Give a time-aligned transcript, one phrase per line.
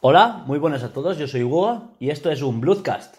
[0.00, 3.16] Hola, muy buenas a todos, yo soy Hugo y esto es un Bloodcast.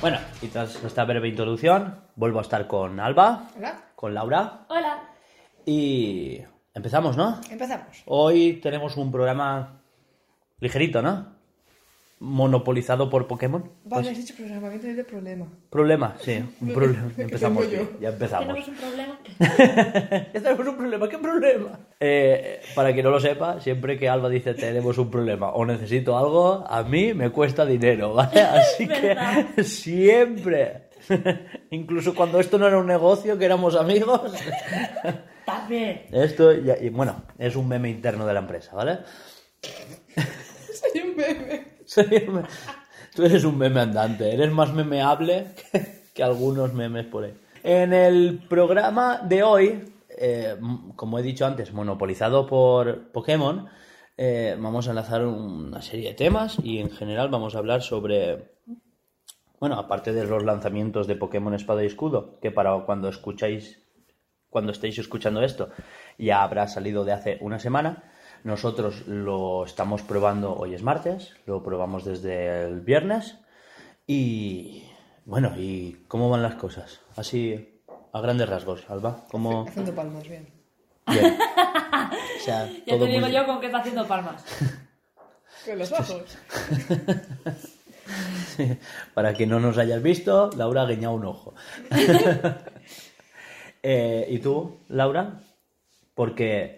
[0.00, 3.80] Bueno, y tras esta breve introducción, vuelvo a estar con Alba, Hola.
[3.96, 5.02] con Laura Hola.
[5.66, 6.40] y
[6.72, 7.40] empezamos, ¿no?
[7.50, 8.02] Empezamos.
[8.06, 9.80] Hoy tenemos un programa
[10.60, 11.37] ligerito, ¿no?
[12.20, 13.70] Monopolizado por Pokémon.
[13.84, 15.46] Vale, has dicho programa, que de problema.
[15.70, 17.12] Problema, sí, un problema.
[17.16, 18.46] Empezamos bien, ya empezamos.
[18.48, 19.18] Tenemos un problema.
[20.34, 21.78] Ya tenemos un problema, ¿qué problema?
[22.00, 26.18] Eh, para quien no lo sepa, siempre que Alba dice tenemos un problema o necesito
[26.18, 28.40] algo, a mí me cuesta dinero, ¿vale?
[28.40, 30.88] Así que siempre,
[31.70, 34.32] incluso cuando esto no era un negocio, que éramos amigos,
[35.46, 36.02] También.
[36.12, 38.98] esto, ya- y bueno, es un meme interno de la empresa, ¿vale?
[39.62, 41.77] Soy un bebé.
[43.14, 45.46] Tú eres un meme andante, eres más memeable
[46.14, 47.34] que, algunos memes por ahí.
[47.62, 50.56] En el programa de hoy, eh,
[50.96, 53.68] como he dicho antes, monopolizado por Pokémon,
[54.16, 58.50] eh, vamos a enlazar una serie de temas y en general vamos a hablar sobre,
[59.60, 63.80] bueno, aparte de los lanzamientos de Pokémon Espada y Escudo, que para cuando escucháis,
[64.50, 65.70] cuando estéis escuchando esto,
[66.18, 68.12] ya habrá salido de hace una semana.
[68.44, 73.36] Nosotros lo estamos probando, hoy es martes, lo probamos desde el viernes
[74.06, 74.84] y
[75.24, 77.00] bueno, ¿y cómo van las cosas?
[77.16, 77.80] Así
[78.12, 79.66] a grandes rasgos, Alba, ¿cómo?
[79.68, 80.48] Haciendo palmas, bien.
[81.08, 81.36] Bien.
[82.40, 84.44] O sea, Ya todo te digo muy- yo con qué está haciendo palmas.
[85.66, 86.22] Con los ojos.
[89.14, 91.54] Para que no nos hayas visto, Laura ha guiñado un ojo.
[93.82, 95.40] Eh, ¿Y tú, Laura?
[96.14, 96.77] Porque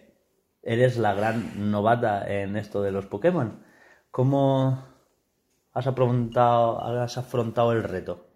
[0.63, 3.63] eres la gran novata en esto de los Pokémon.
[4.11, 4.85] ¿Cómo
[5.73, 8.27] has afrontado, has afrontado el reto?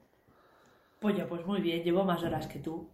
[1.00, 2.88] Pues yo, pues muy bien, llevo más horas que tú.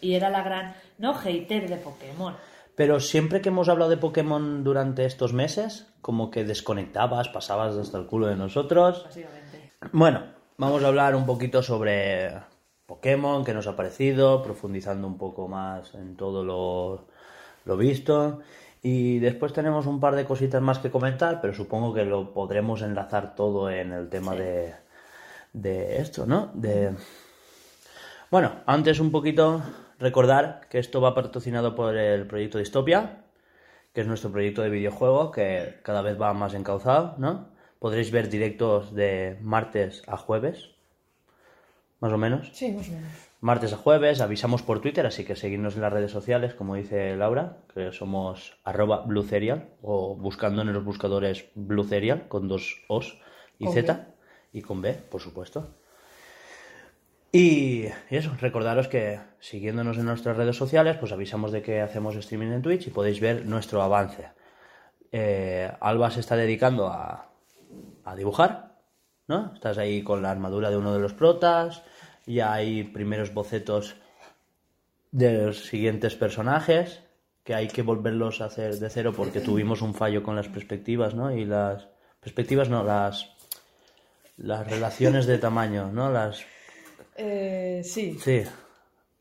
[0.00, 2.34] Y era la gran, no hater de Pokémon.
[2.74, 7.98] Pero siempre que hemos hablado de Pokémon durante estos meses, como que desconectabas, pasabas hasta
[7.98, 9.04] el culo de nosotros.
[9.04, 9.72] Básicamente.
[9.92, 10.24] Bueno,
[10.56, 12.32] vamos a hablar un poquito sobre
[12.86, 17.08] Pokémon, qué nos ha parecido, profundizando un poco más en todo lo,
[17.64, 18.40] lo visto.
[18.82, 22.82] Y después tenemos un par de cositas más que comentar, pero supongo que lo podremos
[22.82, 24.74] enlazar todo en el tema de,
[25.52, 26.50] de esto, ¿no?
[26.54, 26.92] De...
[28.30, 29.62] Bueno, antes un poquito
[29.98, 33.24] recordar que esto va patrocinado por el proyecto Distopia,
[33.92, 37.48] que es nuestro proyecto de videojuego que cada vez va más encauzado, ¿no?
[37.78, 40.70] Podréis ver directos de martes a jueves,
[41.98, 42.50] más o menos.
[42.52, 43.29] Sí, más o menos.
[43.42, 47.16] Martes a jueves, avisamos por Twitter, así que seguidnos en las redes sociales, como dice
[47.16, 53.18] Laura, que somos arroba bluecerial, o buscando en los buscadores bluecerial, con dos O's
[53.58, 54.58] y Con Z, B.
[54.58, 55.74] y con B, por supuesto.
[57.32, 62.16] Y y eso, recordaros que siguiéndonos en nuestras redes sociales, pues avisamos de que hacemos
[62.16, 64.28] streaming en Twitch y podéis ver nuestro avance.
[65.12, 67.30] Eh, Alba se está dedicando a,
[68.04, 68.76] a dibujar,
[69.28, 69.52] ¿no?
[69.54, 71.84] Estás ahí con la armadura de uno de los protas,
[72.34, 73.96] ya hay primeros bocetos
[75.12, 77.02] de los siguientes personajes,
[77.44, 81.14] que hay que volverlos a hacer de cero porque tuvimos un fallo con las perspectivas,
[81.14, 81.32] ¿no?
[81.34, 81.88] Y las
[82.20, 83.30] perspectivas, no, las
[84.36, 86.10] las relaciones de tamaño, ¿no?
[86.10, 86.44] Las
[87.16, 88.16] Eh, sí.
[88.20, 88.42] Sí.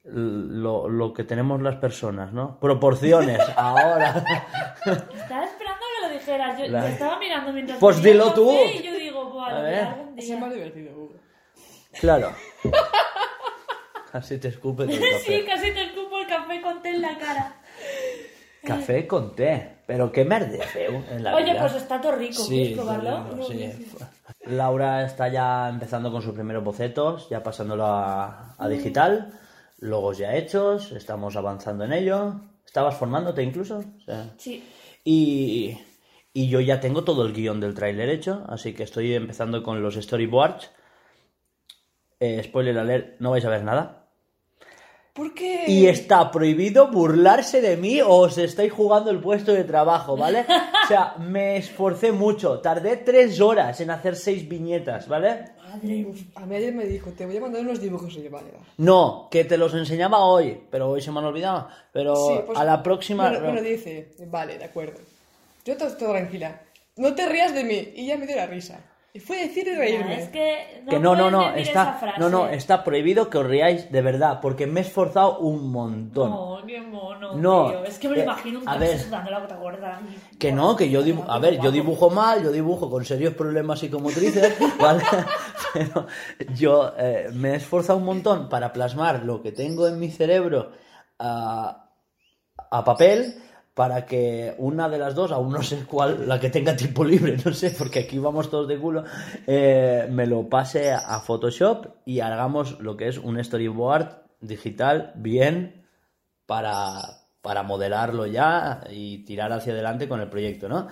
[0.04, 2.58] Lo, lo que tenemos las personas, ¿no?
[2.60, 4.24] Proporciones, ahora.
[4.86, 6.58] Estaba esperando que lo dijeras.
[6.60, 7.80] Yo, La- yo estaba mirando mientras.
[7.80, 8.50] Pues dilo tú.
[8.52, 9.84] Y yo digo, A ver.
[9.84, 10.38] algún Es día.
[10.38, 11.16] más divertido, Hugo.
[12.00, 12.32] Claro.
[14.12, 15.46] Casi te escupe el Sí, café.
[15.46, 17.56] casi te escupo el café con té en la cara.
[18.64, 19.78] Café con té.
[19.86, 21.62] Pero qué merde feo en la Oye, vida.
[21.62, 22.42] pues está todo rico.
[22.44, 23.44] Sí, ¿Quieres probarlo?
[23.48, 23.88] sí.
[24.46, 29.32] Laura está ya empezando con sus primeros bocetos, ya pasándolo a, a digital,
[29.78, 32.34] logos ya hechos, estamos avanzando en ello.
[32.66, 33.78] ¿Estabas formándote incluso?
[33.80, 34.64] O sea, Sí.
[35.04, 35.78] Y,
[36.34, 39.82] y yo ya tengo todo el guion del tráiler hecho, así que estoy empezando con
[39.84, 40.72] los storyboards.
[42.20, 44.08] Eh, spoiler alert, no vais a ver nada.
[45.14, 45.66] ¿Por qué?
[45.68, 50.46] Y está prohibido burlarse de mí o os estáis jugando el puesto de trabajo, ¿vale?
[50.84, 55.46] O sea, me esforcé mucho, tardé tres horas en hacer seis viñetas, ¿vale?
[55.70, 58.16] Madre a mí ayer me dijo, te voy a mandar unos dibujos.
[58.16, 58.60] Y yo, vale, va.
[58.78, 61.68] No, que te los enseñaba hoy, pero hoy se me han olvidado.
[61.92, 63.30] Pero Sí, pues, a la próxima...
[63.30, 65.00] Bueno, bueno, dice, vale, de acuerdo.
[65.66, 66.62] Yo todo, todo tranquila.
[66.98, 67.94] No te rías de mí.
[67.96, 68.80] Y ya me dio la risa.
[69.12, 70.22] Y fue decir y Ya, reírme.
[70.22, 73.92] Es que no, que no, no, no, está, no, no, está prohibido que os riáis
[73.92, 76.32] de verdad, porque me he esforzado un montón.
[76.32, 77.86] Oh, qué mono, No, tío.
[77.86, 79.00] Es que me lo eh, imagino un a ver.
[79.00, 80.00] sudando la gota gorda.
[80.38, 83.80] Que no, que yo dibujo, a ver, yo dibujo mal, yo dibujo con serios problemas
[83.80, 85.04] psicomotrices, ¿vale?
[85.74, 86.06] Pero
[86.56, 90.72] yo eh, me he esforzado un montón para plasmar lo que tengo en mi cerebro
[91.18, 91.90] a,
[92.70, 93.42] a papel
[93.80, 97.38] para que una de las dos, aún no sé cuál, la que tenga tiempo libre,
[97.46, 99.06] no sé, porque aquí vamos todos de culo,
[99.48, 105.86] eh, me lo pase a Photoshop y hagamos lo que es un storyboard digital bien
[106.46, 106.90] para,
[107.42, 110.90] para modelarlo ya y tirar hacia adelante con el proyecto, ¿no?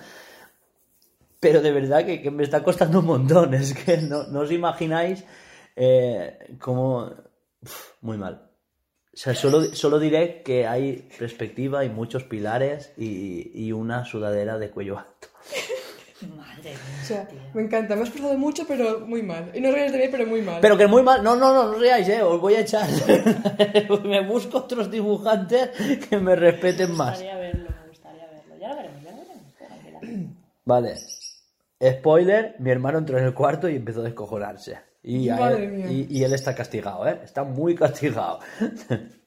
[1.40, 5.26] Pero de verdad que, me está costando un montón, es que no, os imagináis
[5.76, 7.12] eh, cómo...
[8.00, 8.47] Muy mal.
[9.18, 14.58] O sea, solo, solo diré que hay perspectiva y muchos pilares y, y una sudadera
[14.58, 15.26] de cuello alto.
[16.36, 17.40] Madre O mía, sea, tío.
[17.52, 19.50] me encanta, me has esforzado mucho, pero muy mal.
[19.54, 20.58] Y no ríes de mí, pero muy mal.
[20.60, 21.24] Pero que muy mal.
[21.24, 22.22] No, no, no, no riáis, eh.
[22.22, 22.88] Os voy a echar.
[24.04, 25.70] me busco otros dibujantes
[26.08, 27.08] que me respeten Me más.
[27.20, 28.56] gustaría verlo, me gustaría verlo.
[28.60, 29.54] Ya lo veremos, ya lo veremos.
[29.56, 30.32] tranquila.
[30.64, 30.94] Vale.
[31.98, 34.78] Spoiler, mi hermano entró en el cuarto y empezó a descojonarse.
[35.02, 37.20] Y, él- y, y él está castigado, ¿eh?
[37.24, 38.40] Está muy castigado.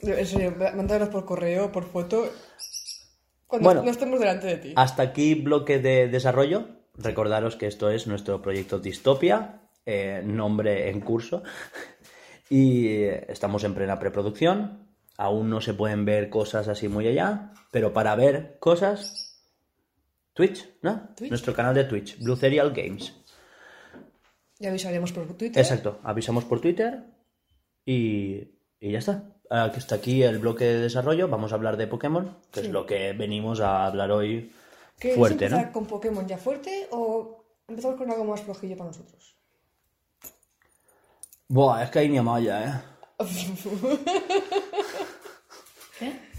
[0.00, 0.52] En serio,
[1.12, 2.28] por correo, por foto.
[3.46, 3.82] Cuando Bueno.
[3.84, 4.72] no estemos delante de ti.
[4.74, 6.66] Hasta aquí bloque de desarrollo.
[6.94, 11.42] Recordaros que esto es nuestro proyecto Distopia, eh, nombre en curso.
[12.50, 12.96] Y
[13.28, 14.88] estamos en plena preproducción.
[15.16, 19.40] Aún no se pueden ver cosas así muy allá, pero para ver cosas,
[20.34, 21.08] Twitch, ¿no?
[21.16, 21.30] Twitch.
[21.30, 23.14] Nuestro canal de Twitch, Blue Serial Games.
[24.62, 25.60] Ya avisaremos por Twitter.
[25.60, 27.02] Exacto, avisamos por Twitter
[27.84, 28.36] y,
[28.78, 29.24] y ya está.
[29.50, 31.26] Ah, que Hasta aquí el bloque de desarrollo.
[31.26, 34.52] Vamos a hablar de Pokémon, que es lo que venimos a hablar hoy
[35.00, 35.72] ¿Queréis fuerte, empezar ¿no?
[35.72, 39.34] con Pokémon ya fuerte o empezamos con algo más flojillo para nosotros?
[41.48, 42.72] Buah, es que hay ni amaya, ¿eh?
[45.98, 46.12] ¿Qué?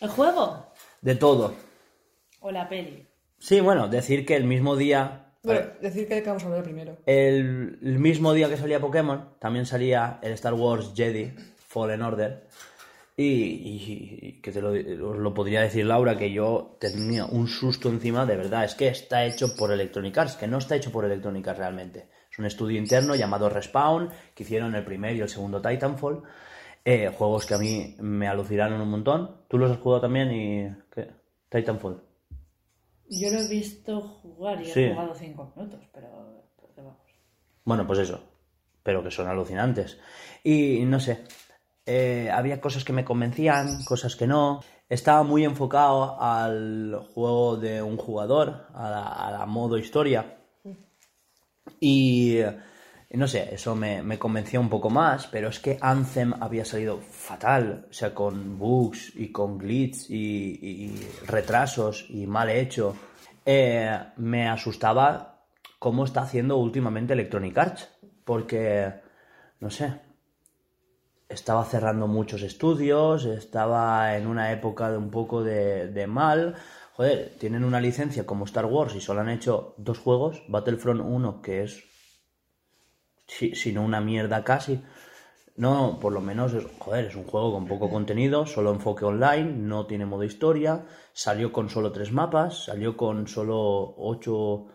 [0.00, 0.72] ¿El juego?
[1.02, 1.54] De todo.
[2.40, 3.06] ¿O la peli?
[3.40, 5.32] Sí, bueno, decir que el mismo día.
[5.42, 6.98] Bueno, decir que vamos a hablar primero.
[7.06, 12.46] El, el mismo día que salía Pokémon, también salía el Star Wars Jedi Fallen Order.
[13.16, 14.70] Y, y- y que te lo,
[15.10, 18.64] os lo podría decir Laura, que yo tenía un susto encima, de verdad.
[18.64, 22.08] Es que está hecho por Electronic Arts, que no está hecho por Electronic Arts realmente.
[22.30, 26.22] Es un estudio interno llamado Respawn, que hicieron el primer y el segundo Titanfall.
[26.84, 29.36] Eh, juegos que a mí me alucinaron un montón.
[29.48, 30.30] ¿Tú los has jugado también?
[30.30, 31.08] y ¿qué?
[31.50, 32.02] Titanfall.
[33.10, 34.80] Yo lo he visto jugar y Sí.
[34.84, 36.08] he jugado cinco minutos, pero,
[36.74, 37.00] pero vamos.
[37.64, 38.20] Bueno, pues eso.
[38.82, 39.98] Pero que son alucinantes.
[40.44, 41.24] Y no sé.
[41.86, 44.60] eh, había cosas que me convencían, cosas que no.
[44.88, 50.38] Estaba muy enfocado al juego de un jugador, a la, a la modo historia.
[51.80, 52.56] Y eh,
[53.16, 57.00] no sé, eso me, me convencía un poco más, pero es que Anthem había salido
[57.00, 62.94] fatal, o sea, con bugs y con glitch y, y retrasos y mal hecho.
[63.44, 65.42] Eh, me asustaba
[65.80, 67.88] cómo está haciendo últimamente Electronic Arts,
[68.24, 68.92] porque,
[69.58, 69.92] no sé,
[71.28, 76.54] estaba cerrando muchos estudios, estaba en una época de un poco de, de mal.
[76.94, 81.42] Joder, tienen una licencia como Star Wars y solo han hecho dos juegos, Battlefront 1,
[81.42, 81.89] que es,
[83.36, 84.74] si, si no una mierda casi.
[85.56, 89.52] No, por lo menos, es, joder, es un juego con poco contenido, solo enfoque online,
[89.52, 94.68] no tiene modo historia, salió con solo tres mapas, salió con solo ocho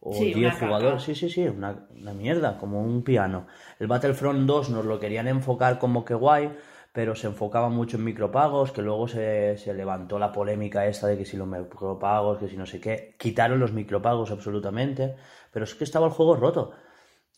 [0.00, 0.68] o Sí, 10 una caca.
[0.68, 1.02] jugadores.
[1.02, 3.46] Sí, sí, sí, una, una mierda, como un piano.
[3.78, 6.50] El Battlefront 2 nos lo querían enfocar como que guay,
[6.92, 11.16] pero se enfocaba mucho en micropagos, que luego se, se levantó la polémica esta de
[11.18, 13.14] que si los micropagos, que si no sé qué.
[13.18, 15.14] Quitaron los micropagos absolutamente,
[15.52, 16.72] pero es que estaba el juego roto.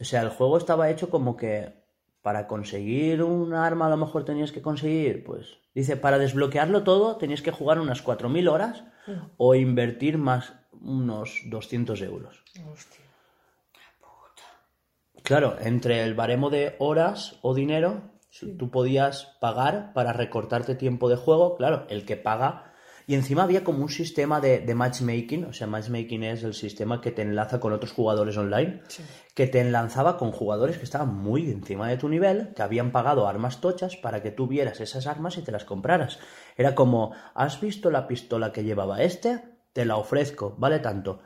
[0.01, 1.85] O sea, el juego estaba hecho como que
[2.23, 7.17] para conseguir un arma a lo mejor tenías que conseguir, pues, dice, para desbloquearlo todo
[7.17, 8.85] tenías que jugar unas 4.000 horas
[9.37, 12.43] o invertir más unos 200 euros.
[12.73, 13.05] Hostia.
[15.23, 18.11] Claro, entre el baremo de horas o dinero,
[18.59, 22.74] tú podías pagar para recortarte tiempo de juego, claro, el que paga.
[23.07, 27.01] Y encima había como un sistema de, de matchmaking, o sea, matchmaking es el sistema
[27.01, 28.81] que te enlaza con otros jugadores online,
[29.35, 33.29] que te enlazaba con jugadores que estaban muy encima de tu nivel, que habían pagado
[33.29, 36.19] armas tochas para que tú vieras esas armas y te las compraras.
[36.57, 39.41] Era como, ¿has visto la pistola que llevaba este?
[39.75, 41.21] Te la ofrezco, vale tanto.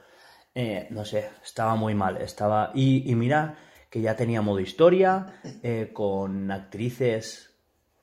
[0.55, 2.17] Eh, no sé, estaba muy mal.
[2.17, 2.73] Estaba.
[2.75, 3.55] Y, y mira
[3.91, 5.27] que ya tenía modo historia,
[5.63, 7.55] eh, con actrices.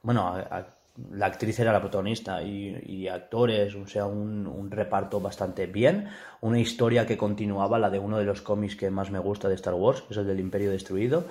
[0.02, 0.75] Bueno, a- a-
[1.12, 6.08] la actriz era la protagonista y, y actores, o sea, un, un reparto bastante bien,
[6.42, 9.56] una historia que continuaba, la de uno de los cómics que más me gusta de
[9.56, 11.26] Star Wars, que es el del Imperio Destruido,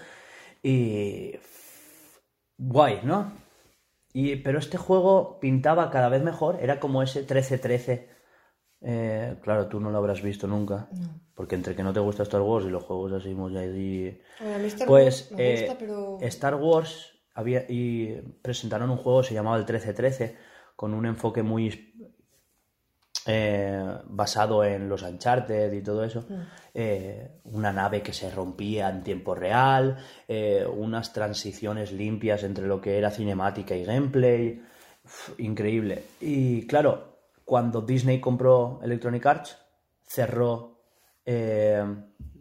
[0.62, 1.32] y
[2.58, 3.32] guay, ¿no?
[4.12, 8.06] Y, pero este juego pintaba cada vez mejor, era como ese 13-13.
[8.86, 10.88] Eh, claro, tú no lo habrás visto nunca,
[11.34, 13.52] porque entre que no te gusta Star Wars y los juegos así muy
[14.86, 15.74] pues eh.
[16.20, 20.36] Star Wars había y presentaron un juego se llamaba el 1313
[20.76, 21.92] con un enfoque muy
[23.26, 26.26] eh, basado en los Uncharted y todo eso.
[26.74, 29.96] Eh, una nave que se rompía en tiempo real,
[30.28, 34.62] eh, unas transiciones limpias entre lo que era cinemática y gameplay.
[35.04, 36.04] Uf, increíble.
[36.20, 39.58] Y claro, cuando Disney compró Electronic Arts,
[40.02, 40.72] cerró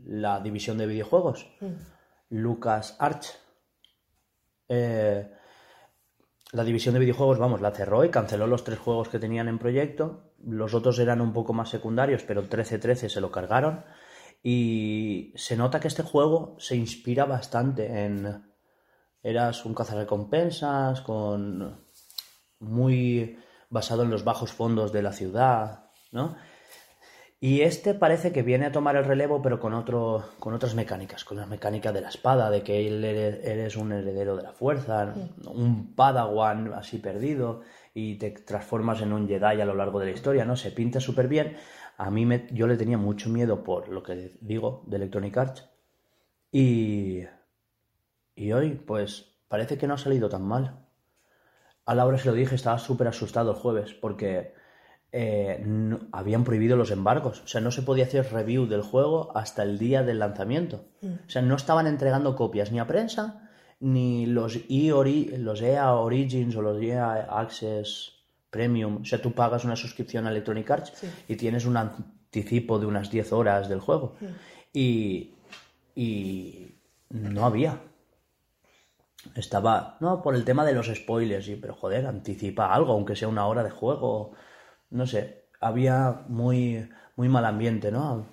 [0.06, 1.48] la división de videojuegos.
[2.30, 3.40] Lucas Arts
[4.74, 5.32] eh,
[6.52, 9.60] la división de videojuegos, vamos, la cerró y canceló los tres juegos que tenían en
[9.60, 10.34] proyecto.
[10.46, 13.84] Los otros eran un poco más secundarios, pero 13-13 se lo cargaron.
[14.42, 18.52] Y se nota que este juego se inspira bastante en...
[19.22, 21.86] Eras un cazarrecompensas con...
[22.60, 23.38] muy
[23.70, 26.36] basado en los bajos fondos de la ciudad, ¿no?
[27.44, 31.26] Y este parece que viene a tomar el relevo, pero con, otro, con otras mecánicas,
[31.26, 34.54] con la mecánica de la espada, de que él eres, eres un heredero de la
[34.54, 35.14] fuerza,
[35.54, 37.60] un padawan así perdido,
[37.94, 40.56] y te transformas en un Jedi a lo largo de la historia, ¿no?
[40.56, 41.58] Se pinta súper bien.
[41.98, 45.70] A mí me, yo le tenía mucho miedo por lo que digo de Electronic Arts.
[46.50, 47.26] Y,
[48.36, 50.80] y hoy, pues, parece que no ha salido tan mal.
[51.86, 54.63] A Laura se lo dije, estaba súper asustado el jueves, porque
[55.16, 57.42] eh, no- habían prohibido los embargos.
[57.44, 60.86] O sea, no se podía hacer review del juego hasta el día del lanzamiento.
[61.28, 66.56] O sea, no estaban entregando copias ni a prensa, ni los, E los EA Origins
[66.56, 68.14] o los EA Access
[68.50, 69.02] Premium.
[69.02, 70.94] O sea, tú pagas una suscripción a Electronic Arts
[71.28, 74.16] y tienes un anticipo de unas 10 horas del juego.
[74.74, 75.36] Y,
[75.96, 76.76] y
[77.12, 77.80] no había.
[79.36, 83.28] Estaba, no, por el tema de los spoilers, sí, pero joder, anticipa algo, aunque sea
[83.28, 84.32] una hora de juego.
[84.94, 88.28] No sé, había muy, muy mal ambiente, ¿no?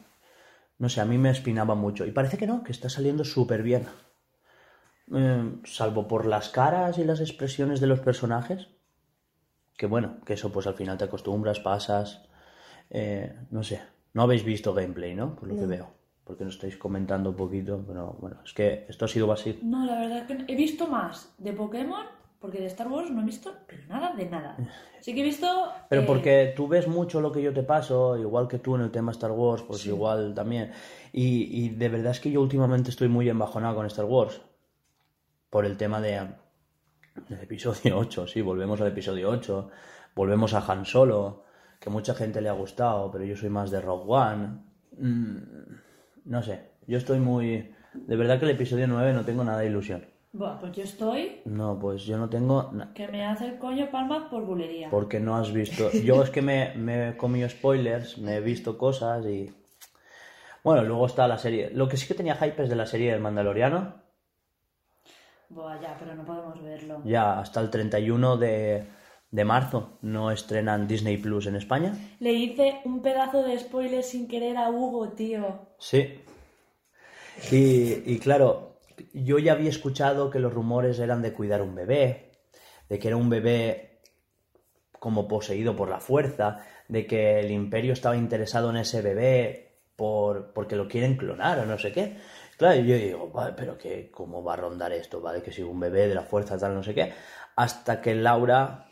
[0.79, 2.05] No sé, a mí me espinaba mucho.
[2.05, 3.87] Y parece que no, que está saliendo súper bien.
[5.13, 8.69] Eh, salvo por las caras y las expresiones de los personajes.
[9.77, 12.29] Que bueno, que eso pues al final te acostumbras, pasas.
[12.91, 13.81] eh, no sé,
[14.13, 15.37] no habéis visto gameplay, ¿no?
[15.37, 15.95] Por lo que veo.
[16.25, 19.61] Porque nos estáis comentando un poquito, pero bueno, es que esto ha sido básico.
[19.63, 22.05] No, la verdad que he visto más de Pokémon,
[22.41, 24.57] porque de Star Wars no he visto pero nada de nada.
[25.01, 25.47] Sí que he visto...
[25.89, 28.83] Pero eh, porque tú ves mucho lo que yo te paso, igual que tú en
[28.83, 30.73] el tema Star Wars, pues igual también.
[31.11, 34.43] Y, y de verdad es que yo últimamente estoy muy embajonado con Star Wars.
[35.49, 36.21] Por el tema de
[37.29, 39.71] del episodio 8, sí, volvemos al episodio 8.
[40.15, 41.45] Volvemos a Han Solo,
[41.79, 44.49] que mucha gente le ha gustado, pero yo soy más de Rogue One.
[44.99, 45.39] Mm,
[46.27, 47.75] no sé, yo estoy muy...
[47.95, 50.05] De verdad que el episodio 9 no tengo nada de ilusión.
[50.33, 52.71] Buah, pues yo estoy No, pues yo no tengo...
[52.95, 54.89] que me hace el coño palmas por bulería.
[54.91, 55.91] porque no has visto.
[55.93, 59.53] Yo es que me, me he comido spoilers, me he visto cosas y.
[60.63, 61.71] Bueno, luego está la serie.
[61.73, 63.95] Lo que sí que tenía hype es de la serie del Mandaloriano.
[65.49, 67.01] Buah, ya, pero no podemos verlo.
[67.05, 68.85] Ya hasta el 31 de,
[69.33, 71.93] de marzo no estrenan Disney Plus en España.
[72.21, 75.67] Le hice un pedazo de spoiler sin querer a Hugo, tío.
[75.79, 76.21] Sí.
[77.51, 78.70] Y, y claro,
[79.13, 82.33] yo ya había escuchado que los rumores eran de cuidar un bebé,
[82.89, 84.01] de que era un bebé
[84.99, 90.53] como poseído por la fuerza, de que el imperio estaba interesado en ese bebé por,
[90.53, 92.19] porque lo quieren clonar o no sé qué.
[92.57, 95.21] Claro, yo digo, vale, pero que, ¿cómo va a rondar esto?
[95.21, 95.43] ¿Vale?
[95.43, 97.13] Que si un bebé de la fuerza, tal, no sé qué.
[97.57, 98.87] Hasta que Laura,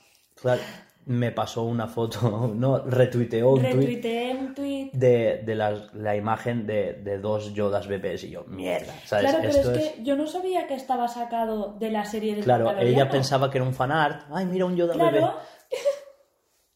[1.09, 4.91] me pasó una foto, no, retuiteó un tweet Retuiteé un tweet.
[4.93, 9.25] de, de las- la imagen de, de dos Yodas bebés y yo, mierda, ¿sabes?
[9.25, 9.89] Claro, pero Esto es es...
[9.93, 13.59] que yo no sabía que estaba sacado de la serie de Claro, ella pensaba que
[13.59, 14.27] era un fanart.
[14.33, 15.19] Ay, mira un Yoda bebé.
[15.19, 15.35] Claro.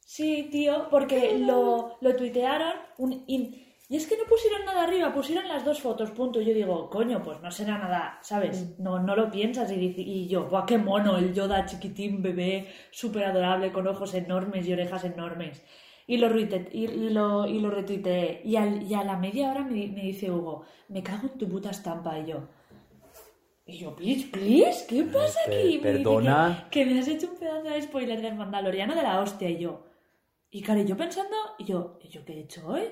[0.00, 3.24] Sí, tío, porque lo, lo tuitearon un-
[3.92, 6.40] y es que no pusieron nada arriba, pusieron las dos fotos, punto.
[6.40, 8.78] Y yo digo, coño, pues no será nada, ¿sabes?
[8.78, 12.68] No, no lo piensas y, dice- y yo, guau, qué mono, el Yoda chiquitín, bebé,
[12.90, 15.62] súper adorable, con ojos enormes y orejas enormes.
[16.06, 18.40] Y lo, retuite- y, lo, y lo retuiteé.
[18.44, 21.38] Y, al- y a la media hora me, di- me dice Hugo, me cago en
[21.38, 22.18] tu puta estampa.
[22.18, 22.48] Y yo,
[23.66, 25.78] y yo, please, please, ¿qué pasa Pe- aquí?
[25.78, 26.68] Me dice perdona.
[26.70, 29.48] Que, que me has hecho un pedazo de spoiler del Mandaloriano de la hostia.
[29.50, 29.84] Y yo,
[30.50, 32.82] y claro, y yo pensando, y yo, ¿y yo qué he hecho hoy?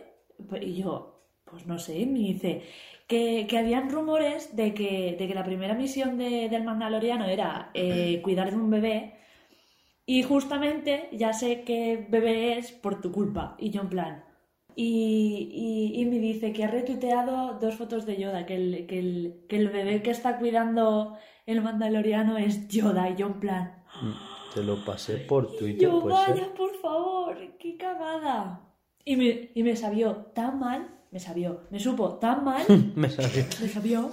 [0.49, 2.62] Pues- Y yo, pues no sé, me dice
[3.09, 7.70] que, que habían rumores de que, de que la primera misión de- del Mandaloriano era
[7.75, 9.14] eh, cuidar de un bebé
[10.06, 13.54] Y justamente ya sé que bebé es por tu culpa.
[13.61, 14.25] Y yo en plan.
[14.75, 15.50] Y,
[15.94, 19.44] y- y me dice que ha retuiteado dos fotos de Yoda, que el, que, el,
[19.49, 21.16] que el bebé que está cuidando
[21.47, 23.11] el mandaloriano es Yoda.
[23.11, 23.82] Y yo en plan.
[24.54, 26.14] Te lo pasé por Twitter, Yo, pues.
[26.14, 28.61] vaya, por favor, qué cagada.
[29.04, 32.64] Y me, y me sabió tan mal, me sabió, me supo tan mal,
[32.95, 34.11] Me salió me sabió,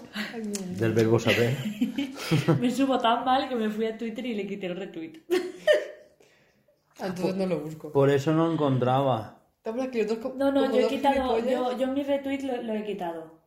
[0.78, 1.56] del verbo saber.
[2.60, 5.22] me supo tan mal que me fui a Twitter y le quité el retweet.
[7.00, 7.92] Ah, Entonces no lo busco.
[7.92, 9.38] Por eso no encontraba.
[10.36, 13.38] No, no, yo he quitado, yo, yo mi retweet lo, lo he quitado.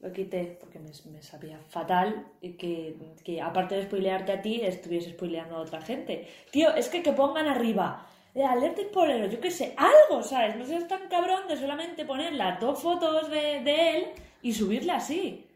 [0.00, 5.10] Lo quité porque me, me sabía fatal que, que aparte de spoilearte a ti, estuviese
[5.10, 6.28] spoileando a otra gente.
[6.50, 10.56] Tío, es que que pongan arriba, eh, alerta spoiler, yo qué sé, algo, ¿sabes?
[10.56, 14.04] No seas tan cabrón de solamente poner las dos fotos de, de él
[14.42, 15.46] y subirla así.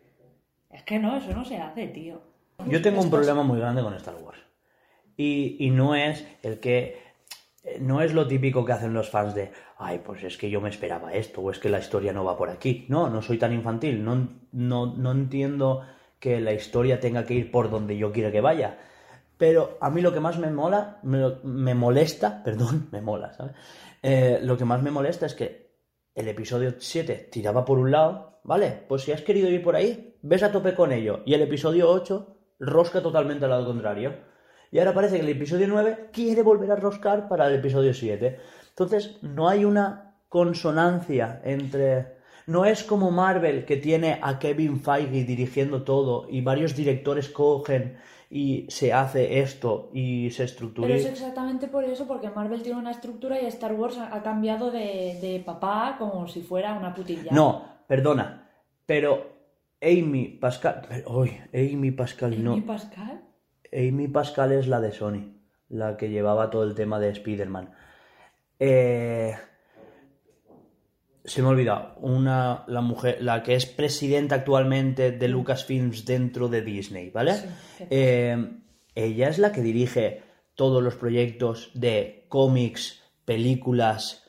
[0.70, 2.20] Es que no, eso no se hace, tío.
[2.66, 4.38] Yo tengo un problema muy grande con Star Wars.
[5.16, 6.98] Y, y no es el que.
[7.64, 10.60] eh, No es lo típico que hacen los fans de, ay, pues es que yo
[10.60, 12.84] me esperaba esto, o es que la historia no va por aquí.
[12.88, 15.84] No, no soy tan infantil, no, no, no entiendo
[16.20, 18.78] que la historia tenga que ir por donde yo quiera que vaya.
[19.38, 23.54] Pero a mí lo que más me mola, me, molesta, perdón, me mola, ¿sabes?
[24.02, 25.68] Eh, lo que más me molesta es que
[26.14, 28.84] el episodio 7 tiraba por un lado, ¿vale?
[28.88, 31.22] Pues si has querido ir por ahí, ves a tope con ello.
[31.24, 34.16] Y el episodio 8 rosca totalmente al lado contrario.
[34.70, 38.38] Y ahora parece que el episodio 9 quiere volver a roscar para el episodio 7.
[38.70, 42.18] Entonces, no hay una consonancia entre...
[42.46, 47.98] No es como Marvel que tiene a Kevin Feige dirigiendo todo y varios directores cogen
[48.30, 50.88] y se hace esto y se estructura.
[50.88, 54.70] Pero es exactamente por eso, porque Marvel tiene una estructura y Star Wars ha cambiado
[54.70, 57.30] de, de papá como si fuera una putilla.
[57.32, 58.50] No, perdona,
[58.84, 59.38] pero
[59.80, 63.22] Amy Pascal, uy, Amy Pascal no, ¿Y Pascal?
[63.72, 67.70] Amy Pascal es la de Sony, la que llevaba todo el tema de Spider-Man.
[68.58, 69.36] Eh,
[71.28, 76.48] se me ha olvidado, una, la mujer, la que es presidenta actualmente de Lucasfilms dentro
[76.48, 77.34] de Disney, ¿vale?
[77.34, 77.84] Sí, sí.
[77.90, 78.60] Eh,
[78.94, 80.22] ella es la que dirige
[80.54, 84.24] todos los proyectos de cómics, películas,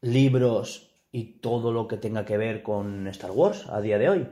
[0.00, 4.28] libros y todo lo que tenga que ver con Star Wars a día de hoy.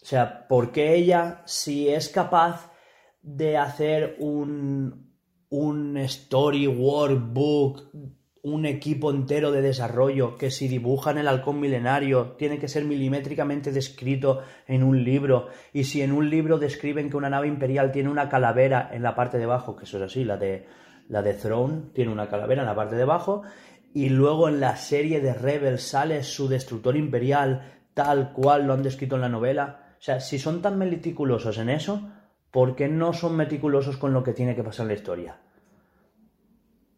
[0.00, 2.72] O sea, ¿por qué ella, si es capaz
[3.20, 5.12] de hacer un,
[5.50, 7.90] un story workbook,
[8.42, 13.70] un equipo entero de desarrollo, que si dibujan el halcón milenario tiene que ser milimétricamente
[13.70, 18.08] descrito en un libro, y si en un libro describen que una nave imperial tiene
[18.08, 20.66] una calavera en la parte de abajo, que eso es así, la de,
[21.08, 23.42] la de Throne tiene una calavera en la parte de abajo,
[23.94, 27.62] y luego en la serie de Rebels sale su destructor imperial
[27.94, 29.94] tal cual lo han descrito en la novela.
[29.98, 32.10] O sea, si son tan meticulosos en eso,
[32.50, 35.36] ¿por qué no son meticulosos con lo que tiene que pasar en la historia?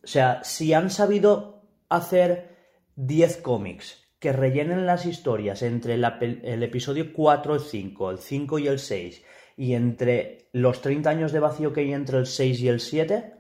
[0.05, 2.57] O sea, si han sabido hacer
[2.97, 8.59] 10 cómics que rellenen las historias entre la el episodio 4 y 5, el 5
[8.59, 9.23] y el 6,
[9.57, 13.35] y entre los 30 años de vacío que hay entre el 6 y el 7,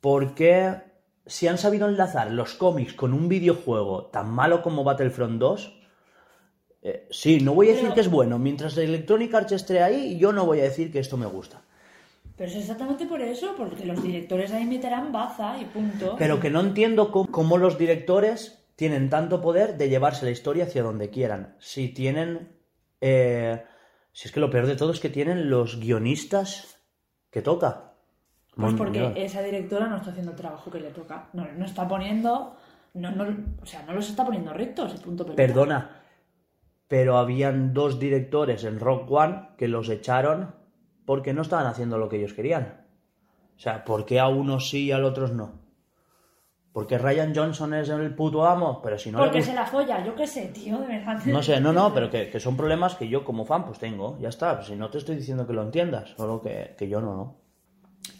[0.00, 0.76] ¿por qué
[1.26, 5.80] si han sabido enlazar los cómics con un videojuego tan malo como Battlefront 2?
[6.84, 8.38] eh, sí, no voy a decir que es bueno.
[8.38, 11.62] Mientras Electronic Arts esté ahí, yo no voy a decir que esto me gusta.
[12.36, 16.16] Pero es exactamente por eso, porque los directores ahí meterán baza y punto.
[16.18, 20.64] Pero que no entiendo cómo, cómo los directores tienen tanto poder de llevarse la historia
[20.64, 21.54] hacia donde quieran.
[21.60, 22.56] Si tienen...
[23.00, 23.62] eh,
[24.12, 26.80] si es que lo peor de todo es que tienen los guionistas
[27.30, 27.92] que toca.
[28.54, 29.12] Pues Mon- porque Dios.
[29.16, 31.28] esa directora no está haciendo el trabajo que le toca.
[31.32, 32.56] No, no está poniendo.
[32.94, 33.24] No, no,
[33.60, 35.36] o sea, no los está poniendo rectos punto pelota.
[35.36, 35.90] Perdona,
[36.86, 40.54] pero habían dos directores en Rock One que los echaron
[41.04, 42.80] porque no estaban haciendo lo que ellos querían.
[43.56, 45.62] O sea, ¿por qué a unos sí y a otros no?
[46.72, 49.66] Porque Ryan Johnson es el puto amo, pero si no le Porque gusta- se la
[49.66, 51.20] folla, yo qué sé, tío, de verdad.
[51.26, 54.18] No sé, no, no, pero que, que son problemas que yo como fan pues tengo,
[54.20, 54.60] ya está.
[54.62, 57.36] Si no te estoy diciendo que lo entiendas, solo que, que yo no, no.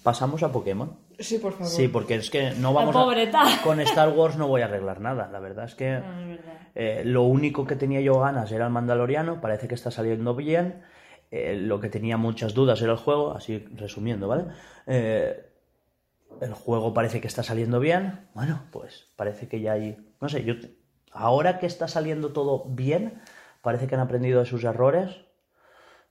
[0.05, 0.97] Pasamos a Pokémon.
[1.19, 1.67] Sí, por favor.
[1.67, 3.01] Sí, porque es que no vamos a...
[3.01, 3.43] pobreta.
[3.65, 5.99] Con Star Wars no voy a arreglar nada, la verdad es que...
[5.99, 6.53] No, es verdad.
[6.77, 10.83] Eh, lo único que tenía yo ganas era el Mandaloriano, parece que está saliendo bien.
[11.31, 14.47] Eh, lo que tenía muchas dudas era el juego, así resumiendo, ¿vale?
[14.87, 15.51] Eh,
[16.41, 18.29] el juego parece que está saliendo bien.
[18.35, 19.97] Bueno, pues parece que ya hay.
[20.21, 20.55] No sé, yo.
[21.13, 23.23] Ahora que está saliendo todo bien,
[23.63, 25.25] parece que han aprendido de sus errores.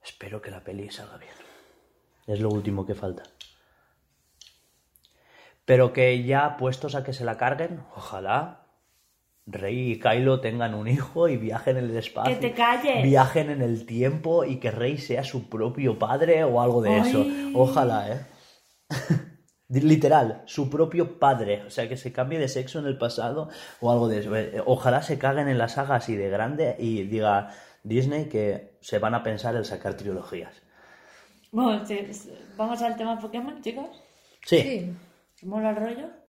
[0.04, 1.34] Espero que la peli salga bien.
[2.28, 3.23] Es lo último que falta.
[5.65, 8.62] Pero que ya puestos a que se la carguen, ojalá
[9.46, 12.34] Rey y Kylo tengan un hijo y viajen en el espacio.
[12.34, 13.04] ¡Que te calles!
[13.04, 17.26] Viajen en el tiempo y que Rey sea su propio padre o algo de eso.
[17.54, 18.26] Ojalá, ¿eh?
[19.68, 21.64] Literal, su propio padre.
[21.64, 23.50] O sea, que se cambie de sexo en el pasado
[23.82, 24.36] o algo de eso.
[24.36, 27.50] Eh, Ojalá se caguen en la saga así de grande y diga
[27.84, 30.62] Disney que se van a pensar en sacar trilogías.
[31.52, 31.84] Bueno,
[32.58, 34.02] vamos al tema Pokémon, chicos.
[34.46, 34.62] Sí.
[34.62, 34.94] Sí.
[35.36, 36.23] ¿Os mola el rollo?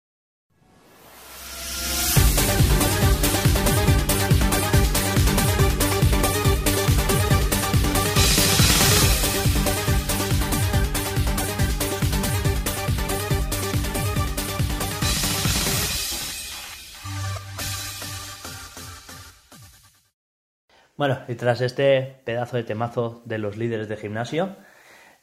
[20.97, 24.57] Bueno, y tras este pedazo de temazo de los líderes de gimnasio,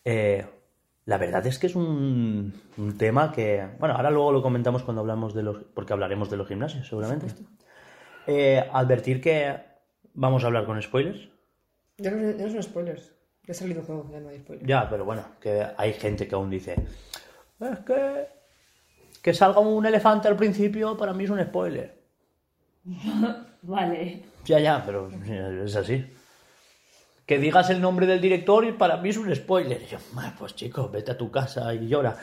[0.03, 0.45] eh,
[1.05, 5.01] la verdad es que es un, un tema que, bueno, ahora luego lo comentamos cuando
[5.01, 7.27] hablamos de los, porque hablaremos de los gimnasios, seguramente.
[8.27, 9.57] Eh, advertir que
[10.13, 11.29] vamos a hablar con spoilers.
[11.97, 13.13] Ya no, ya no son spoilers.
[13.43, 14.67] Ya ha salido el juego, ya no hay spoilers.
[14.67, 16.75] Ya, pero bueno, que hay gente que aún dice,
[17.59, 18.41] es que
[19.21, 22.00] que salga un elefante al principio para mí es un spoiler.
[23.63, 24.23] Vale.
[24.45, 25.09] Ya, ya, pero
[25.63, 26.05] es así.
[27.25, 29.81] Que digas el nombre del director y para mí es un spoiler.
[29.83, 32.17] Y yo, "Ah, pues chico, vete a tu casa y llora.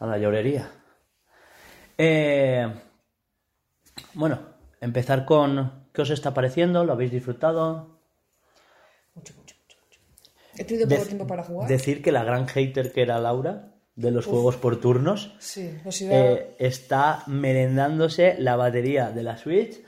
[0.00, 0.68] A la llorería.
[1.96, 2.68] Eh,
[4.14, 4.40] bueno,
[4.80, 8.00] empezar con qué os está pareciendo, lo habéis disfrutado.
[9.14, 10.00] Mucho, mucho, mucho, mucho.
[10.56, 11.68] He tenido poco tiempo para jugar.
[11.68, 16.14] Decir que la gran hater que era Laura de los juegos por turnos Sí, iba...
[16.14, 19.80] eh, está merendándose la batería de la Switch.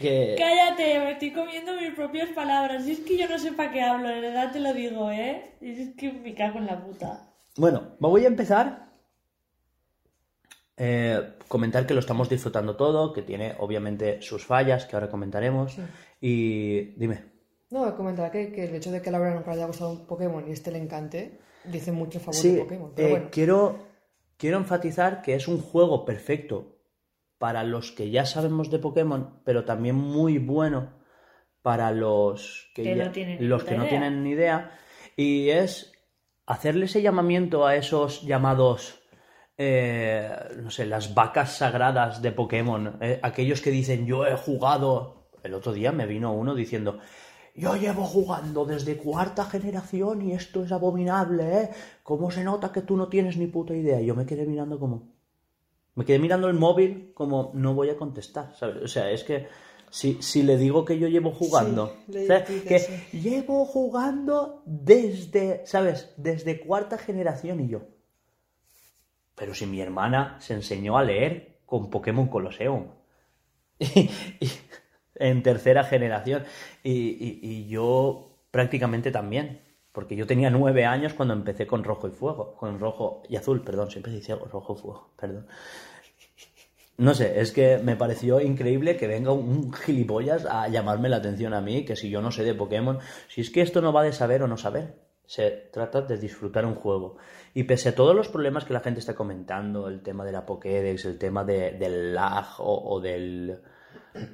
[0.00, 2.86] Que, Cállate, me estoy comiendo mis propias palabras.
[2.86, 5.52] Y es que yo no sé para qué hablo, de verdad te lo digo, ¿eh?
[5.60, 7.30] Y es que me cago en la puta.
[7.56, 8.86] Bueno, voy a empezar.
[10.76, 15.76] Eh, comentar que lo estamos disfrutando todo, que tiene obviamente sus fallas, que ahora comentaremos.
[16.20, 17.24] Y dime.
[17.70, 20.06] No, comentar que, que el hecho de que a Laura nunca le haya gustado un
[20.06, 21.40] Pokémon y este le encante,
[21.70, 22.92] dice mucho a favor Sí, de Pokémon.
[22.94, 23.78] Pero eh, bueno, quiero,
[24.36, 26.76] quiero enfatizar que es un juego perfecto
[27.38, 30.94] para los que ya sabemos de Pokémon, pero también muy bueno
[31.62, 33.88] para los que, Que ya- no tienen ni los que no idea.
[33.90, 34.70] tienen ni idea.
[35.16, 35.92] Y es
[36.46, 39.02] hacerle ese llamamiento a esos llamados,
[39.58, 40.30] eh,
[40.62, 42.98] no sé, las vacas sagradas de Pokémon.
[43.00, 45.14] eh, aquellos que dicen, yo he jugado.
[45.42, 46.98] El otro día me vino uno diciendo,
[47.56, 51.70] yo llevo jugando desde cuarta generación y esto es abominable, ¿eh?
[52.02, 54.00] ¿Cómo se nota que tú no tienes ni puta idea?
[54.00, 55.08] Y yo me quedé mirando como...
[55.94, 58.82] Me quedé mirando el móvil como no voy a contestar, ¿sabes?
[58.82, 59.46] O sea, es que
[59.90, 61.96] si, si le digo que yo llevo jugando,
[62.68, 66.12] que llevo jugando desde, ¿sabes?
[66.18, 67.80] Desde cuarta generación y yo.
[69.34, 72.88] Pero si mi hermana se enseñó a leer con Pokémon Colosseum.
[73.78, 74.50] Y- y-
[75.16, 76.44] en tercera generación.
[76.82, 79.60] Y, y- yo prácticamente también.
[79.92, 82.54] Porque yo tenía nueve años cuando empecé con rojo y fuego.
[82.56, 83.90] Con rojo y azul, perdón.
[83.90, 85.46] Siempre decía rojo y fuego, perdón.
[86.98, 91.52] No sé, es que me pareció increíble que venga un gilipollas a llamarme la atención
[91.52, 92.98] a mí, que si yo no sé de Pokémon,
[93.28, 94.94] si es que esto no va de saber o no saber,
[95.26, 97.18] se trata de disfrutar un juego.
[97.52, 100.46] Y pese a todos los problemas que la gente está comentando, el tema de la
[100.46, 103.58] Pokédex, el tema de- del lag o del,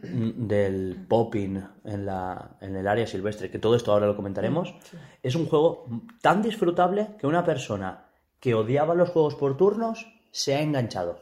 [0.02, 4.74] del popping en, la, en el área silvestre, que todo esto ahora lo comentaremos,
[5.22, 5.86] es un juego
[6.20, 8.06] tan disfrutable que una persona
[8.40, 11.18] que odiaba los juegos por turnos se ha enganchado.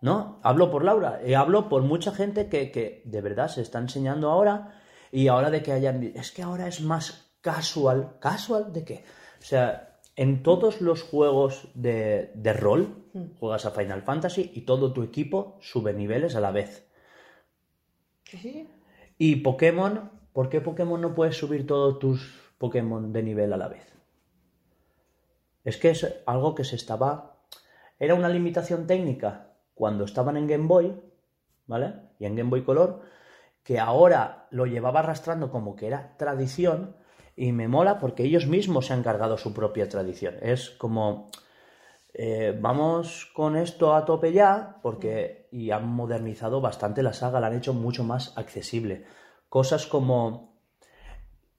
[0.00, 0.40] ¿no?
[0.42, 4.30] Hablo por Laura, y hablo por mucha gente que, que de verdad se está enseñando
[4.30, 6.02] ahora y ahora de que hayan...
[6.14, 8.16] Es que ahora es más casual.
[8.20, 9.04] ¿Casual de qué?
[9.40, 13.04] O sea, en todos los juegos de, de rol,
[13.38, 16.87] juegas a Final Fantasy y todo tu equipo sube niveles a la vez.
[19.16, 23.68] Y Pokémon, ¿por qué Pokémon no puedes subir todos tus Pokémon de nivel a la
[23.68, 23.92] vez?
[25.64, 27.36] Es que es algo que se estaba...
[27.98, 30.94] Era una limitación técnica cuando estaban en Game Boy,
[31.66, 31.94] ¿vale?
[32.18, 33.00] Y en Game Boy Color,
[33.62, 36.96] que ahora lo llevaba arrastrando como que era tradición
[37.36, 40.36] y me mola porque ellos mismos se han cargado su propia tradición.
[40.42, 41.30] Es como...
[42.20, 47.46] eh, vamos con esto a tope ya, porque y han modernizado bastante la saga, la
[47.46, 49.04] han hecho mucho más accesible.
[49.48, 50.60] Cosas como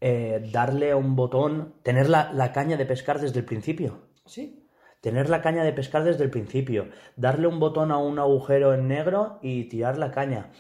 [0.02, 4.10] eh, darle a un botón, tener la, la caña de pescar desde el principio.
[4.26, 4.68] Sí.
[5.00, 6.90] Tener la caña de pescar desde el principio.
[7.16, 10.52] Darle un botón a un agujero en negro y tirar la caña.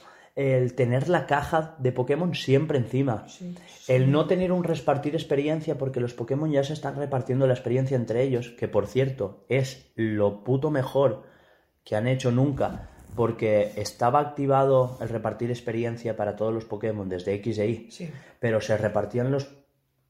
[0.41, 3.27] El tener la caja de Pokémon siempre encima.
[3.27, 3.53] Sí.
[3.89, 7.97] El no tener un repartir experiencia porque los Pokémon ya se están repartiendo la experiencia
[7.97, 11.23] entre ellos, que por cierto es lo puto mejor
[11.83, 17.33] que han hecho nunca, porque estaba activado el repartir experiencia para todos los Pokémon desde
[17.33, 18.09] X e Y, Sí.
[18.39, 19.49] pero se repartían los,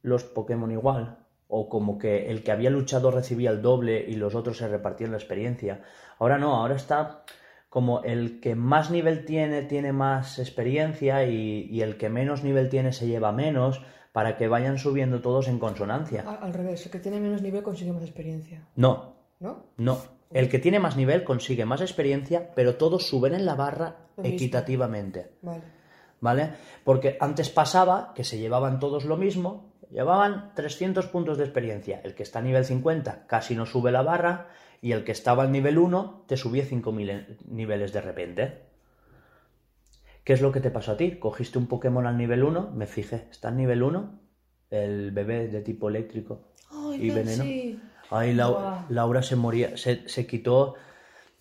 [0.03, 1.17] los Pokémon igual.
[1.51, 5.09] o como que el que había luchado recibía el doble y los otros se repartían
[5.09, 5.81] la experiencia.
[6.19, 7.23] Ahora no, ahora está
[7.69, 12.67] como el que más nivel tiene tiene más experiencia y, y el que menos nivel
[12.69, 16.25] tiene se lleva menos para que vayan subiendo todos en consonancia.
[16.41, 18.67] Al revés, el que tiene menos nivel consigue más experiencia.
[18.75, 19.67] No, ¿No?
[19.77, 19.97] no.
[20.31, 24.23] El que tiene más nivel consigue más experiencia, pero todos suben en la barra Lo
[24.23, 24.35] mismo.
[24.35, 25.31] equitativamente.
[25.41, 25.63] Vale.
[26.21, 26.49] ¿Vale?
[26.83, 32.01] Porque antes pasaba que se llevaban todos lo mismo, llevaban 300 puntos de experiencia.
[32.03, 34.47] El que está a nivel 50 casi no sube la barra
[34.81, 38.63] y el que estaba al nivel 1 te subía 5.000 niveles de repente.
[40.23, 41.17] ¿Qué es lo que te pasó a ti?
[41.17, 44.19] Cogiste un Pokémon al nivel 1, me fijé, está al nivel 1,
[44.69, 47.43] el bebé de tipo eléctrico Ay, y no, veneno.
[47.43, 47.79] sí.
[48.11, 48.85] Ay, Lau- Buah.
[48.89, 50.75] Laura se moría, se, se quitó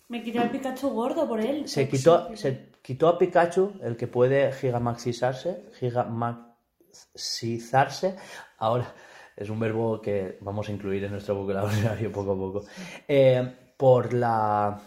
[0.07, 1.67] Me quité el Pikachu gordo por él.
[1.67, 8.15] se quitó, se quitó a Pikachu, el que puede gigamaxizarse, gigamaxizarse.
[8.57, 8.91] Ahora
[9.39, 12.65] es un verbo que vamos a incluir en nuestro vocabulario poco a poco.
[13.07, 13.47] Eh,
[13.77, 14.79] por la.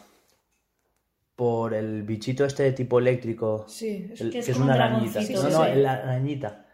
[1.34, 3.64] Por el bichito este de tipo eléctrico.
[3.66, 5.20] Sí, es el- que es que es como una un arañita.
[5.20, 5.70] no, sí, no, sí.
[5.76, 6.66] la arañita.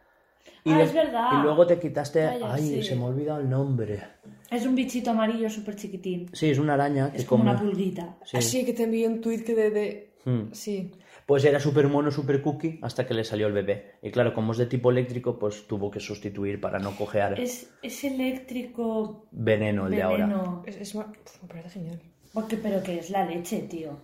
[0.67, 1.29] Ah, es verdad.
[1.39, 2.21] Y luego te quitaste.
[2.25, 2.83] Calla, ay, sí.
[2.83, 4.03] se me ha olvidado el nombre.
[4.51, 6.29] Es un bichito amarillo súper chiquitín.
[6.33, 8.17] Sí, es una araña que Es como una pulguita.
[8.25, 8.37] Sí.
[8.37, 9.71] Así que te envié un tweet que de...
[9.71, 10.53] de- Hmm.
[10.53, 10.91] Sí.
[11.29, 13.97] Pues era súper mono, súper cookie, hasta que le salió el bebé.
[14.01, 17.71] Y claro, como es de tipo eléctrico, pues tuvo que sustituir para no cojear Es,
[17.83, 20.25] es eléctrico veneno el de ahora.
[20.27, 20.63] veneno.
[20.67, 22.01] Es, es ma- Pf, me parece genial.
[22.33, 23.99] Porque, pero que es la leche, tío.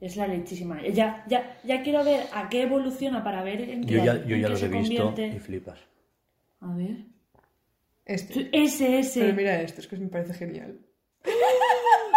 [0.00, 0.80] Es la lechísima.
[0.86, 4.26] Ya, ya, ya quiero ver a qué evoluciona para ver en qué, Yo ya, en
[4.28, 5.36] yo ya qué los se he visto convierte.
[5.36, 5.78] y flipas.
[6.60, 6.96] A ver.
[8.04, 8.48] Este.
[8.52, 9.20] Ese, ese.
[9.20, 10.78] Pero mira esto, es que me parece genial.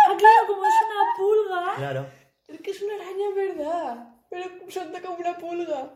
[0.08, 1.76] Ah, claro, como es una pulga.
[1.78, 2.06] Claro.
[2.48, 4.14] Es que es una araña, ¿verdad?
[4.36, 5.89] Pero salta como una pulga.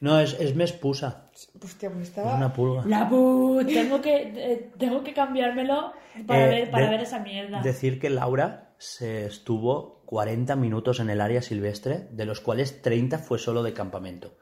[0.00, 1.30] No, es, es mespusa.
[1.62, 2.34] Hostia, pues Es estaba...
[2.36, 2.82] una pulga.
[2.86, 3.62] La pu...
[3.66, 5.92] Tengo que, eh, tengo que cambiármelo
[6.26, 7.62] para, Eh, ver, para de- ver esa mierda.
[7.62, 13.18] Decir que Laura se estuvo 40 minutos en el área silvestre, de los cuales 30
[13.18, 14.34] fue solo de campamento.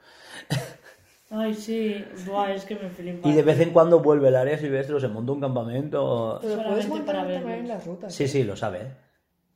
[1.30, 2.04] Ay, sí.
[2.26, 3.28] Buah, es que me flipa.
[3.28, 6.38] Y de vez en cuando vuelve al área silvestre o se monta un campamento.
[6.42, 7.60] Pero puedes montar para también verlos.
[7.62, 8.14] en las rutas.
[8.14, 8.78] Sí, sí, lo sabe.
[8.82, 8.92] ¿eh?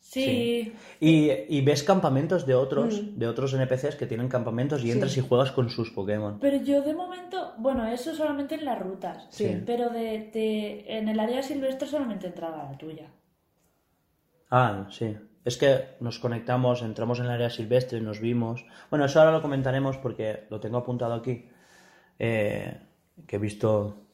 [0.00, 0.72] Sí.
[1.00, 3.18] Y, y ves campamentos de otros, Mm.
[3.18, 6.38] de otros NPCs que tienen campamentos y entras y juegas con sus Pokémon.
[6.40, 9.26] Pero yo de momento, bueno, eso solamente en las rutas.
[9.30, 9.62] Sí.
[9.66, 13.10] Pero de, de- en el área silvestre solamente entraba la tuya.
[14.50, 15.16] Ah, sí.
[15.44, 18.64] Es que nos conectamos, entramos en el área silvestre, nos vimos.
[18.90, 21.48] Bueno, eso ahora lo comentaremos porque lo tengo apuntado aquí.
[22.18, 22.76] Eh,
[23.26, 24.06] que he visto,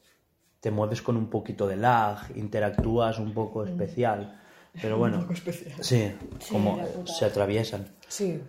[0.59, 4.41] te mueves con un poquito de lag, interactúas un poco especial.
[4.81, 5.21] Pero bueno, Mm.
[5.21, 5.73] poco especial.
[5.83, 7.87] sí, Sí, como se atraviesan.
[8.07, 8.41] Sí.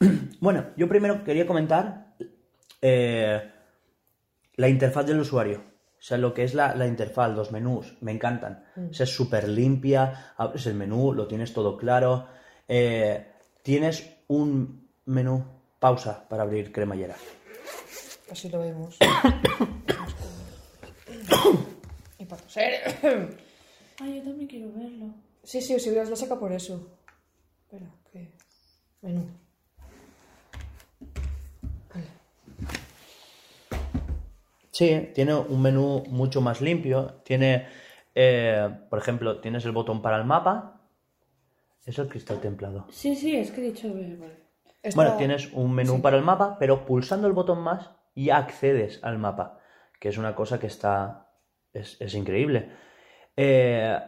[0.40, 2.14] Bueno, yo primero quería comentar
[2.82, 3.40] eh,
[4.56, 5.62] la interfaz del usuario.
[5.98, 8.64] O sea, lo que es la, la interfaz, los menús, me encantan.
[8.90, 12.28] O sea, es súper limpia, abres el menú, lo tienes todo claro.
[12.68, 13.26] Eh,
[13.62, 15.44] tienes un menú
[15.80, 17.16] pausa para abrir cremallera.
[18.30, 18.98] Así lo vemos.
[22.18, 22.72] y para toser.
[24.00, 25.14] Ay, yo también quiero verlo.
[25.46, 26.98] Sí, sí, si hubieras la saca por eso.
[27.62, 28.32] Espera, ¿qué?
[29.02, 29.26] Menú.
[31.94, 32.06] Vale.
[34.70, 37.20] Sí, tiene un menú mucho más limpio.
[37.24, 37.66] Tiene,
[38.14, 40.82] eh, por ejemplo, tienes el botón para el mapa.
[41.86, 42.86] Es el cristal templado.
[42.90, 43.86] Sí, sí, es que he dicho...
[43.88, 44.36] eh, vale.
[44.82, 48.98] Esta- Bueno, tienes un menú para el mapa, pero pulsando el botón más ya accedes
[49.02, 49.60] al mapa,
[50.00, 51.30] que es una cosa que está...
[51.72, 52.70] es, es increíble.
[53.36, 53.98] Eh,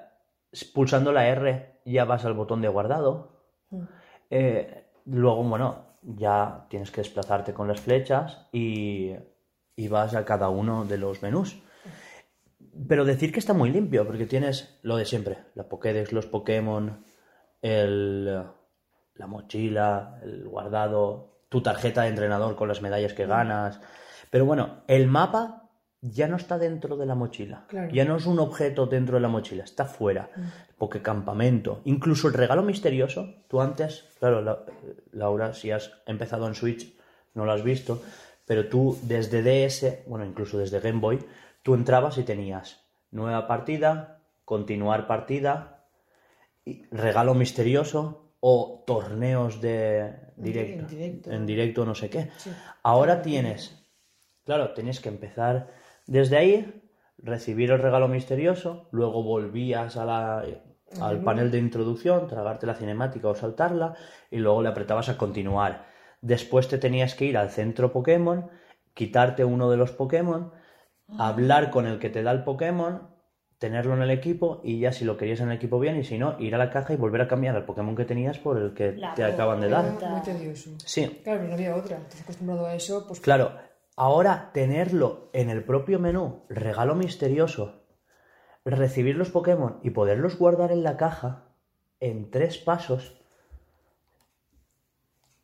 [0.75, 3.45] pulsando la R ya vas al botón de guardado.
[3.71, 3.83] Mm.
[4.31, 9.15] Eh, luego, bueno, ya tienes que desplazarte con las flechas y,
[9.77, 11.63] y vas a cada uno de los menús.
[12.89, 17.05] Pero decir que está muy limpio, porque tienes lo de siempre, la Pokédex, los Pokémon,
[17.61, 18.25] el,
[19.15, 23.81] la mochila, el guardado, tu tarjeta de entrenador con las medallas que ganas.
[24.31, 25.68] Pero bueno, el mapa
[26.01, 27.65] ya no está dentro de la mochila.
[27.69, 27.91] Claro.
[27.93, 30.31] Ya no es un objeto dentro de la mochila, está fuera.
[30.77, 34.65] Porque campamento, incluso el regalo misterioso, tú antes, claro, La-
[35.13, 36.95] Laura, si has empezado en Switch,
[37.35, 38.01] no lo has visto,
[38.47, 41.19] pero tú desde DS, bueno, incluso desde Game Boy,
[41.63, 42.81] tú entrabas y tenías
[43.11, 45.85] nueva partida, continuar partida,
[46.65, 51.33] y regalo misterioso o torneos de directo, en directo.
[51.33, 52.31] en directo no sé qué.
[52.37, 52.51] Sí.
[52.85, 53.85] Ahora tienes,
[54.45, 55.69] claro, tenías que empezar
[56.09, 56.83] desde ahí,
[57.19, 60.45] recibir el regalo misterioso, luego volvías a la,
[61.01, 63.95] al panel de introducción, tragarte la cinemática o saltarla,
[64.31, 65.87] y luego le apretabas a continuar.
[66.23, 68.49] Después te tenías que ir al centro Pokémon,
[68.95, 70.51] quitarte uno de los Pokémon,
[71.19, 73.11] hablar con el que te da el Pokémon,
[73.59, 76.17] tenerlo en el equipo y ya si lo querías en el equipo bien y si
[76.17, 78.73] no, ir a la caja y volver a cambiar el Pokémon que tenías por el
[78.73, 79.93] que La te acaban de dar.
[80.09, 80.71] Muy tedioso.
[80.87, 81.99] Sí, Claro, pero no había otra.
[81.99, 83.68] Estás acostumbrado a eso, pues claro.
[84.01, 87.83] Ahora tenerlo en el propio menú, regalo misterioso,
[88.65, 91.49] recibir los Pokémon y poderlos guardar en la caja
[91.99, 93.21] en tres pasos.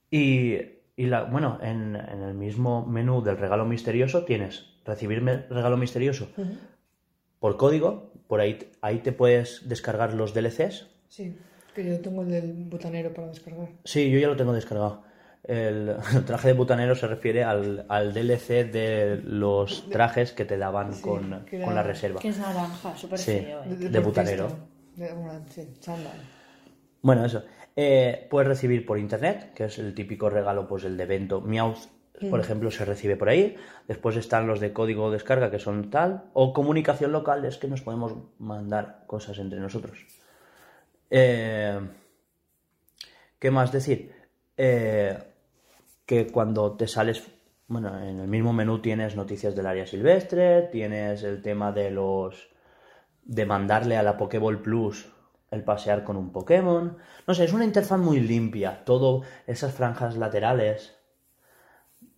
[0.08, 0.54] Y,
[0.94, 6.28] y la, bueno, en, en el mismo menú del regalo misterioso tienes recibir regalo misterioso
[7.40, 10.86] por código, por ahí, ahí te puedes descargar los DLCs.
[11.08, 11.36] sí.
[11.74, 13.68] Que yo tengo el del butanero para descargar.
[13.82, 15.02] Sí, yo ya lo tengo descargado.
[15.44, 20.57] El, el traje de butanero se refiere al, al DLC de los trajes que te
[20.57, 22.20] daban Sí, con, que era- con la reserva.
[22.20, 23.40] Que es naranja, súper Sí.
[23.40, 23.62] feo.
[23.64, 23.74] ¿eh?
[23.76, 24.48] De butanero.
[24.96, 25.68] De, bueno, sí.
[27.02, 27.44] Bueno, eso.
[27.76, 31.40] Eh, puedes recibir por internet, que es el típico regalo, pues el de evento.
[31.40, 31.88] Meowth,
[32.30, 33.57] por ejemplo, se recibe por ahí.
[33.88, 36.24] Después están los de código descarga, que son tal.
[36.33, 40.07] O comunicación local, es que nos podemos mandar cosas entre nosotros.
[41.11, 41.78] Eh,
[43.40, 44.12] ¿Qué más decir?
[44.57, 45.18] Eh,
[46.06, 47.22] que cuando te sales,
[47.66, 52.48] bueno, en el mismo menú tienes noticias del área silvestre, tienes el tema de los
[53.22, 55.08] de mandarle a la Pokéball Plus
[55.50, 56.98] el pasear con un Pokémon.
[57.26, 60.94] No sé, es una interfaz muy limpia, todo esas franjas laterales.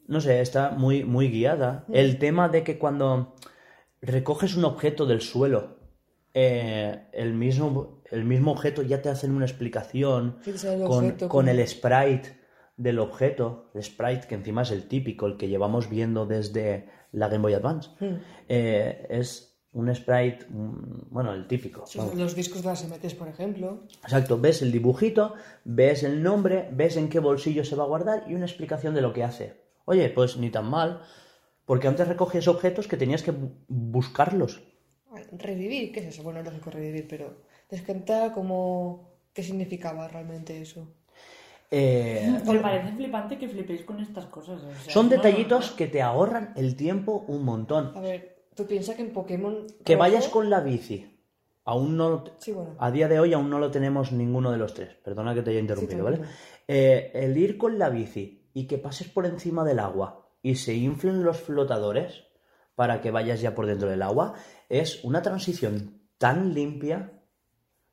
[0.08, 1.84] No sé, está muy, muy guiada.
[1.92, 3.34] El tema de que cuando
[4.00, 5.76] recoges un objeto del suelo,
[6.32, 11.48] eh, el, mismo, el mismo objeto ya te hacen una explicación el con, objeto, con
[11.48, 12.35] el sprite
[12.76, 17.28] del objeto, el sprite que encima es el típico, el que llevamos viendo desde la
[17.28, 17.90] Game Boy Advance.
[18.48, 21.84] Eh, es un sprite, mm, bueno, el típico.
[21.96, 22.14] Vamos.
[22.14, 23.84] los discos de las MTs, por ejemplo.
[24.02, 25.34] Exacto, ves el dibujito,
[25.64, 29.00] ves el nombre, ves en qué bolsillo se va a guardar y una explicación de
[29.02, 29.60] lo que hace.
[29.84, 31.00] Oye, pues ni tan mal,
[31.64, 34.62] porque antes recogías objetos que tenías que bu- buscarlos.
[35.32, 36.22] Revivir, ¿qué es eso?
[36.22, 37.36] Bueno, lógico revivir, pero
[37.70, 39.14] descantar como...
[39.32, 40.88] ¿Qué significaba realmente eso?
[41.70, 44.62] Eh, Me parece flipante que flipéis con estas cosas.
[44.62, 45.76] o sea, son no, detallitos no.
[45.76, 47.92] que te ahorran el tiempo un montón.
[47.96, 49.66] A ver, tú piensas que en Pokémon...
[49.84, 51.12] Que rojo- vayas con la bici.
[51.64, 52.76] Aún no, Sí, bueno.
[52.78, 54.94] a día de hoy aún no lo tenemos ninguno de los tres.
[55.04, 56.20] Perdona que te haya interrumpido, ¿vale?
[56.68, 60.74] Eh, el ir con la bici y que pases por encima del agua y se
[60.74, 62.22] inflen los flotadores
[62.76, 64.34] para que vayas ya por dentro del agua
[64.68, 67.15] es una transición tan limpia.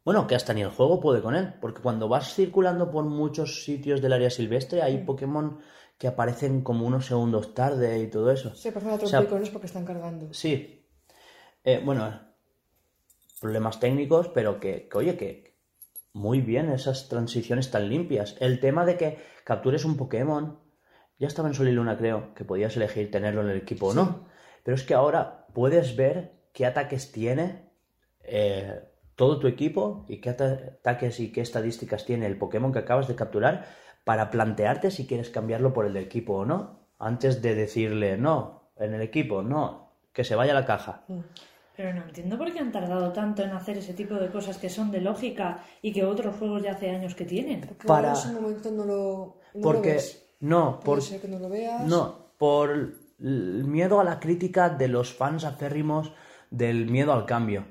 [0.05, 3.63] Bueno, que hasta ni el juego puede con él, porque cuando vas circulando por muchos
[3.63, 5.59] sitios del área silvestre hay Pokémon
[5.97, 8.53] que aparecen como unos segundos tarde y todo eso.
[8.55, 10.33] Se pasan a O sea, trompicones porque están cargando.
[10.33, 10.85] Sí.
[11.63, 12.19] Eh, bueno,
[13.39, 15.55] problemas técnicos, pero que, que, oye, que
[16.11, 18.35] muy bien esas transiciones tan limpias.
[18.39, 20.59] El tema de que captures un Pokémon,
[21.17, 23.93] ya estaba en Sol y Luna, creo, que podías elegir tenerlo en el equipo o
[23.93, 24.27] no.
[24.63, 27.69] Pero es que ahora puedes ver qué ataques tiene
[28.23, 28.81] eh,
[29.23, 33.07] todo tu equipo y qué ata- ataques y qué estadísticas tiene el Pokémon que acabas
[33.07, 33.65] de capturar
[34.03, 36.81] para plantearte si quieres cambiarlo por el de equipo o no.
[36.99, 41.05] Antes de decirle, no, en el equipo, no, que se vaya a la caja.
[41.77, 44.69] Pero no entiendo por qué han tardado tanto en hacer ese tipo de cosas que
[44.69, 47.61] son de lógica y que otros juegos ya hace años que tienen.
[47.61, 50.35] Porque Para- en ese momento no lo, no lo Porque, ves.
[50.41, 51.81] no, Puede por, ser que no lo veas.
[51.87, 56.11] no, por el miedo a la crítica de los fans aférrimos
[56.51, 57.65] del miedo al cambio.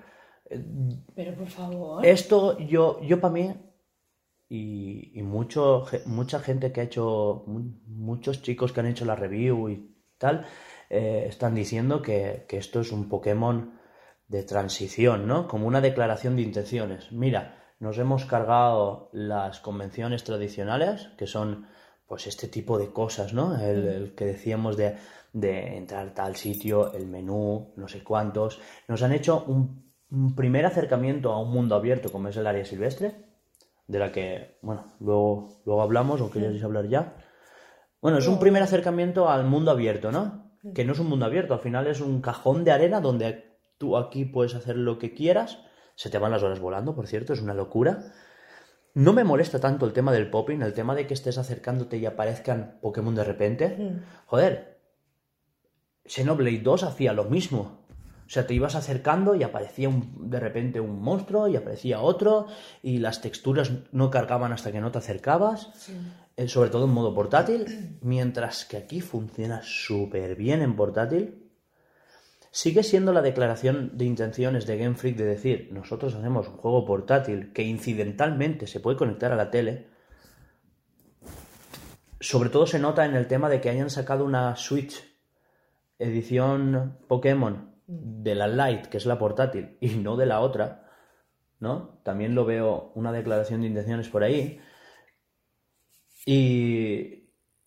[1.15, 2.05] Pero por favor.
[2.07, 3.55] Esto yo, yo para mí,
[4.49, 9.17] y, y mucho, mucha gente que ha hecho, mu- muchos chicos que han hecho la
[9.17, 10.47] review y tal,
[10.91, 13.79] eh, están diciendo que, que esto es un Pokémon
[14.29, 15.49] de transición, ¿no?
[15.49, 17.13] Como una declaración de intenciones.
[17.13, 21.67] Mira, nos hemos cargado las convenciones tradicionales, que son
[22.07, 23.59] pues este tipo de cosas, ¿no?
[23.59, 24.97] El, el que decíamos de,
[25.33, 28.61] de entrar a tal sitio, el menú, no sé cuántos.
[28.87, 32.65] Nos han hecho un, un primer acercamiento a un mundo abierto como es el área
[32.65, 33.15] silvestre,
[33.87, 37.17] de la que, bueno, luego, luego hablamos o queréis hablar ya.
[38.01, 40.53] Bueno, es un primer acercamiento al mundo abierto, ¿no?
[40.75, 43.97] Que no es un mundo abierto, al final es un cajón de arena donde tú
[43.97, 45.59] aquí puedes hacer lo que quieras.
[45.95, 48.13] Se te van las horas volando, por cierto, es una locura.
[48.95, 52.05] No me molesta tanto el tema del popping, el tema de que estés acercándote y
[52.05, 54.01] aparezcan Pokémon de repente.
[54.27, 54.79] Joder,
[56.05, 57.82] Xenoblade 2 hacía lo mismo.
[58.33, 62.47] O sea, te ibas acercando y aparecía un- de repente un monstruo y aparecía otro
[62.83, 65.69] y las texturas no cargaban hasta que no te acercabas,
[66.39, 71.51] eh, sobre todo en modo portátil, mientras que aquí funciona súper bien en portátil.
[72.51, 76.87] Sigue siendo la declaración de intenciones de Game Freak de decir, nosotros hacemos un juego
[76.87, 79.89] portátil que incidentalmente se puede conectar a la tele.
[82.19, 85.05] Sobre todo se nota en el tema de que hayan sacado una Switch
[85.99, 90.89] edición Pokémon de la Lite, que es la portátil, y no de la otra,
[91.61, 91.99] ¿no?
[92.05, 94.61] También lo veo una declaración de intenciones por ahí.
[96.25, 97.25] Y,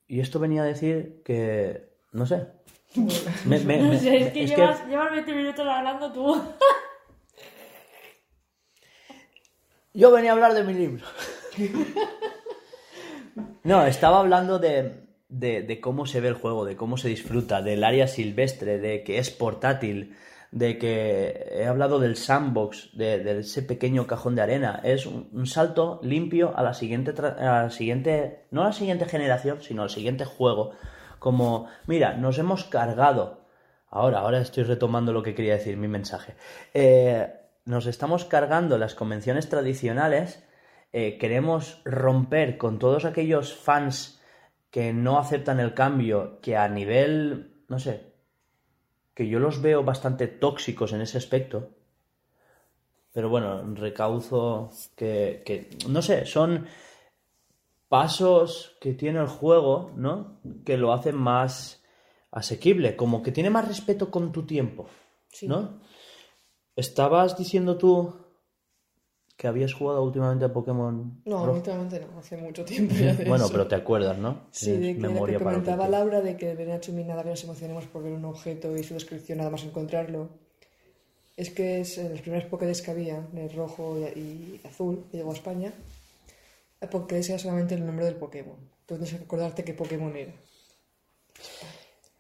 [0.08, 2.48] y esto venía a decir que, no sé.
[3.46, 6.42] Me- me- No me- sé, es que es que- llevas, llevas 20 minutos hablando tú.
[9.94, 11.06] Yo venía a hablar de mi libro.
[13.64, 15.05] No, estaba hablando de,
[15.40, 19.20] de- cómo se ve el juego, de cómo se disfruta, del área silvestre, de que
[19.20, 20.16] es portátil,
[20.52, 24.80] de que he hablado del sandbox, de, ese pequeño cajón de arena.
[24.84, 29.62] Es un, salto limpio a la siguiente, a la siguiente, no a la siguiente generación,
[29.62, 30.72] sino al siguiente juego.
[31.20, 33.42] Como, mira, nos hemos cargado.
[33.90, 36.36] Ahora, ahora estoy retomando lo que quería decir, mi mensaje.
[36.74, 37.28] Eh,
[37.66, 40.44] nos estamos cargando las convenciones tradicionales.
[40.94, 44.22] eh, queremos romper con todos aquellos fans
[44.76, 48.12] que no aceptan el cambio, que a nivel, no sé,
[49.14, 51.70] que yo los veo bastante tóxicos en ese aspecto.
[53.14, 56.68] Pero bueno, recauzo que, que, no sé, son
[57.88, 60.42] pasos que tiene el juego, ¿no?
[60.66, 61.82] Que lo hacen más
[62.32, 64.90] asequible, como que tiene más respeto con tu tiempo,
[65.30, 65.48] Sí.
[65.48, 65.80] ¿no?
[66.76, 68.14] Estabas diciendo tú
[69.38, 71.58] que habías jugado últimamente a Pokémon No, Rojo.
[71.58, 73.52] últimamente no, hace mucho tiempo ya de Bueno, eso.
[73.52, 74.48] pero te acuerdas, ¿no?
[74.52, 75.92] Sí, Tienes de que, memoria para que comentaba quieras.
[76.02, 78.84] Laura de que de Nacho y nada que nos emocionemos por ver un objeto y
[78.84, 80.30] su descripción nada más encontrarlo.
[81.36, 85.04] Es que es en los primeros Pokédex que había, en el rojo y, y azul,
[85.12, 85.74] que llegó a España,
[86.80, 88.56] el Pokédex era solamente el nombre del Pokémon.
[88.86, 90.32] Tú tienes que acordarte qué Pokémon era.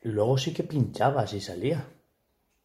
[0.01, 1.87] Luego sí que pinchabas y salía.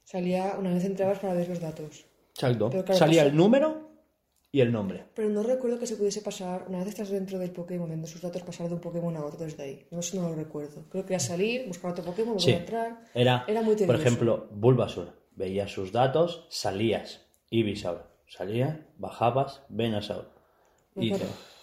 [0.04, 2.04] Salía una vez entrabas para ver los datos.
[2.34, 2.70] Exacto.
[2.70, 3.79] Claro, salía pasa- el número
[4.52, 5.04] y el nombre.
[5.14, 8.20] Pero no recuerdo que se pudiese pasar, una vez estás dentro del Pokémon, viendo sus
[8.20, 9.86] datos, pasar de un Pokémon a otro desde ahí.
[9.90, 10.84] No, eso no lo recuerdo.
[10.90, 12.52] Creo que era salir, buscar otro Pokémon, volver Sí.
[12.52, 13.00] a entrar.
[13.14, 14.00] Era, Era muy por tedioso.
[14.02, 15.12] ejemplo, Bulbasaur.
[15.36, 17.20] Veías sus datos, salías.
[17.50, 18.04] Ivysaur.
[18.28, 19.62] Salía, bajabas.
[20.96, 21.18] Y te-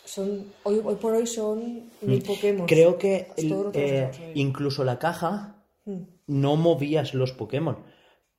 [0.05, 2.63] son, hoy, hoy por hoy son mil Pokémon.
[2.63, 2.67] Mm.
[2.67, 6.03] Creo que el- eh, incluso la caja Mm.
[6.27, 7.77] no movías los Pokémon.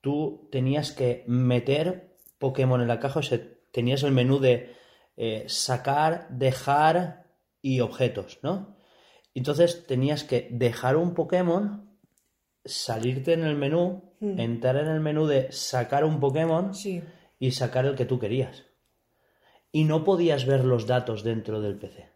[0.00, 3.40] Tú tenías que meter Pokémon en la caja, o sea,
[3.70, 4.74] tenías el menú de
[5.16, 7.24] eh, sacar, dejar
[7.60, 8.76] y objetos, ¿no?
[9.34, 11.98] Entonces tenías que dejar un Pokémon,
[12.64, 14.40] salirte en el menú, Mm.
[14.40, 17.02] entrar en el menú de sacar un Pokémon Sí,
[17.38, 18.64] y sacar el que tú querías.
[19.70, 22.08] Y no podías ver los datos dentro del PC.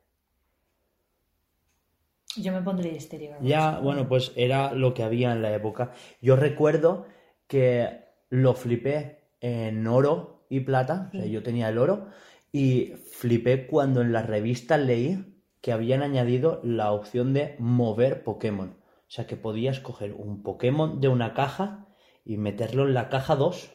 [2.36, 3.36] Yo me pondría histérica.
[3.36, 5.92] con Ya, bueno, pues era lo que había en la época.
[6.20, 7.06] Yo recuerdo
[7.46, 12.08] que lo flipé en oro y plata, o sea, yo tenía el oro,
[12.52, 18.76] y flipé cuando en la revista leí que habían añadido la opción de mover Pokémon.
[18.78, 21.86] O sea, que podías coger un Pokémon de una caja
[22.22, 23.70] y meterlo en la caja 2,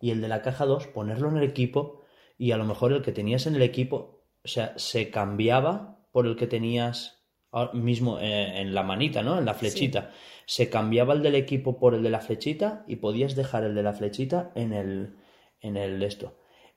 [0.00, 2.02] y el de la caja 2 ponerlo en el equipo,
[2.38, 6.28] y a lo mejor el que tenías en el equipo, o sea, se cambiaba por
[6.28, 9.36] el que tenías ahora mismo eh, en la manita, ¿no?
[9.36, 10.12] En la flechita.
[10.46, 13.82] Se cambiaba el del equipo por el de la flechita y podías dejar el de
[13.82, 15.16] la flechita en el,
[15.60, 16.36] en el esto.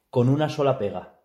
[0.10, 1.20] Con una sola pega.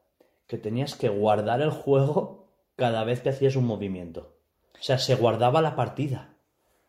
[0.47, 4.35] Que tenías que guardar el juego cada vez que hacías un movimiento.
[4.75, 6.35] O sea, se guardaba la partida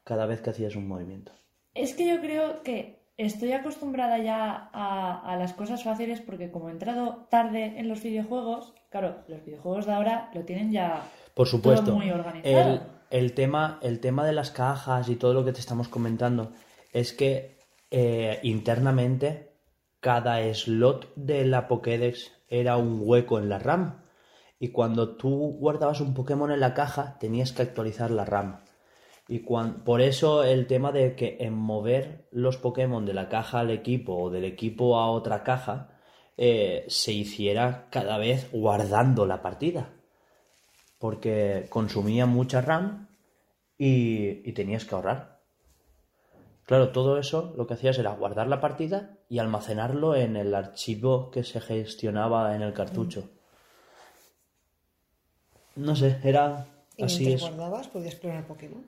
[0.04, 1.32] cada vez que hacías un movimiento.
[1.74, 6.70] Es que yo creo que estoy acostumbrada ya a, a las cosas fáciles porque como
[6.70, 11.04] he entrado tarde en los videojuegos, claro, los videojuegos de ahora lo tienen ya
[11.34, 11.86] Por supuesto.
[11.88, 12.76] todo muy organizado.
[12.76, 16.54] El, el tema, el tema de las cajas y todo lo que te estamos comentando
[16.94, 17.58] es que
[17.92, 19.49] eh, internamente
[20.00, 24.04] cada slot de la Pokédex era un hueco en la RAM.
[24.60, 28.62] Y cuando tú guardabas un Pokémon en la caja, tenías que actualizar la RAM.
[29.28, 33.60] Y cuan- por eso el tema de que en mover los Pokémon de la caja
[33.60, 35.92] al equipo o del equipo a otra caja
[36.38, 39.94] eh, se hiciera cada vez guardando la partida
[41.00, 43.08] porque consumía mucha RAM
[43.78, 45.40] y, y tenías que ahorrar.
[46.66, 51.32] Claro, todo eso lo que hacías era guardar la partida y almacenarlo en el archivo
[51.32, 53.30] que se gestionaba en el cartucho.
[55.76, 56.68] No sé, era
[56.98, 58.86] y así guardabas podías clonar Pokémon.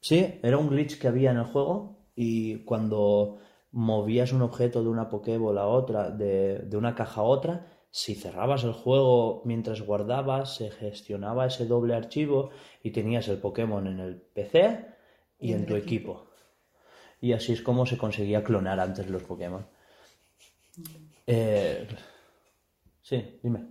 [0.00, 3.38] Sí, era un glitch que había en el juego y cuando
[3.72, 8.14] movías un objeto de una Pokéball a otra, de, de una caja a otra, si
[8.14, 12.50] cerrabas el juego mientras guardabas, se gestionaba ese doble archivo
[12.82, 14.86] y tenías el Pokémon en el PC
[15.38, 16.12] y, Y en tu equipo.
[16.16, 16.27] equipo.
[17.20, 19.66] Y así es como se conseguía clonar antes los Pokémon.
[21.26, 21.86] Eh,
[23.02, 23.64] Sí, dime.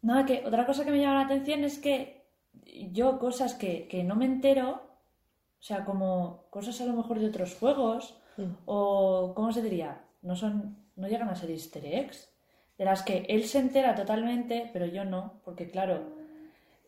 [0.00, 2.24] Nada, que otra cosa que me llama la atención es que
[2.90, 4.70] yo cosas que, que no me entero,
[5.60, 8.16] o sea, como cosas a lo mejor de otros juegos,
[8.64, 10.00] o ¿cómo se diría?
[10.22, 12.32] No son, no llegan a ser easter eggs,
[12.78, 16.00] de las que él se entera totalmente, pero yo no, porque claro,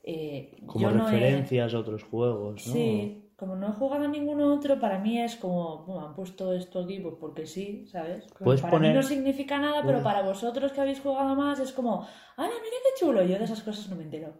[0.03, 2.73] eh, Como yo no he- referencias a otros juegos, ¿no?
[2.73, 6.53] Sí, como no he jugado a ninguno otro, para mí es como, bueno, han puesto
[6.53, 8.25] esto aquí pues porque sí, ¿sabes?
[8.39, 11.73] Puedes para poner- mí no significa nada, pero para vosotros que habéis jugado más es
[11.73, 12.03] como,
[12.37, 13.23] ¡ah, mira qué chulo!
[13.25, 14.33] Yo de esas cosas no me entero.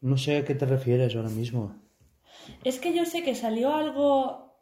[0.00, 1.74] No sé a qué te refieres ahora mismo.
[2.64, 4.54] Es que yo sé que salió algo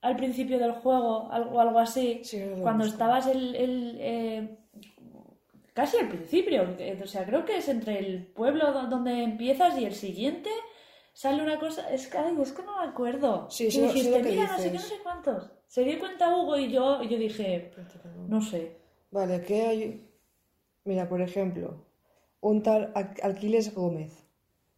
[0.00, 4.58] al principio del juego, algo, algo así, Sí, cuando estabas el, el, eh,
[5.74, 9.78] casi al principio, eh, o sea, creo que es entre el pueblo do- donde empiezas
[9.78, 10.50] y el siguiente,
[11.22, 13.48] sale una cosa, es que, ay, es que no me acuerdo.
[13.50, 15.50] Sí, Y sé dijiste, lo que mira, no sé qué, no sé cuántos.
[15.66, 17.72] Se dio cuenta Hugo y yo, y yo dije,
[18.28, 18.76] no sé.
[19.10, 20.08] Vale, ¿qué hay?
[20.84, 21.84] Mira, por ejemplo,
[22.40, 24.12] un tal Al- Alquiles Gómez.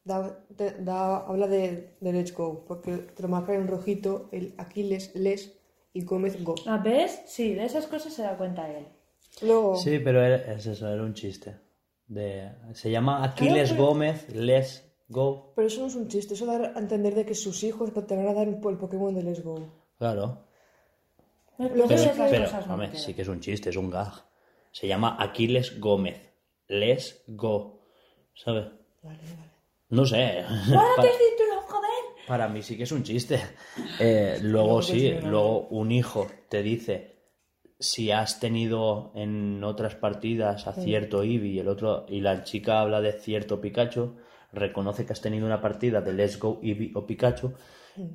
[0.02, 0.18] Da,
[0.56, 5.14] te- da- habla de, de Let's Go, porque te lo marca en rojito el Aquiles,
[5.14, 5.52] Les
[5.92, 6.54] y Gómez Go.
[6.66, 7.20] ¿Ah, ¿Ves?
[7.26, 8.86] Sí, de esas cosas se da cuenta él.
[9.42, 11.54] Luego, Sí, pero era- es eso, era un chiste.
[12.08, 15.52] De, se llama Aquiles pero- Gómez, Let's Go.
[15.54, 18.16] pero eso no es un chiste, eso da a entender de que sus hijos te
[18.16, 19.58] van a dar el Pokémon de Let's Go.
[19.98, 20.38] Claro.
[21.58, 23.02] Esas que- Pero, cosas no hombre, quedan.
[23.02, 24.12] sí que es un chiste, es un gag.
[24.72, 26.16] Se llama Aquiles Gómez.
[26.68, 27.80] Let's Go.
[28.34, 28.66] ¿Sabes?
[29.02, 29.50] Vale, vale.
[29.90, 30.44] No sé.
[30.68, 31.90] ¡Guárdate el título, joder!
[32.28, 33.40] Para mí sí que es un chiste.
[33.98, 37.16] Eh, luego sí, luego un hijo te dice
[37.78, 42.80] si has tenido en otras partidas a cierto Eevee y el otro y la chica
[42.80, 44.16] habla de cierto Pikachu,
[44.52, 47.52] reconoce que has tenido una partida de Let's Go Eevee o Pikachu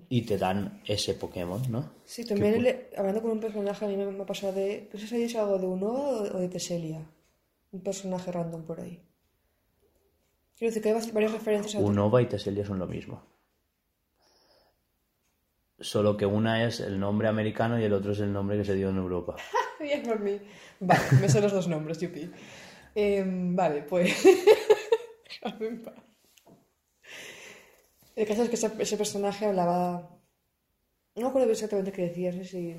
[0.10, 1.94] y te dan ese Pokémon, ¿no?
[2.06, 4.90] Sí, también hablando con un personaje a mí me, me ha pasado de...
[4.92, 7.06] No sé si es algo de Unova o de, o de Teselia.
[7.72, 9.02] Un personaje random por ahí.
[10.58, 11.86] Quiero decir que hay varias referencias a...
[11.86, 13.22] Unova y Tesselia son lo mismo.
[15.80, 18.76] Solo que una es el nombre americano y el otro es el nombre que se
[18.76, 19.36] dio en Europa.
[19.80, 20.40] Bien por mí.
[20.80, 22.32] Vale, me sé los dos nombres, yupi.
[22.96, 24.24] Em, vale, pues...
[25.44, 25.96] Déjame en paz.
[28.16, 30.10] El caso es que ese, ese personaje hablaba...
[31.16, 32.76] No me acuerdo exactamente qué decía, no sé si...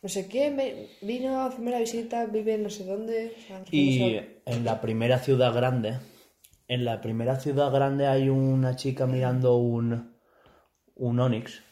[0.00, 0.56] No sé quién
[1.02, 3.34] vino a primera visita, vive en no sé dónde...
[3.36, 5.98] o sea, Y en la primera ciudad grande,
[6.68, 10.16] en la primera ciudad grande hay una chica mirando un,
[10.94, 11.62] un Onix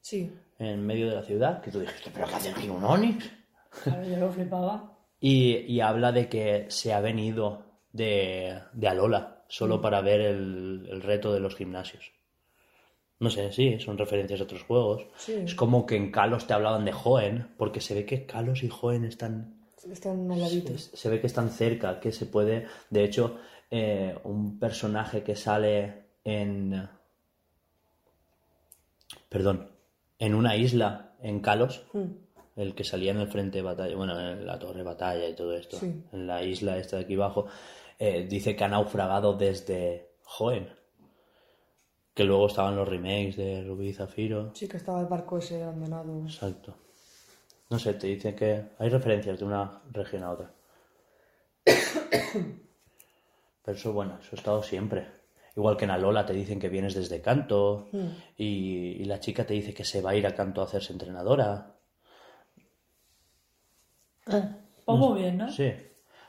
[0.00, 3.30] Sí, en medio de la ciudad, que tú dijiste, pero ¿qué hace aquí un Onix?
[3.84, 4.94] Claro, yo lo flipaba.
[5.20, 10.86] Y, y habla de que se ha venido de, de Alola solo para ver el,
[10.88, 12.12] el reto de los gimnasios.
[13.20, 15.06] No sé, sí, son referencias a otros juegos.
[15.16, 15.32] Sí.
[15.44, 18.70] Es como que en Kalos te hablaban de Hoenn, porque se ve que Kalos y
[18.70, 19.54] Hoenn están
[19.90, 20.76] están al ladito.
[20.78, 22.66] se, se ve que están cerca, que se puede.
[22.90, 23.38] De hecho,
[23.70, 26.88] eh, un personaje que sale en.
[29.28, 29.68] Perdón,
[30.18, 31.82] en una isla en Kalos,
[32.56, 35.34] el que salía en el frente de batalla, bueno, en la torre de batalla y
[35.34, 36.02] todo esto, Sí.
[36.12, 37.46] en la isla esta de aquí abajo,
[37.98, 40.68] eh, dice que ha naufragado desde Hoenn.
[42.18, 44.50] Que luego estaban los remakes de Rubí y Zafiro.
[44.52, 46.24] Sí, que estaba el barco ese abandonado.
[46.24, 46.74] Exacto.
[47.70, 50.50] No sé, te dicen que hay referencias de una región a otra.
[53.64, 55.06] Pero eso, bueno, eso ha estado siempre.
[55.54, 57.88] Igual que en Alola te dicen que vienes desde Canto
[58.36, 60.92] y, y la chica te dice que se va a ir a Canto a hacerse
[60.92, 61.76] entrenadora.
[64.24, 65.52] Pues muy bien, ¿no?
[65.52, 65.72] Sí.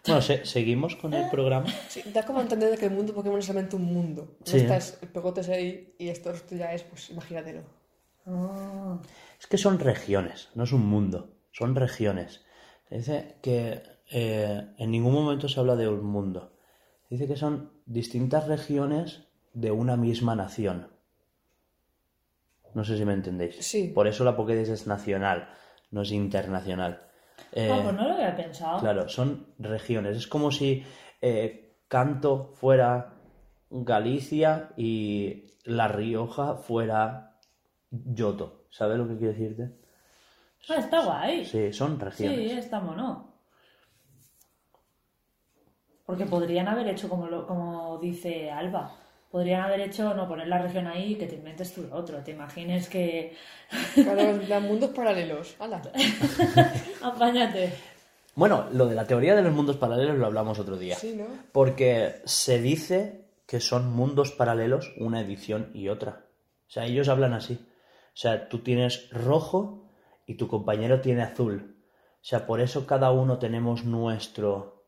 [0.10, 1.68] Bueno, se- seguimos con el programa.
[1.88, 4.38] Sí, da como a entender de que el mundo Pokémon es solamente un mundo.
[4.39, 4.57] No Sí.
[4.57, 7.62] estás pegotes ahí y esto, ya es, pues imagínatelo.
[8.26, 8.99] Ah.
[9.39, 12.41] Es que son regiones, no es un mundo, son regiones.
[12.89, 13.82] Se dice que
[14.12, 16.53] eh, en ningún momento se habla de un mundo.
[17.07, 20.89] Se dice que son distintas regiones de una misma nación.
[22.76, 23.57] No sé si me entendéis.
[23.66, 23.88] Sí.
[23.93, 25.49] Por eso la Pokédex es nacional,
[25.91, 27.07] no es internacional.
[27.51, 28.79] Eh, Ah, pues no lo había pensado.
[28.79, 30.17] Claro, son regiones.
[30.17, 30.83] Es como si
[31.21, 33.13] eh, Canto fuera
[33.69, 37.37] Galicia y La Rioja fuera
[37.91, 38.65] Yoto.
[38.69, 39.71] ¿Sabes lo que quiero decirte?
[40.69, 41.45] Ah, está guay.
[41.45, 42.51] Sí, son Sí, regiones.
[42.65, 43.33] está mono.
[46.05, 48.91] Porque podrían haber hecho como, lo, como dice Alba.
[49.32, 52.17] Podrían haber hecho, no, poner la región ahí y que te inventes tú lo otro.
[52.23, 53.36] Te imagines que...
[53.93, 55.55] Claro, mundos paralelos.
[55.59, 55.82] ¡Hala!
[57.03, 57.73] Apáñate.
[58.34, 60.95] Bueno, lo de la teoría de los mundos paralelos lo hablamos otro día.
[60.95, 61.25] Sí, ¿no?
[61.51, 66.25] Porque se dice que son mundos paralelos una edición y otra.
[66.67, 67.53] O sea, ellos hablan así.
[67.53, 69.89] O sea, tú tienes rojo
[70.25, 71.75] y tu compañero tiene azul.
[72.15, 74.86] O sea, por eso cada uno tenemos nuestro...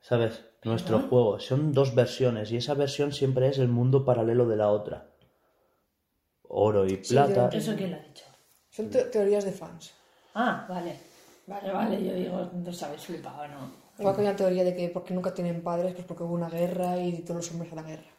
[0.00, 0.44] ¿Sabes?
[0.64, 1.40] Nuestro juego.
[1.40, 5.06] Son dos versiones y esa versión siempre es el mundo paralelo de la otra.
[6.48, 7.48] Oro y Sí, plata.
[7.50, 8.24] yo ¿Eso quién lo ha dicho?
[8.70, 9.92] Son te- teorías de fans.
[10.34, 10.96] Ah, vale.
[11.46, 13.70] Vale, vale, yo digo, no sabes flipado, ¿no?
[13.98, 16.48] Igual que hay una teoría de que porque nunca tienen padres, pues porque hubo una
[16.48, 18.10] guerra y todos los hombres a la guerra.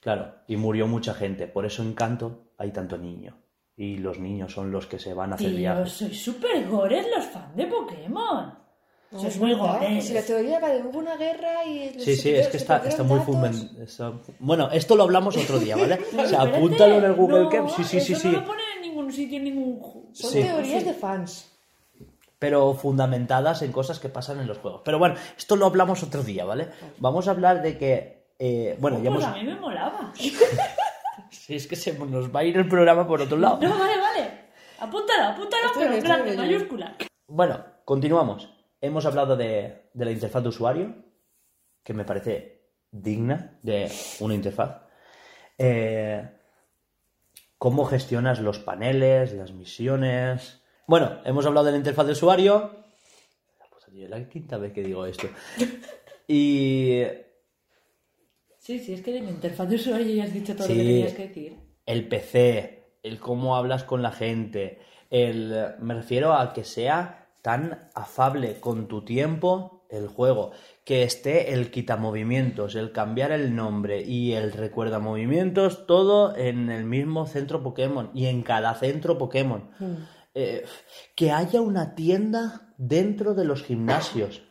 [0.00, 1.46] Claro, y murió mucha gente.
[1.48, 3.36] Por eso en Canto hay tanto niño.
[3.76, 5.92] Y los niños son los que se van a hacer Tío, viajes.
[5.92, 8.54] sois súper gores los fans de Pokémon.
[9.10, 10.04] Sois es muy gores.
[10.04, 11.98] Si la teoría va de hubo una guerra y...
[11.98, 13.20] Sí, sí, es que está, está muy
[13.80, 15.98] está- Bueno, esto lo hablamos otro día, ¿vale?
[16.18, 17.68] O sea, apúntalo en el Google no, Keep.
[17.76, 18.28] Sí, sí, sí, eso sí.
[18.28, 20.10] No lo pone en ningún sitio, en ningún.
[20.12, 20.42] Son Sí.
[20.42, 21.52] teorías de fans.
[22.38, 24.82] pero fundamentadas en cosas que pasan en los juegos.
[24.84, 26.68] Pero bueno, esto lo hablamos otro día, ¿vale?
[26.98, 29.34] Vamos a hablar de que, eh, bueno, ya Pues hemos...
[29.36, 30.12] a mí me molaba.
[31.30, 33.58] Si es que se nos va a ir el programa por otro lado.
[33.60, 34.30] No, vale, vale.
[34.78, 36.96] Apúntalo, apúntalo, Estoy pero en grande, mayúscula.
[37.28, 38.48] Bueno, continuamos.
[38.86, 40.94] Hemos hablado de, de la interfaz de usuario,
[41.82, 44.82] que me parece digna de una interfaz.
[45.58, 46.28] Eh,
[47.58, 50.62] cómo gestionas los paneles, las misiones.
[50.86, 52.84] Bueno, hemos hablado de la interfaz de usuario.
[53.58, 55.28] La es la quinta vez que digo esto.
[56.28, 57.02] Y
[58.58, 60.74] Sí, sí, es que de mi interfaz de usuario ya has dicho todo Sí.
[60.74, 61.56] lo que tenías que decir.
[61.86, 64.80] el PC, el cómo hablas con la gente,
[65.10, 70.50] el me refiero a que sea tan afable con tu tiempo el juego,
[70.84, 76.84] que esté el quitamovimientos, el cambiar el nombre y el recuerda movimientos, todo en el
[76.86, 79.70] mismo centro Pokémon y en cada centro Pokémon.
[80.34, 80.64] Eh,
[81.14, 84.42] que haya una tienda dentro de los gimnasios.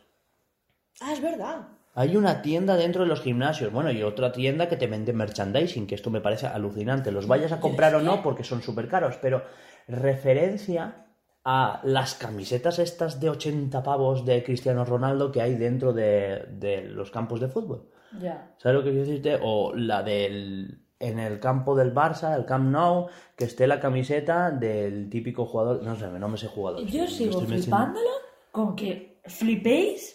[1.02, 1.68] Ah, es verdad.
[1.94, 5.86] Hay una tienda dentro de los gimnasios, bueno, y otra tienda que te vende merchandising,
[5.86, 7.12] que esto me parece alucinante.
[7.12, 9.44] Los vayas a comprar o no porque son súper caros, pero
[9.86, 11.05] referencia
[11.48, 16.82] a las camisetas estas de 80 pavos de Cristiano Ronaldo que hay dentro de, de
[16.82, 17.88] los campos de fútbol.
[18.20, 18.52] Ya.
[18.58, 19.38] ¿Sabes lo que quiero decirte?
[19.42, 24.50] O la del en el campo del Barça, el Camp Nou, que esté la camiseta
[24.50, 26.84] del típico jugador, no sé, no me sé jugador.
[26.86, 28.10] Yo Lo sigo metiendo- flipándolo
[28.50, 30.14] con que flipéis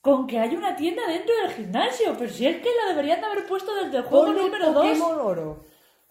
[0.00, 2.14] con que hay una tienda dentro del gimnasio.
[2.18, 4.74] Pero si es que lo deberían de haber puesto desde el juego Ponle número 2.
[4.74, 5.64] Pokémon Oro.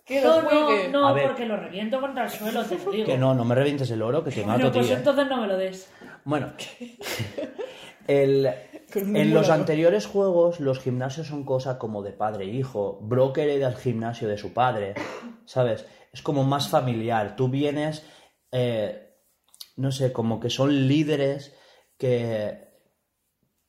[0.05, 1.27] Que No, no, no, A ver.
[1.27, 3.05] porque lo reviento contra el suelo, te lo digo.
[3.05, 4.97] Que no, no me revientes el oro, que te mato, Bueno, pues tío.
[4.97, 5.89] entonces no me lo des.
[6.25, 6.53] Bueno,
[8.07, 8.49] el-
[8.93, 12.99] Con un en los anteriores juegos los gimnasios son cosa como de padre e hijo.
[13.01, 14.95] Broker era el gimnasio de su padre,
[15.45, 15.85] ¿sabes?
[16.11, 17.37] Es como más familiar.
[17.37, 18.05] Tú vienes,
[18.51, 19.13] eh,
[19.77, 21.55] no sé, como que son líderes
[21.97, 22.70] que,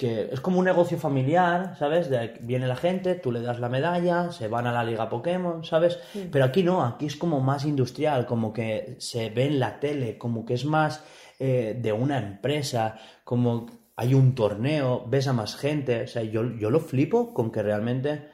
[0.03, 2.11] que es como un negocio familiar, ¿sabes?
[2.11, 5.62] De, viene la gente, tú le das la medalla, se van a la liga Pokémon,
[5.62, 5.96] ¿sabes?
[6.32, 10.18] Pero aquí no, aquí es como más industrial, como que se ve en la tele,
[10.18, 11.05] como que es más
[11.38, 16.50] eh, de una empresa, como hay un torneo, ves a más gente, o sea, yo,
[16.59, 18.28] yo lo flipo con que realmente...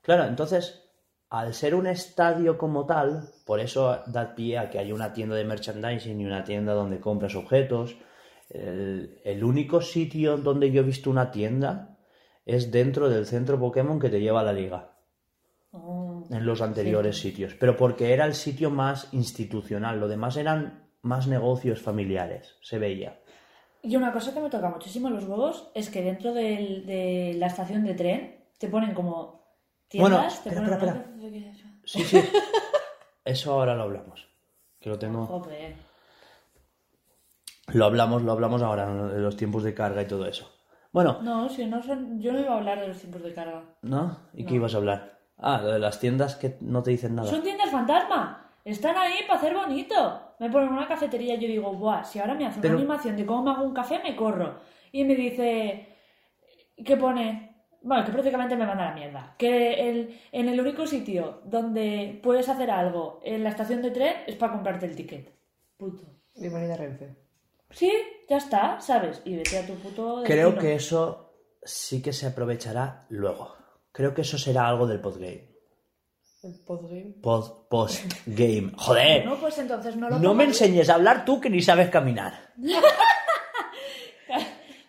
[0.00, 0.82] Claro, entonces,
[1.30, 5.36] al ser un estadio como tal, por eso da pie a que haya una tienda
[5.36, 7.96] de merchandising y una tienda donde compras objetos.
[8.52, 11.96] El, el único sitio donde yo he visto una tienda
[12.44, 14.88] es dentro del centro Pokémon que te lleva a la liga,
[15.74, 16.22] Oh.
[16.30, 21.26] en los anteriores sitios, pero porque era el sitio más institucional, lo demás eran más
[21.28, 23.18] negocios familiares, se veía.
[23.82, 27.46] Y una cosa que me toca muchísimo los huevos es que dentro del- de la
[27.46, 29.46] estación de tren te ponen como
[29.88, 30.10] tiendas.
[30.10, 31.52] Bueno, te espera, ponen espera,
[31.84, 32.20] Sí, sí,
[33.24, 34.28] eso ahora lo hablamos,
[34.78, 35.24] que lo tengo...
[35.26, 35.74] Joder.
[37.72, 39.08] Lo hablamos, lo hablamos ahora, ¿no?
[39.08, 40.50] de los tiempos de carga y todo eso.
[40.92, 42.20] Bueno, No, si no son...
[42.20, 43.62] yo no iba a hablar de los tiempos de carga.
[43.82, 44.18] ¿no?
[44.34, 45.20] ¿Y qué ibas a hablar?
[45.38, 47.28] Ah, lo de las tiendas que no te dicen nada.
[47.28, 48.50] Son tiendas fantasma.
[48.64, 50.20] Están ahí para hacer bonito.
[50.38, 53.16] Me ponen una cafetería y yo digo, buah, si ahora me hace Pero- una animación
[53.16, 54.60] de cómo me hago un café, me corro.
[54.92, 55.88] Y me dice,
[56.84, 57.64] ¿qué pone?
[57.82, 59.34] Bueno, que prácticamente me manda a la mierda.
[59.38, 64.14] Que el, en el único sitio donde puedes hacer algo en la estación de tren
[64.26, 65.34] es para comprarte el ticket.
[65.78, 66.04] Puto.
[66.36, 67.16] Bienvenida a Renfe.
[67.72, 67.90] Sí,
[68.28, 69.20] ya está, ¿sabes?
[69.24, 70.60] Y vete a tu puto Creo destino.
[70.62, 73.54] que eso sí que se aprovechará luego.
[73.92, 75.50] Creo que eso será algo del postgame.
[76.42, 77.14] El podgame.
[77.22, 78.72] Pod, postgame.
[78.76, 81.88] Joder, No, pues entonces no lo no me enseñes a hablar tú que ni sabes
[81.88, 82.52] caminar.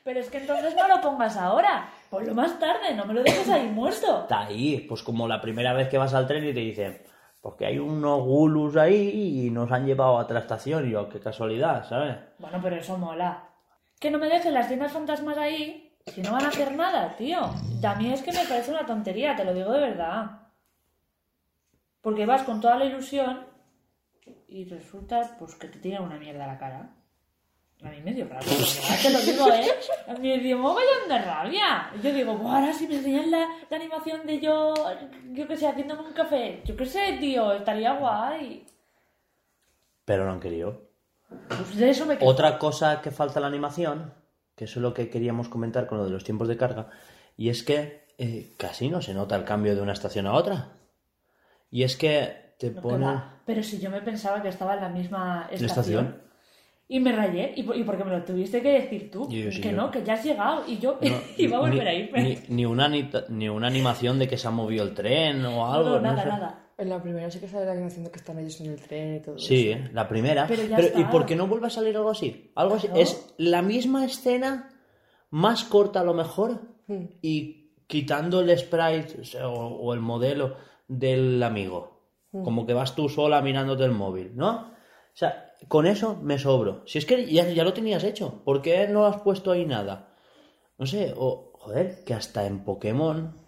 [0.04, 1.90] Pero es que entonces no lo pongas ahora.
[2.10, 4.24] Ponlo más tarde, no me lo dejes ahí muerto.
[4.24, 7.02] Está ahí, pues como la primera vez que vas al tren y te dicen,
[7.44, 10.88] porque hay unos gulus ahí y nos han llevado a otra estación.
[10.88, 12.16] Y yo, qué casualidad, ¿sabes?
[12.40, 13.50] Bueno, pero eso mola.
[14.00, 17.42] Que no me dejen las tiendas fantasmas ahí si no van a hacer nada, tío.
[17.82, 20.40] También es que me parece una tontería, te lo digo de verdad.
[22.00, 23.46] Porque vas con toda la ilusión
[24.48, 26.96] y resulta pues que te tiran una mierda a la cara.
[27.86, 28.48] A mí me dio rabia,
[29.02, 29.72] te lo digo, ¿eh?
[30.08, 31.90] A mí me dio mogollón de rabia.
[32.02, 34.74] Yo digo, "Buah, ahora si me enseñan la, la animación de yo,
[35.34, 36.62] yo qué sé, haciéndome un café.
[36.66, 38.66] Yo qué sé, tío, estaría guay.
[40.06, 40.82] Pero no han querido.
[41.48, 42.18] Pues de eso me.
[42.22, 44.14] Otra cosa que falta en la animación,
[44.56, 46.90] que eso es lo que queríamos comentar con lo de los tiempos de carga,
[47.36, 50.70] y es que eh, casi no se nota el cambio de una estación a otra.
[51.70, 53.24] Y es que te No.
[53.46, 55.66] Pero si yo me pensaba que estaba en la misma estación.
[55.70, 56.33] estación?
[56.94, 57.54] Y me rayé.
[57.56, 59.28] ¿Y, por- y porque me lo tuviste que decir tú?
[59.30, 60.64] Yo- sí, que yo- no, que ya has llegado.
[60.68, 62.24] Y yo No, iba a volver ni, a irme.
[62.24, 62.88] Ni, ni una,
[63.30, 65.90] ni una animación de que se ha movido el tren o algo.
[65.90, 66.30] no, no nada, sé.
[66.30, 66.60] nada.
[66.78, 69.16] En la primera sí que sale la animación de que están ellos en el tren
[69.16, 69.80] y todo Sí, eso.
[69.80, 69.90] ¿eh?
[69.94, 70.46] la primera.
[70.48, 71.10] Pero ya ¿y está.
[71.10, 72.52] por qué no vuelve a salir algo así?
[72.56, 72.88] Algo así.
[72.96, 74.70] Es la misma escena,
[75.30, 77.06] más corta a lo mejor, Hmm.
[77.22, 82.02] y quitando el sprite o, sea, o- o el modelo del amigo.
[82.32, 84.52] Como que vas tú sola mirándote el móvil, ¿no?
[84.52, 86.84] O sea, con eso me sobro.
[86.86, 90.16] Si es que ya, ya lo tenías hecho, ¿por qué no has puesto ahí nada?
[90.78, 93.44] No sé, o joder, que hasta en Pokémon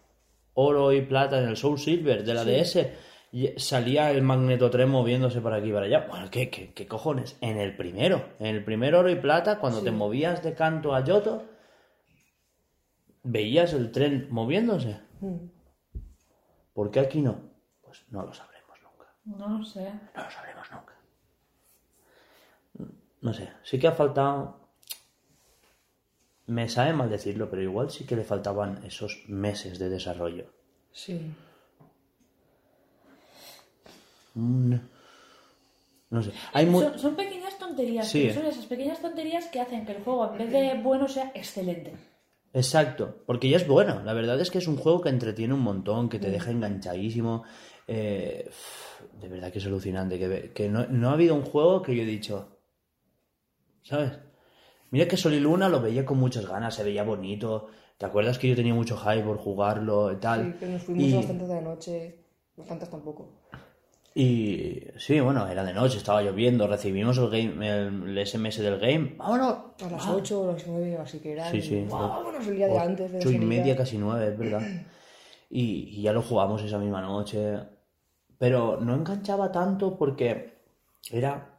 [0.53, 2.87] Oro y Plata, en el Soul Silver de la DS,
[3.57, 6.07] salía el Magneto 3 moviéndose para aquí y para allá.
[6.09, 7.37] Bueno, ¿qué, qué, qué cojones?
[7.41, 11.03] En el primero, en el primer Oro y Plata, cuando te movías de canto a
[11.03, 11.43] Yoto,
[13.23, 15.01] veías el tren moviéndose.
[15.19, 15.47] Mm.
[16.73, 17.51] ¿Por qué aquí no?
[17.81, 19.13] Pues no lo sabremos nunca.
[19.25, 19.91] No lo sé.
[20.15, 20.94] No lo sabremos nunca.
[23.25, 24.59] No sé, sí que ha faltado.
[26.45, 30.45] Me sabe mal decirlo, pero igual sí que le faltaban esos meses de desarrollo.
[30.91, 31.19] Sí.
[34.35, 34.75] Mm,
[36.11, 36.31] No sé.
[36.53, 38.07] Hay Son, son pequeñas tonterías.
[38.07, 38.29] Sí.
[38.31, 41.93] Son esas pequeñas tonterías que hacen que el juego, en vez de bueno, sea excelente.
[42.53, 44.03] Exacto, porque ya es bueno.
[44.03, 47.43] La verdad es que es un juego que entretiene un montón, que te deja enganchadísimo.
[47.87, 48.49] Eh,
[49.19, 50.19] de verdad que es alucinante.
[50.19, 52.51] Que, que no, no ha habido un juego que yo he dicho.
[53.85, 54.11] ¿Sabes?
[54.91, 57.67] Mira que Sol y Luna lo veía con muchas ganas, se veía bonito.
[57.97, 60.53] ¿Te acuerdas que yo tenía mucho hype por jugarlo y tal?
[60.53, 62.15] Sí, que nos fuimos Y- bastante de noche.
[62.57, 63.29] Bastantes tampoco.
[64.13, 68.79] Y sí, bueno, era de noche, estaba lloviendo, recibimos el, game, el, el SMS del
[68.79, 69.15] game.
[69.17, 69.57] ¡Vámonos!
[69.85, 71.49] A las 8 o las 9, así que era.
[71.51, 71.85] Sí, sí.
[71.89, 73.45] Vámonos el día de antes de Ocho y salida.
[73.49, 74.61] media, casi nueve, es verdad.
[75.49, 77.59] Y, y ya lo jugamos esa misma noche.
[78.37, 80.59] Pero no enganchaba tanto porque
[81.11, 81.54] era.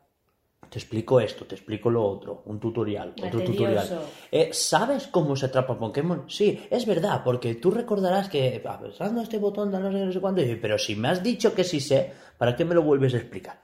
[0.69, 3.89] Te explico esto, te explico lo otro, un tutorial, otro tutorial.
[4.31, 6.25] Eh, ¿Sabes cómo se atrapa Pokémon?
[6.29, 10.21] Sí, es verdad, porque tú recordarás que apretando este botón, da no sé, no sé
[10.21, 13.19] cuánto, pero si me has dicho que sí sé, ¿para qué me lo vuelves a
[13.19, 13.63] explicar?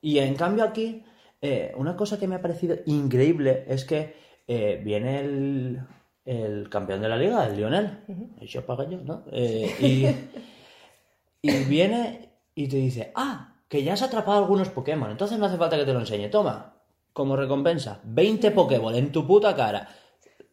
[0.00, 1.04] Y en cambio aquí,
[1.40, 4.16] eh, una cosa que me ha parecido increíble es que
[4.48, 5.80] eh, viene el,
[6.24, 7.98] el campeón de la liga, el Lionel,
[8.40, 9.24] el yo paga yo, ¿no?
[9.30, 10.06] Y,
[11.42, 15.56] y viene y te dice, ah, que ya has atrapado algunos Pokémon, entonces no hace
[15.56, 16.76] falta que te lo enseñe, toma,
[17.14, 19.88] como recompensa, 20 Pokéball en tu puta cara.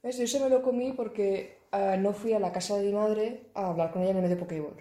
[0.01, 3.49] Eso, eso me lo comí porque ah, no fui a la casa de mi madre
[3.55, 4.77] a hablar con ella en el medio Pokéball.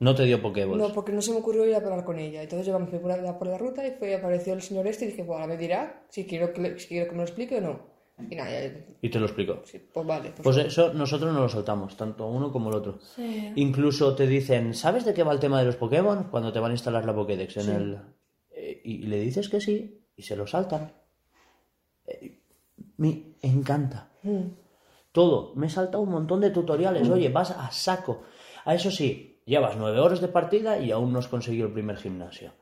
[0.00, 0.76] No te dio Pokéballs.
[0.76, 2.42] No, porque no se me ocurrió ir a hablar con ella.
[2.42, 5.06] Entonces yo me fui por la, por la ruta y fue, apareció el señor este
[5.06, 7.56] y dije, bueno, ahora me dirá si quiero que, si quiero que me lo explique
[7.56, 7.95] o no.
[8.18, 9.60] Y nada, ya- Y te lo explico.
[9.64, 10.30] sí, pues vale.
[10.30, 12.98] Pues, Pues eso nosotros no lo soltamos, tanto uno como el otro.
[13.00, 13.52] Sí.
[13.56, 16.24] Incluso te dicen, ¿sabes de qué va el tema de los Pokémon?
[16.30, 17.70] Cuando te van a instalar la Pokédex en Sí.
[17.70, 17.98] el...
[18.50, 20.92] Eh, Y le dices que sí, y se lo saltan.
[22.06, 22.40] Eh,
[22.98, 24.08] Me encanta.
[24.22, 24.40] mm,
[25.12, 25.52] Todo.
[25.54, 27.08] Me he saltado un montón de tutoriales.
[27.08, 28.22] Oye, vas a saco.
[28.64, 31.96] A eso sí, llevas nueve horas de partida y aún no has conseguido el primer
[31.96, 32.52] gimnasio.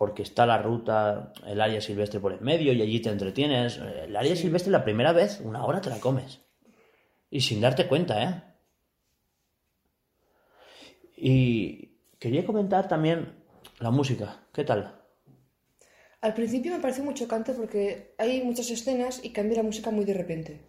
[0.00, 3.76] Porque está la ruta, el área silvestre por en medio y allí te entretienes.
[3.76, 6.40] El área silvestre la primera vez, una hora te la comes.
[7.28, 8.42] Y sin darte cuenta, ¿eh?
[11.18, 13.34] Y quería comentar también
[13.78, 14.40] la música.
[14.54, 15.02] ¿Qué tal?
[16.22, 20.06] Al principio me pareció muy chocante porque hay muchas escenas y cambia la música muy
[20.06, 20.60] de repente.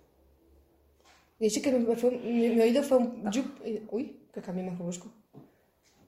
[1.40, 3.24] Y sí que me fue- mi, mi oído fue un...
[3.66, 5.14] y- uy, que cambio más brusco.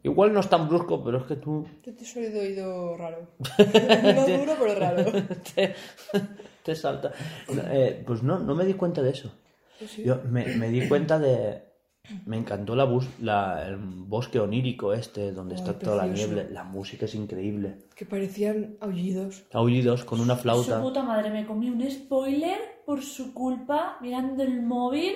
[0.03, 3.27] Igual no es tan brusco, pero es que tú Yo te soy de oído raro.
[4.15, 5.05] no duro, pero raro.
[5.55, 5.75] te,
[6.61, 7.11] te salta.
[7.71, 9.31] Eh, pues no, no me di cuenta de eso.
[9.87, 10.03] Sí.
[10.03, 11.63] Yo me, me di cuenta de.
[12.25, 16.43] Me encantó la bus, la, el bosque onírico este, donde está toda la niebla.
[16.51, 17.77] La música es increíble.
[17.95, 19.43] Que parecían aullidos.
[19.53, 20.81] Aullidos con una Su flauta.
[20.81, 25.13] puta madre me comí un spoiler por su culpa mirando el móvil.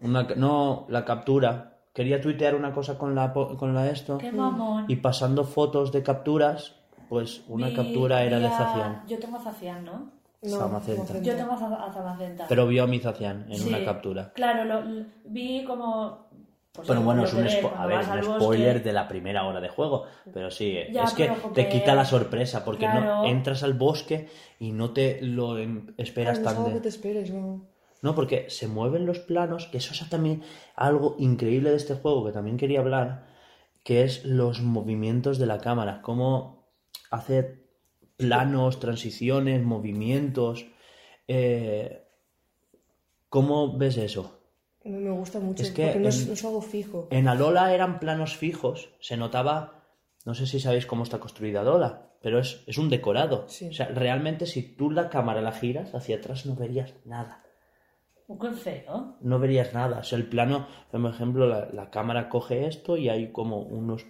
[0.00, 1.71] Una, no, la captura.
[1.92, 4.16] Quería tuitear una cosa con la, po- con la esto.
[4.18, 4.86] Qué mamón.
[4.88, 6.74] Y pasando fotos de capturas,
[7.08, 9.02] pues una Vi- captura era de Zacian.
[9.06, 10.10] Yo tengo Zacian, ¿no?
[10.42, 11.20] No, Zamacenta.
[11.20, 12.46] Yo tengo a Za- a Zamacenta.
[12.48, 14.32] Pero vio a mi Zacian en Sí, una captura.
[14.32, 16.26] Claro, lo, vi como.
[16.72, 18.34] pues Pero eso, bueno, es un, spo- a ver, un bosque.
[18.40, 20.04] spoiler de la primera hora de juego.
[20.32, 23.24] Pero sí, Ya, es que te quita la sorpresa porque no Claro.
[23.26, 26.80] entras al bosque y no te lo em- esperas no es tan algo de- que
[26.80, 27.66] te esperes, no.
[28.02, 30.42] No, porque se mueven los planos, que eso es también
[30.74, 33.26] algo increíble de este juego que también quería hablar,
[33.84, 36.68] que es los movimientos de la cámara, cómo
[37.10, 37.62] hace
[38.16, 40.66] planos, transiciones, movimientos.
[41.28, 42.02] Eh,
[43.28, 44.38] ¿Cómo ves eso?
[44.84, 47.08] Me gusta mucho, Es que porque no es, en- no es algo fijo.
[47.10, 49.84] En Alola eran planos fijos, se notaba,
[50.24, 53.44] no sé si sabéis cómo está construida Alola, pero es, es un decorado.
[53.48, 53.68] Sí.
[53.68, 57.41] O sea, realmente si tú la cámara la giras hacia atrás no verías nada.
[58.32, 59.16] Un qué feo.
[59.20, 59.98] No verías nada.
[59.98, 64.06] O sea, el plano, por ejemplo, la, la cámara coge esto y hay como unos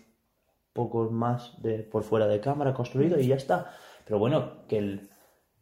[0.73, 3.73] pocos más de por fuera de cámara construido y ya está.
[4.05, 5.11] Pero bueno, que el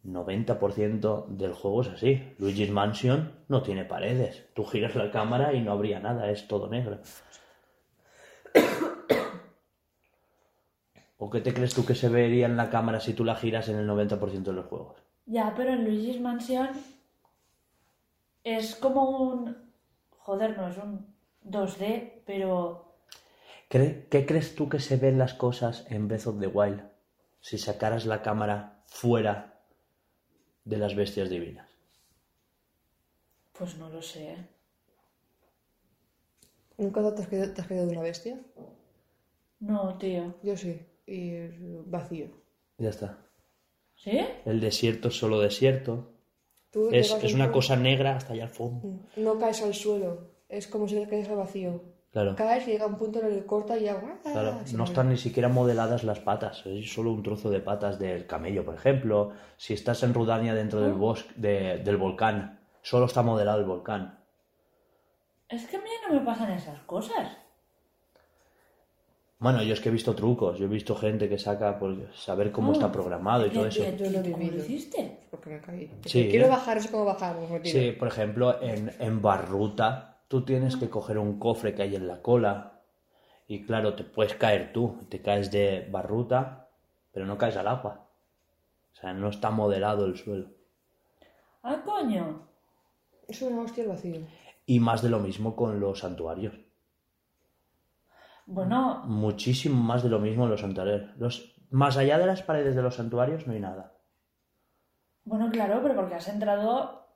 [0.05, 2.35] 90% del juego es así.
[2.39, 4.47] Luigi's Mansion no tiene paredes.
[4.55, 6.99] Tú giras la cámara y no habría nada, es todo negro.
[11.17, 13.71] ¿O qué te crees tú que se vería en la cámara si tú la giras
[13.71, 14.97] en el 90% de los juegos?
[15.25, 16.69] Ya, pero en Luigi's Mansion
[18.45, 19.71] es como un...
[20.19, 21.15] Joder, no es un
[21.45, 22.95] 2D, pero...
[23.69, 26.83] ¿Cre- ¿Qué crees tú que se ven las cosas en Breath of the Wild
[27.41, 29.61] si sacaras la cámara fuera
[30.65, 31.69] de las bestias divinas?
[33.53, 34.33] Pues no lo sé.
[34.33, 34.47] ¿eh?
[36.79, 38.41] ¿Nunca te has quedado, te has quedado de una bestia?
[39.61, 40.35] No, tío.
[40.43, 40.81] Yo sí.
[41.07, 41.55] Y es
[41.91, 42.29] vacío.
[42.79, 43.19] Ya está.
[43.97, 44.19] ¿Sí?
[44.47, 46.13] El desierto es solo desierto.
[46.71, 48.87] Tú Es, es una cosa negra hasta allá al fondo.
[48.87, 50.31] Mm, No caes al suelo.
[50.49, 51.83] Es como si caes al vacío.
[52.13, 54.01] Claro, Caes y llega un punto en el que corta y ya...
[54.25, 54.57] claro.
[54.75, 56.67] No están ni siquiera modeladas las patas.
[56.67, 59.31] Es solo un trozo de patas del camello, por ejemplo.
[59.57, 64.19] Si estás en Rudania dentro del bosque, de- del volcán, solo está modelado el volcán.
[65.49, 67.37] Es que a mí no me pasan esas cosas.
[69.41, 70.59] Bueno, yo es que he visto trucos.
[70.59, 72.75] Yo he visto gente que saca por saber cómo Ah.
[72.75, 73.83] está programado y todo eso.
[73.97, 74.57] Yo lo he ¿Cómo lo vivido.
[74.65, 75.19] hiciste?
[75.31, 75.91] Porque me caí.
[76.05, 76.51] Sí, Quiero ¿eh?
[76.51, 77.37] bajar, no sé cómo bajar.
[77.37, 77.71] pues.
[77.73, 82.07] Sí, por ejemplo, en, en Barruta tú tienes que coger un cofre que hay en
[82.07, 82.81] la cola
[83.49, 86.69] y claro, te puedes caer tú, te caes de Barruta,
[87.11, 88.07] pero no caes al agua.
[88.93, 90.49] O sea, no está modelado el suelo.
[91.63, 92.43] Ah, coño.
[93.27, 94.21] Es una hostia el vacío.
[94.67, 96.53] Y más de lo mismo con los santuarios.
[98.53, 101.17] Bueno, Muchísimo más de lo mismo en los santuarios.
[101.17, 103.95] Los, más allá de las paredes de los santuarios no hay nada.
[105.25, 107.07] bueno, claro, pero porque has entrado...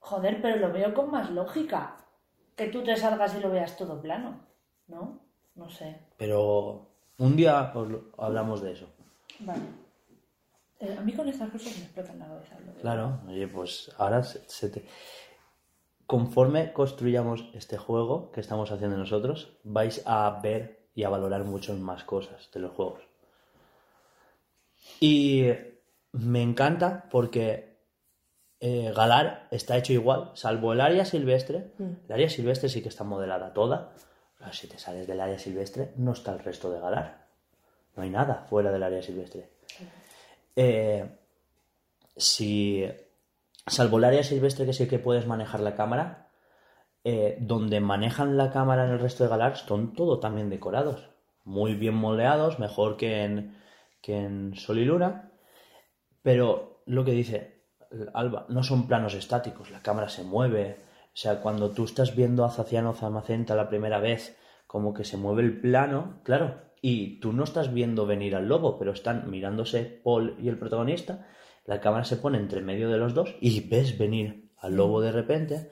[0.00, 1.96] Joder, pero lo veo con más lógica.
[2.54, 4.40] Que tú te salgas y lo veas todo plano.
[4.86, 5.20] ¿No?
[5.54, 6.00] No sé.
[6.16, 6.86] Pero
[7.18, 8.86] un día os lo- hablamos de eso.
[9.40, 9.62] Vale.
[10.80, 12.56] Eh, a mí con estas cosas me explotan la cabeza.
[12.80, 14.84] Claro, oye, pues ahora se, se te...
[16.08, 21.76] Conforme construyamos este juego que estamos haciendo nosotros, vais a ver y a valorar mucho
[21.76, 23.02] más cosas de los juegos.
[25.00, 25.50] Y
[26.12, 27.76] me encanta porque
[28.58, 31.72] eh, Galar está hecho igual, salvo el área silvestre.
[31.78, 33.92] El área silvestre sí que está modelada toda.
[34.38, 37.26] Pero si te sales del área silvestre, no está el resto de Galar.
[37.96, 39.50] No hay nada fuera del área silvestre.
[40.56, 41.06] Eh,
[42.16, 42.90] si
[43.68, 46.30] salvo el área silvestre que sí que puedes manejar la cámara,
[47.04, 51.10] eh, donde manejan la cámara en el resto de Galar son todo también decorados,
[51.44, 53.56] muy bien moldeados, mejor que en,
[54.02, 55.32] que en Sol y Luna,
[56.22, 57.64] pero lo que dice
[58.12, 62.44] Alba, no son planos estáticos, la cámara se mueve, o sea, cuando tú estás viendo
[62.44, 67.32] a Zaciano Zamacenta la primera vez, como que se mueve el plano, claro, y tú
[67.32, 71.26] no estás viendo venir al lobo, pero están mirándose Paul y el protagonista,
[71.68, 75.12] la cámara se pone entre medio de los dos y ves venir al lobo de
[75.12, 75.70] repente.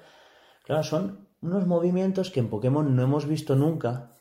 [0.63, 4.13] Claro, son unos movimientos que en Pokémon no hemos visto nunca.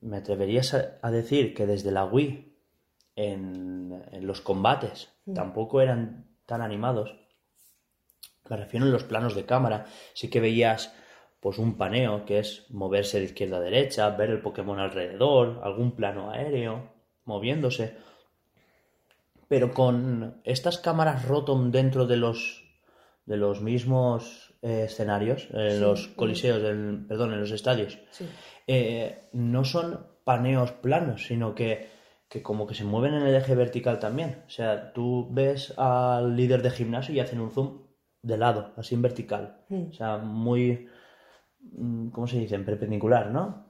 [0.00, 2.56] Me atreverías a, a decir que desde la Wii,
[3.16, 7.16] en, en los combates, tampoco eran tan animados.
[8.48, 9.86] Me refiero en los planos de cámara.
[10.14, 10.94] Sí que veías
[11.40, 15.96] pues un paneo, que es moverse de izquierda a derecha, ver el Pokémon alrededor, algún
[15.96, 16.92] plano aéreo,
[17.24, 17.96] moviéndose.
[19.48, 22.64] Pero con estas cámaras Rotom dentro de los
[23.26, 28.24] de los mismos eh, escenarios, en Sí, los coliseos, en- perdón, en los estadios, Sí.
[28.68, 31.88] eh, no son paneos planos, sino que,
[32.28, 34.44] que como que se mueven en el eje vertical también.
[34.46, 37.82] O sea, tú ves al líder de gimnasio y hacen un zoom
[38.22, 39.60] de lado, así en vertical.
[39.70, 40.88] O sea, muy,
[41.60, 42.54] mm, ¿cómo se dice?
[42.54, 43.66] En perpendicular, ¿no?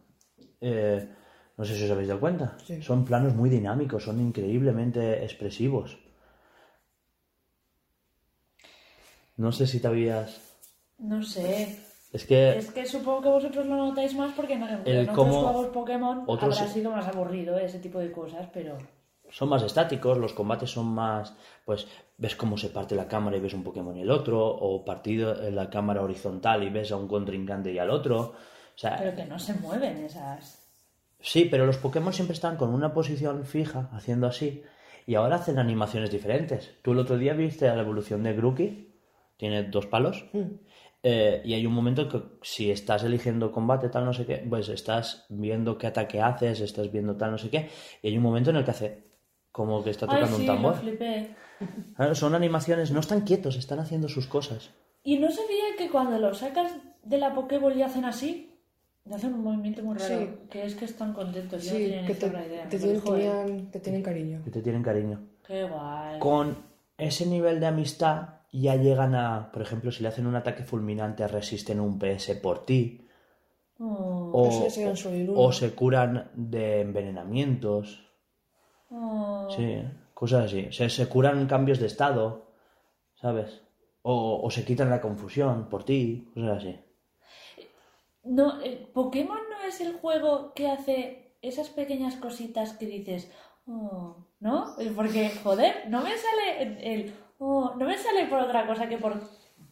[0.60, 1.08] Eh,
[1.56, 2.56] no sé si os habéis dado cuenta.
[2.64, 2.82] Sí.
[2.82, 5.98] Son planos muy dinámicos, son increíblemente expresivos.
[9.36, 10.40] No sé si te habías...
[10.98, 11.78] No sé.
[12.12, 12.56] Es que...
[12.58, 16.24] Es que supongo que vosotros lo notáis más porque en, El otros cómo- juegos Pokémon
[16.26, 18.78] otros- habrá sido más aburrido ese tipo de cosas, pero...
[19.30, 21.34] son más estáticos, los combates son más,
[21.66, 21.86] pues
[22.16, 25.42] ves cómo se parte la cámara y ves un Pokémon y el otro, o partido
[25.42, 28.20] en la cámara horizontal y ves a un contrincante y al otro.
[28.20, 30.65] O sea, Pero que no se mueven esas...
[31.20, 34.62] sí, pero los Pokémon siempre están con una posición fija, haciendo así,
[35.08, 36.74] Y ahora hacen animaciones diferentes.
[36.82, 38.92] Tú el otro día viste la evolución de Grookey,
[39.36, 40.24] tiene dos palos.
[41.02, 44.68] eh, y hay un momento que si estás eligiendo combate, tal, no sé qué, pues
[44.68, 47.68] estás viendo qué ataque haces, estás viendo tal, no sé qué.
[48.02, 49.04] Y hay un momento en el que hace
[49.52, 50.74] como que está Ay, tocando sí, un lo tambor.
[50.74, 51.36] flipé.
[51.94, 54.70] Claro, son animaciones, no están quietos, están haciendo sus cosas.
[55.04, 56.72] Y no sabía que cuando lo sacas
[57.04, 58.55] de la Pokéball y hacen así,
[59.14, 60.18] hacen un movimiento muy raro.
[60.20, 60.28] Sí.
[60.50, 61.64] Que es que están contentos.
[61.64, 62.68] Yo no Sí, ni que te, idea.
[62.68, 64.40] te tienen, tenían- te tienen cariño.
[64.44, 65.20] Que te tienen cariño.
[65.46, 66.18] Qué guay.
[66.18, 66.56] Con
[66.98, 71.26] ese nivel de amistad ya llegan a, por ejemplo, si le hacen un ataque fulminante,
[71.28, 73.06] resisten un PS por ti.
[73.78, 78.02] Oh, O, o se curan de envenenamientos.
[78.90, 79.48] oh.
[79.54, 79.82] Sí,
[80.14, 80.68] cosas así.
[80.72, 82.46] Se, se curan cambios de estado,
[83.20, 83.60] ¿sabes?
[84.02, 86.76] O, o se quitan la confusión por ti, cosas así.
[88.26, 93.30] No, eh, Pokémon no es el juego que hace esas pequeñas cositas que dices,
[93.66, 94.78] oh, ¿no?
[94.78, 98.98] Eh, Porque, joder, no me sale el, oh, no me sale por otra cosa que
[98.98, 99.20] por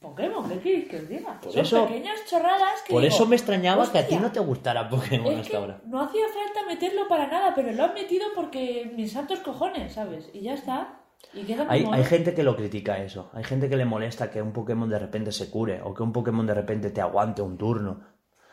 [0.00, 1.40] Pokémon, ¿qué queréis que os diga?
[1.40, 4.20] Por Son eso- pequeñas chorradas que Por digo, eso me extrañaba que a ti "Hostia,
[4.20, 5.80] no te gustara Pokémon es hasta que ahora.
[5.86, 10.28] no hacía falta meterlo para nada, pero lo han metido porque mis santos cojones, ¿sabes?
[10.34, 11.00] Y ya está.
[11.32, 13.30] Y queda muy Hay, hay gente que lo critica eso.
[13.32, 16.12] Hay gente que le molesta que un Pokémon de repente se cure o que un
[16.12, 18.00] Pokémon de repente te aguante un turno.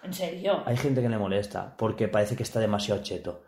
[0.04, 0.64] En serio.
[0.66, 3.44] Hay gente que le molesta porque parece que está demasiado cheto.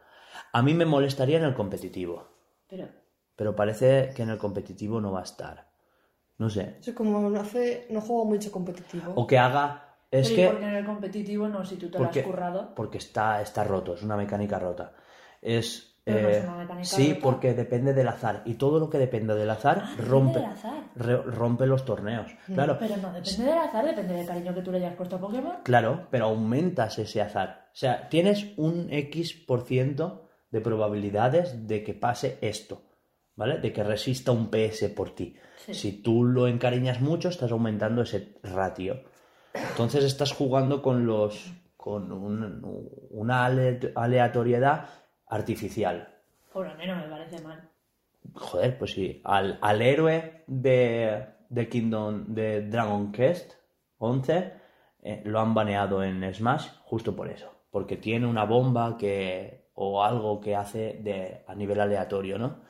[0.51, 2.27] A mí me molestaría en el competitivo,
[2.67, 2.87] Pero,
[3.35, 5.67] pero parece que en el competitivo no va a estar.
[6.37, 6.77] No sé.
[6.79, 9.13] Eso como no hace, no juego mucho competitivo.
[9.15, 9.95] O que haga...
[10.11, 10.49] Es pero ¿y que...
[10.51, 11.65] por qué en el competitivo no?
[11.65, 12.75] Si tú te lo Porque, has currado.
[12.75, 14.93] porque está, está roto, es una mecánica rota.
[15.41, 15.92] Es...
[16.05, 18.41] Pero no eh, sí, porque depende del azar.
[18.45, 20.73] Y todo lo que depende del azar Ah, rompe, del azar.
[20.95, 22.29] re- rompe los torneos.
[22.47, 25.19] Claro, Pero no depende del azar, depende del cariño que tú le hayas puesto a
[25.19, 25.53] Pokémon.
[25.63, 27.69] Claro, pero aumentas ese azar.
[27.71, 32.81] O sea, tienes un X por ciento de probabilidades de que pase esto,
[33.35, 33.59] ¿vale?
[33.59, 35.35] De que resista un PS por ti.
[35.65, 35.73] Sí.
[35.73, 39.03] Si tú lo encariñas mucho, estás aumentando ese ratio.
[39.53, 44.85] Entonces estás jugando con los con un- una ale- aleatoriedad
[45.27, 46.09] artificial.
[46.51, 47.69] Por mí no me parece mal.
[48.33, 53.53] Joder, pues sí, al, al héroe de, de Kingdom de Dragon Quest
[53.97, 54.53] 11
[55.01, 60.03] eh, lo han baneado en Smash justo por eso, porque tiene una bomba que o
[60.03, 62.61] algo que hace de a nivel aleatorio, ¿no?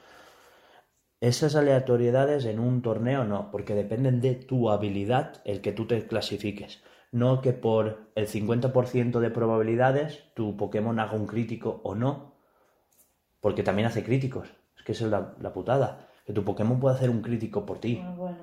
[1.20, 6.06] Esas aleatoriedades en un torneo no, porque dependen de tu habilidad el que tú te
[6.06, 6.84] clasifiques.
[7.12, 12.33] No que por el 50% de probabilidades tu Pokémon haga un crítico o no,
[13.44, 14.48] porque también hace críticos.
[14.78, 16.08] Es que esa es la, la putada.
[16.26, 17.96] Que tu Pokémon puede hacer un crítico por ti.
[17.98, 18.38] Bueno, bueno.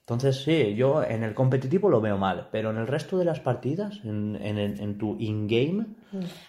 [0.00, 3.40] Entonces, sí, yo en el competitivo lo veo mal, pero en el resto de las
[3.40, 5.86] partidas, en, en, en tu in-game,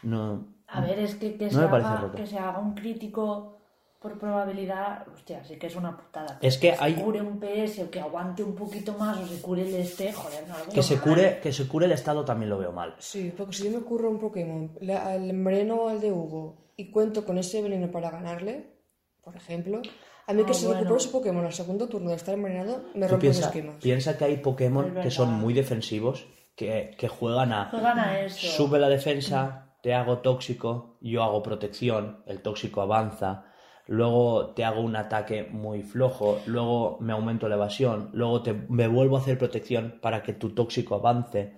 [0.01, 0.47] no.
[0.68, 3.60] A ver, es que que, No se haga, que se haga un crítico
[4.01, 6.39] por probabilidad, hostia, sí que es una putada.
[6.41, 9.39] Es que se hay- cure un PS o que aguante un poquito más o se
[9.41, 11.04] cure el este, joder, no lo veo Que se mal.
[11.04, 12.95] cure, que se cure el estado también lo veo mal.
[12.97, 14.72] Sí, porque si yo me curro un Pokémon,
[15.06, 18.74] al enveneno al de Hugo, y cuento con ese veneno para ganarle,
[19.21, 19.82] por ejemplo,
[20.28, 20.82] a mí Ah, que se bueno.
[20.82, 23.76] recupere su Pokémon al segundo turno de estar envenenado, me rompe los piensa, esquemas.
[23.82, 28.47] piensa que hay Pokémon que son muy defensivos, que, que juegan a Juegan a eso.
[28.47, 33.45] sube la defensa, te hago tóxico, yo hago protección, el tóxico avanza,
[33.88, 38.88] luego te hago un ataque muy flojo, luego me aumento la evasión, luego te, me
[38.88, 41.55] vuelvo a hacer protección para que tu tóxico avance.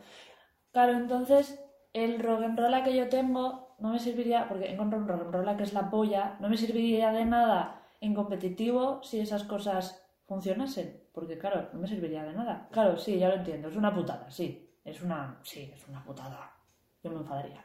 [0.71, 1.59] Claro, entonces
[1.93, 5.89] el rock'n'rolla que yo tengo no me serviría, porque encontré un rock'n'rolla que es la
[5.89, 11.01] polla, no me serviría de nada en competitivo si esas cosas funcionasen.
[11.13, 12.67] Porque claro, no me serviría de nada.
[12.71, 14.69] Claro, sí, ya lo entiendo, es una putada, sí.
[14.83, 16.51] Es una, sí, es una putada.
[17.03, 17.63] Yo me enfadaría.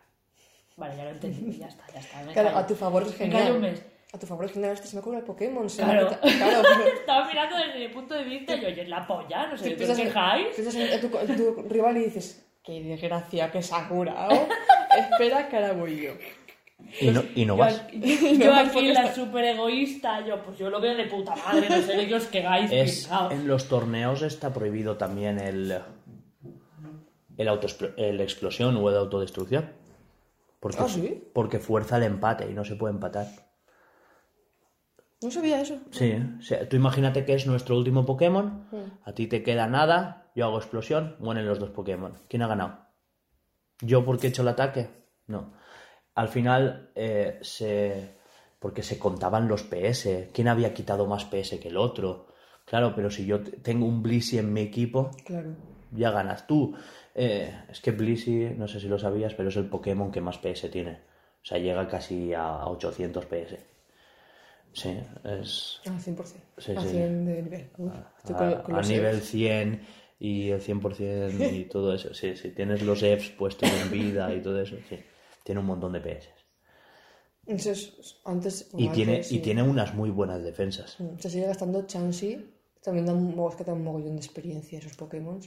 [0.76, 2.22] Vale, ya lo entendí, ya está, ya está.
[2.22, 2.60] Me Claro, callo.
[2.60, 3.72] a tu favor es Me callo un genial.
[3.72, 3.86] mes.
[4.12, 5.68] A tu favor es genial, este se me cobra el Pokémon.
[5.68, 6.10] Claro.
[6.10, 9.06] me claro, pero- Estaba mirando desde mi punto de vista y yo, oye, es la
[9.06, 13.50] polla, no sé, ¿qué os piensas en- tu, en tu rival y dices, qué desgracia
[13.52, 14.30] que se ha curado.
[14.96, 16.12] Espera que ahora voy yo.
[17.00, 17.82] Y no, y no Yo, vas.
[17.92, 21.94] yo aquí la súper egoísta, yo pues yo lo veo de puta madre, no sé
[21.96, 22.28] de qué os
[22.72, 23.32] Es, pisaos.
[23.32, 25.78] en los torneos está prohibido también el,
[27.36, 29.72] el, autoexplo- el explosión o el autodestrucción.
[30.58, 31.22] Porque, ¿Ah, sí?
[31.32, 33.26] porque fuerza el empate y no se puede empatar.
[35.22, 35.78] No sabía eso.
[35.90, 38.66] Sí, o sea, tú imagínate que es nuestro último Pokémon,
[39.04, 42.12] a ti te queda nada, yo hago explosión, mueren los dos Pokémon.
[42.28, 42.86] ¿Quién ha ganado?
[43.80, 44.88] ¿Yo porque he hecho el ataque?
[45.26, 45.52] No.
[46.14, 48.16] Al final, eh, se...
[48.58, 52.26] porque se contaban los PS, quién había quitado más PS que el otro.
[52.64, 55.54] Claro, pero si yo tengo un Blissey en mi equipo, Claro.
[55.92, 56.74] ya ganas tú.
[57.14, 60.38] Eh, es que Blissey, no sé si lo sabías, pero es el Pokémon que más
[60.38, 61.00] PS tiene.
[61.42, 63.56] O sea, llega casi a 800 PS.
[64.72, 66.24] Sí, es Al 100%.
[66.58, 66.88] Sí, a sí.
[66.90, 67.70] 100 de nivel.
[68.18, 69.24] Estoy a, con- con a los nivel EVs.
[69.30, 69.86] 100
[70.20, 72.14] y el 100% y todo eso.
[72.14, 74.76] Sí, sí, tienes los EVs puestos en vida y todo eso.
[74.88, 74.96] Sí,
[75.42, 76.28] tiene un montón de PS.
[77.46, 79.40] Eso es- antes, Y bueno, tiene, antes, y sí.
[79.42, 81.00] tiene unas muy buenas defensas.
[81.00, 82.54] Mm, Se sigue gastando Chansey.
[82.82, 85.40] También da un, es que da un mogollón de experiencia esos Pokémon.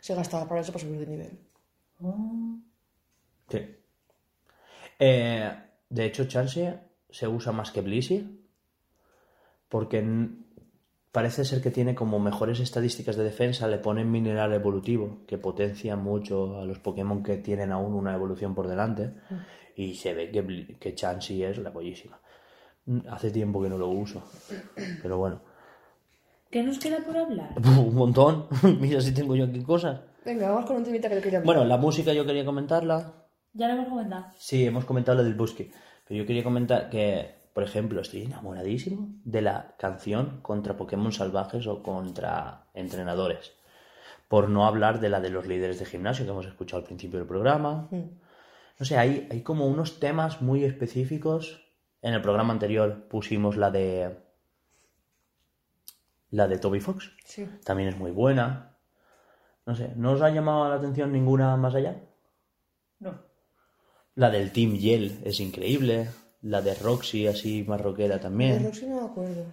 [0.00, 1.38] Se gastaba para eso para subir de nivel.
[3.50, 3.58] Sí.
[4.98, 5.52] Eh,
[5.88, 6.74] de hecho, Chansey
[7.10, 8.44] se usa más que Blissey.
[9.68, 10.00] Porque
[11.18, 13.66] parece ser que tiene como mejores estadísticas de defensa.
[13.66, 18.54] Le ponen mineral evolutivo, que potencia mucho a los Pokémon que tienen aún una evolución
[18.54, 19.14] por delante.
[19.74, 22.20] Y se ve que, que Chansey es la bollísima.
[22.86, 24.22] Mm, Hace tiempo que no lo uso.
[25.02, 25.40] Pero bueno.
[26.52, 27.50] ¿Qué nos queda por hablar?
[27.56, 28.46] Un montón.
[28.80, 30.00] Mira si tengo yo aquí cosas.
[30.24, 31.56] Venga, vamos con un temita que le quería hablar.
[31.56, 33.26] Bueno, la música yo quería comentarla.
[33.54, 34.26] Ya lo hemos comentado.
[34.36, 35.68] Sí, hemos comentado lo del Busky.
[36.06, 41.66] Pero yo quería comentar que, por ejemplo, estoy enamoradísimo de la canción contra Pokémon salvajes
[41.66, 43.50] o contra entrenadores.
[44.28, 47.18] Por no hablar de la de los líderes de gimnasio que hemos escuchado al principio
[47.18, 47.88] del programa.
[47.90, 51.68] No sé, hay, hay como unos temas muy específicos.
[52.00, 54.16] En el programa anterior pusimos la de.
[56.30, 57.10] La de Toby Fox.
[57.24, 57.44] Sí.
[57.64, 58.76] También es muy buena.
[59.66, 62.04] No sé, ¿no os ha llamado la atención ninguna más allá?
[63.00, 63.18] No.
[64.14, 66.06] La del Team Yell es increíble.
[66.42, 68.64] La de Roxy, así más rockera De también.
[68.64, 69.44] Roxy no me acuerdo.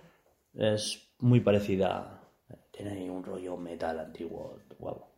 [0.53, 2.21] Es muy parecida.
[2.71, 5.09] Tiene ahí un rollo metal antiguo, guapo.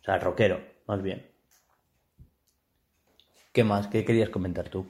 [0.00, 1.26] O sea, rockero, más bien.
[3.52, 3.88] ¿Qué más?
[3.88, 4.86] ¿Qué querías comentar tú?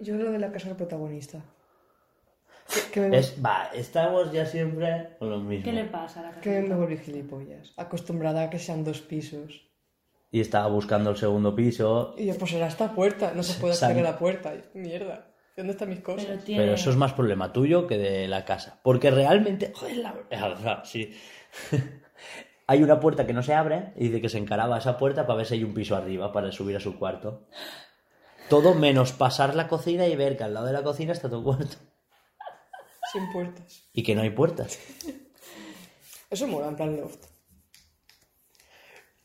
[0.00, 1.42] Yo lo de la casa del protagonista.
[2.72, 5.64] Que, que me, Es, va, estamos ya siempre con lo mismo.
[5.64, 7.72] ¿Qué le pasa a la que me volví gilipollas.
[7.76, 9.68] Acostumbrada a que sean dos pisos.
[10.30, 12.14] Y estaba buscando el segundo piso.
[12.18, 13.32] Y yo, pues era esta puerta.
[13.34, 14.54] No se puede acceder a la puerta.
[14.54, 15.27] Y, Mierda.
[15.58, 16.24] ¿Dónde están mis cosas?
[16.24, 16.62] Pero tiene...
[16.62, 18.78] Pero eso es más problema tuyo que de la casa.
[18.84, 19.72] Porque realmente.
[19.74, 21.12] Joder, la verdad, sí.
[22.68, 25.26] hay una puerta que no se abre y dice que se encaraba a esa puerta
[25.26, 27.48] para ver si hay un piso arriba para subir a su cuarto.
[28.48, 31.42] Todo menos pasar la cocina y ver que al lado de la cocina está tu
[31.42, 31.76] cuarto.
[33.12, 33.82] Sin puertas.
[33.92, 34.78] Y que no hay puertas.
[36.30, 37.24] Eso mola, en plan loft.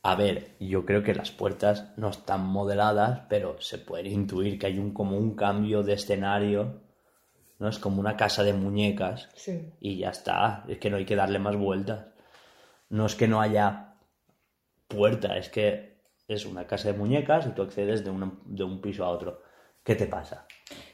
[0.06, 4.68] A ver, yo creo que las puertas no están modeladas, pero se puede intuir que
[4.68, 6.82] hay un como un cambio de escenario.
[7.60, 7.70] ¿No?
[7.70, 9.30] Es como una casa de muñecas.
[9.36, 9.72] Sí.
[9.80, 10.66] y ya está.
[10.68, 12.08] Es que no hay que darle más vueltas.
[12.90, 13.96] No es que no haya
[14.88, 15.98] puerta, es que
[16.28, 19.42] es una casa de muñecas y tú accedes de, una- de un piso a otro.
[19.84, 20.46] ¿Qué te pasa?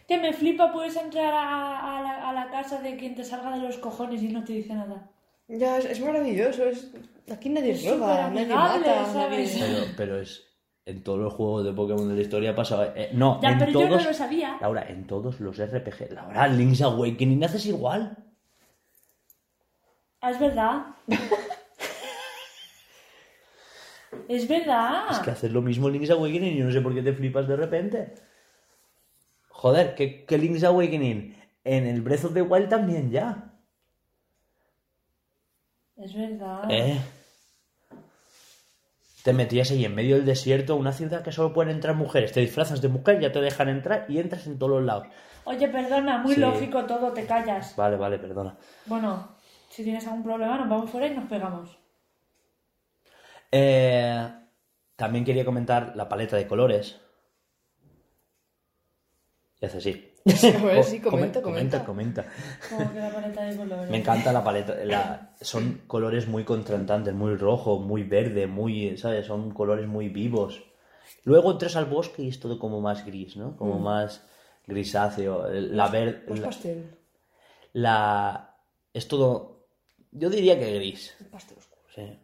[0.08, 3.52] Que me flipa, puedes entrar a, a la, a la casa de quien te salga
[3.56, 5.10] de los cojones y no te dice nada.
[5.50, 6.64] Ya, es, es maravilloso.
[6.66, 6.92] Es...
[7.32, 9.58] Aquí nadie Es roba, nadie mata, ¿sabes?
[9.58, 9.74] nadie...
[9.74, 10.46] Pero, pero es.
[10.86, 12.92] En todos los juegos de Pokémon de la historia ha pasado.
[12.96, 13.90] eh, no, Ya, en pero todos.
[13.90, 14.58] yo no lo sabía.
[14.62, 16.12] Laura, en todos los RPG.
[16.14, 18.18] Laura, Link's Awakening haces igual.
[20.22, 20.86] Ah, es verdad.
[24.28, 25.06] es verdad.
[25.12, 27.14] Es que haces lo mismo en Link's Awakening y yo no sé por qué te
[27.14, 28.14] flipas de repente.
[29.50, 33.49] Joder, que, que Link's Awakening en el Breath of the Wild también ya.
[36.00, 36.64] Es verdad.
[36.70, 37.00] ¿Eh?
[39.24, 42.32] Te metías ahí en medio del desierto, una ciudad que solo pueden entrar mujeres.
[42.32, 45.08] Te disfrazas de mujer, ya te dejan entrar y entras en todos los lados.
[45.44, 46.42] Oye, perdona, muy Sí.
[46.42, 47.76] lógico todo, te callas.
[47.76, 48.56] Vale, vale, perdona.
[48.86, 49.36] Bueno,
[49.70, 51.78] si tienes algún problema, nos vamos fuera y nos pegamos.
[53.52, 54.32] Eh,
[54.96, 57.02] también quería comentar la paleta de colores.
[59.60, 60.09] Y hace así.
[60.26, 62.26] Sí, a ver, Co- sí, comenta, comenta, comenta.
[62.92, 63.90] que la paleta de colores.
[63.90, 64.76] Me encanta la paleta.
[64.86, 69.26] la- son colores muy contrastantes, muy rojo, muy verde, muy, ¿sabes?
[69.26, 70.62] Son colores muy vivos.
[71.24, 73.56] Luego entras al bosque y es todo como más gris, ¿no?
[73.58, 74.24] Como más
[74.68, 75.48] grisáceo.
[75.50, 76.24] La verde.
[76.30, 76.96] Más La, pastel.
[77.74, 78.56] la-
[78.94, 79.66] Es todo.
[80.12, 81.16] Yo diría que gris.
[81.32, 81.82] Pastel oscuro.
[81.96, 82.20] Sí.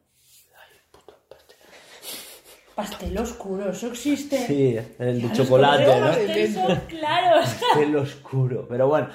[2.75, 3.17] Pastel.
[3.17, 4.37] Oscuro, eso existe.
[4.37, 6.07] Sí, el de chocolate, ¿no?
[6.07, 7.49] pastel son claros.
[7.49, 8.67] Pastel oscuro.
[8.67, 9.09] Pero bueno,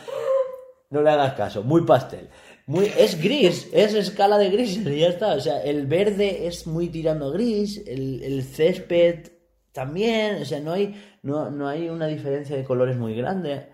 [0.88, 1.62] no le hagas caso.
[1.62, 2.30] Muy pastel.
[2.66, 5.34] Muy, es gris, es escala de grises y ya está.
[5.34, 9.32] O sea, el verde es muy tirando gris, el, el césped
[9.72, 10.40] también.
[10.40, 13.68] O sea, no hay, no, no hay una diferencia de colores muy grande.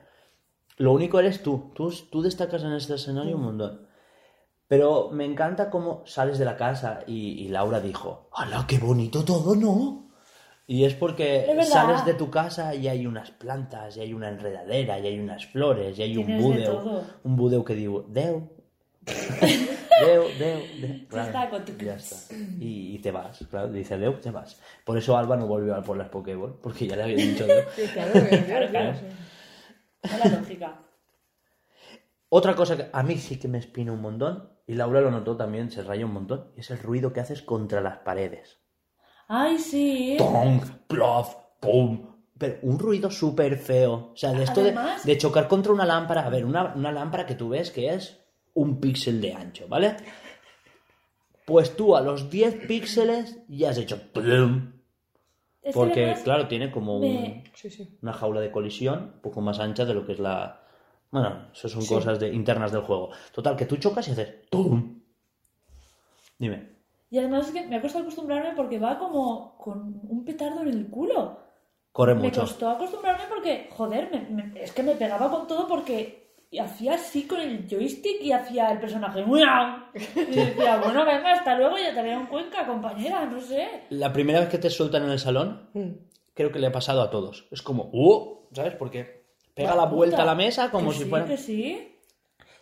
[0.79, 1.73] Lo único eres tú.
[1.75, 3.86] Tú, tú destacas en este escenario un montón.
[4.69, 9.25] Pero me encanta cómo sales de la casa y, y Laura dijo, ¡Hala, qué bonito
[9.25, 10.11] todo, ¿no?
[10.67, 14.29] Y es porque Es sales de tu casa y hay unas plantas, y hay una
[14.29, 17.05] enredadera, y hay unas flores, y hay un todo.
[17.23, 18.51] Un budeu que digo, Deu.
[19.07, 21.07] Deu, Deu, Deu.
[21.09, 22.35] Claro, está, con tu- ya está.
[22.59, 24.61] Y, y te vas, claro, dice Deu, te vas.
[24.85, 27.63] Por eso Alba no volvió a por las Pokéball, porque ya le había dicho Deu.
[27.77, 28.13] Sí, claro,
[28.47, 28.93] Claro, claro.
[30.03, 30.83] Es la lógica.
[32.29, 35.37] Otra cosa que a mí sí que me espina un montón, y Laura lo notó
[35.37, 38.59] también, se raya un montón, y es el ruido que haces contra las paredes.
[39.29, 40.17] Ay, sí.
[40.19, 42.15] Tong, plof, pum.
[42.39, 44.11] Pero un ruido súper feo.
[44.13, 46.27] O sea, de esto de, Además- de chocar contra una lámpara.
[46.27, 48.21] A ver, una, una lámpara que tú ves que es
[48.55, 49.97] un píxel de ancho, ¿vale?
[51.45, 54.73] Pues tú a los 10 píxeles ya has hecho plum.
[55.73, 57.99] Porque, claro, tiene como un- me- Sí, sí.
[58.03, 60.63] una jaula de colisión un poco más ancha de lo que es la...
[61.21, 61.95] Bueno, eso son Sí.
[61.95, 63.11] cosas de, internas del juego.
[63.33, 64.49] Total, que tú chocas y haces...
[64.51, 65.01] ¡Tum!
[66.39, 66.77] Dime.
[67.11, 70.69] Y además es que me ha costado acostumbrarme porque va como con un petardo en
[70.69, 71.39] el culo.
[71.93, 72.43] Corre Me mucho.
[72.43, 76.27] costó acostumbrarme porque, joder, me- me- es que me pegaba con todo porque
[76.61, 79.85] hacía así con el joystick y hacía el personaje ¡Miau!
[79.95, 83.67] Y decía, bueno, venga, hasta luego, ya te veo en Cuenca, compañera, no sé.
[83.91, 85.93] La primera vez que te sueltan en el salón, Mm.
[86.35, 87.47] creo que le ha pasado a todos.
[87.51, 88.47] Es como, ¡uh!
[88.53, 88.75] ¿Sabes?
[88.75, 89.26] Porque
[89.57, 91.25] pega la vuelta a la mesa como Que si sí, fuera...
[91.25, 91.99] que sí.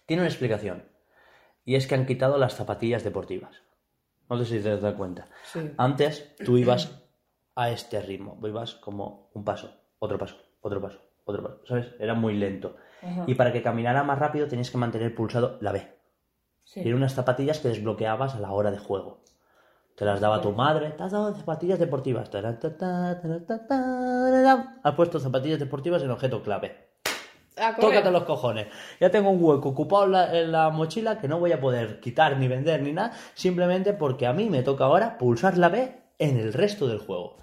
[0.06, 0.88] Tiene una explicación.
[1.64, 3.62] Y es que han quitado las zapatillas deportivas.
[4.30, 5.28] No sé si te das cuenta.
[5.52, 5.72] Sí.
[5.76, 7.02] Antes tú ibas
[7.54, 8.38] a este ritmo.
[8.46, 11.60] Ibas como un paso, otro paso, otro paso, otro paso.
[11.66, 11.88] ¿Sabes?
[11.98, 12.76] Era muy lento.
[13.02, 13.24] Ajá.
[13.26, 15.86] Y para que caminara más rápido tenías que mantener pulsado la B.
[16.64, 16.80] Sí.
[16.80, 19.20] Y eran unas zapatillas que desbloqueabas a la hora de juego.
[19.94, 20.90] Te las daba tu madre.
[20.90, 22.30] Te has dado zapatillas deportivas.
[24.82, 26.90] Has puesto zapatillas deportivas en objeto clave.
[27.56, 27.76] Ah.
[27.78, 28.66] Tócate los cojones.
[29.00, 32.00] Ya tengo un hueco ocupado en la, en la mochila que no voy a poder
[32.00, 35.96] quitar ni vender ni nada, simplemente porque a mí me toca ahora pulsar la B
[36.18, 37.36] en el resto del juego.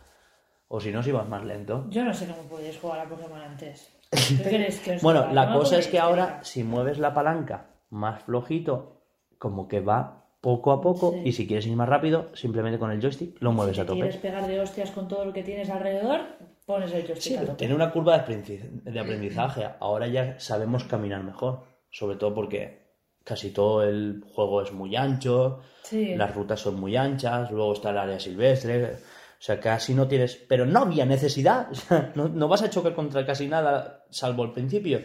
[0.67, 1.85] O si no, si vas más lento.
[1.89, 3.89] Yo no sé cómo podíais jugar a Pokémon antes.
[4.11, 7.67] ¿Qué queréis que os Bueno, la cosa es podéis que ahora, si mueves la palanca
[7.89, 9.03] más flojito,
[9.37, 11.21] como que va poco a poco, Sí.
[11.25, 13.93] y si quieres ir más rápido, simplemente con el joystick lo mueves Si a te
[13.93, 14.27] quieres tope.
[14.27, 16.21] pegar de hostias con todo lo que tienes alrededor,
[16.65, 17.53] pones el joystick Sí, a tope.
[17.57, 19.67] tiene una curva de aprendiz- de aprendizaje.
[19.79, 21.63] Ahora ya sabemos caminar mejor.
[21.91, 22.81] Sobre todo porque
[23.23, 26.15] casi todo el juego es muy ancho, Sí.
[26.15, 28.93] las rutas son muy anchas, luego está el área silvestre.
[28.93, 30.35] O sea, casi no tienes.
[30.47, 31.67] Pero no había necesidad.
[31.71, 35.01] o sea, no, no vas a chocar contra casi nada, salvo el principio.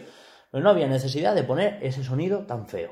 [0.49, 2.91] Pero no había necesidad de poner ese sonido tan feo.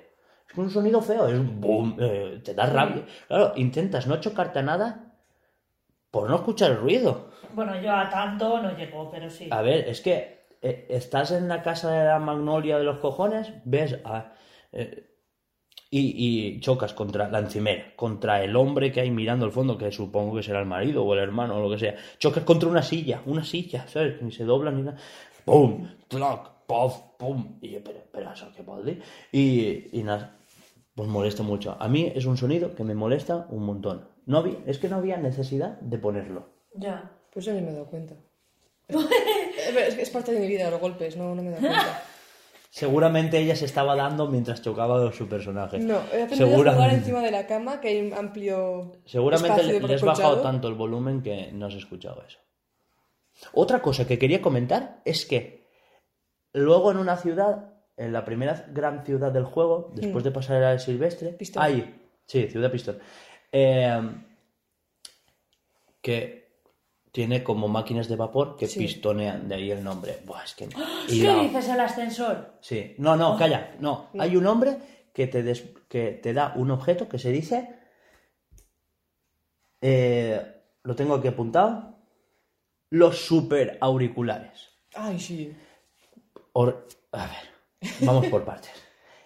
[0.50, 3.06] Es un sonido feo es un boom, eh, te da rabia.
[3.28, 5.14] Claro, intentas no chocarte a nada
[6.12, 7.30] por no escuchar el ruido.
[7.54, 9.50] Bueno, yo a tanto no llego, pero sí.
[9.52, 13.52] A ver, es que eh, estás en la casa de la magnolia de los cojones,
[13.66, 14.34] ves a,
[14.72, 15.10] eh,
[15.90, 19.92] y, y chocas contra la encimera, contra el hombre que hay mirando al fondo, que
[19.92, 21.96] supongo que será el marido o el hermano o lo que sea.
[22.18, 24.22] Chocas contra una silla, una silla, ¿sabes?
[24.22, 24.98] Ni se dobla ni nada.
[25.44, 25.88] ¡Pum!
[26.08, 26.55] ¡Tlac!
[26.66, 26.98] ¡Pof!
[27.18, 27.58] ¡Pum!
[27.62, 29.00] Y yo, pero, pero eso qué puede.
[29.32, 30.38] Y, y nada,
[30.96, 31.78] pues molesta mucho.
[31.80, 34.08] A mí es un sonido que me molesta un montón.
[34.26, 36.50] No había, es que no había necesidad de ponerlo.
[36.74, 37.12] Ya.
[37.32, 38.16] Pues yo ni me he dado cuenta.
[39.98, 42.04] Es, parte de mi vida los golpes, no, no me he dado cuenta.
[42.70, 45.80] Seguramente ella se estaba dando mientras chocaba con su personaje.
[45.80, 46.96] No, he aprendido a jugar Seguramente.
[46.96, 51.24] encima de la cama, que hay un amplio Seguramente le, has bajado tanto el volumen
[51.24, 52.40] que no has escuchado eso.
[53.54, 55.65] Otra cosa que quería comentar es que
[56.56, 60.80] luego en una ciudad, en la primera gran ciudad del juego, después de pasar el
[60.80, 61.62] silvestre, Pistón.
[61.64, 62.98] hay, sí, ciudad pistón,
[63.52, 64.02] eh,
[66.02, 66.46] que
[67.12, 68.80] tiene como máquinas de vapor que Sí.
[68.80, 70.18] pistonean, de ahí el nombre.
[70.26, 70.66] Buah, es que...
[71.08, 72.54] y ¿Qué la- dices el ascensor?
[72.62, 74.10] Sí, no, no, calla, no.
[74.20, 74.78] Hay un hombre
[75.14, 77.80] que te, des- que te da un objeto que se dice.
[79.82, 80.42] eh,
[80.84, 81.96] lo tengo aquí apuntado.
[82.90, 84.70] Los super auriculares.
[84.94, 85.56] Ay, sí.
[86.58, 88.72] Or- a ver, vamos por partes.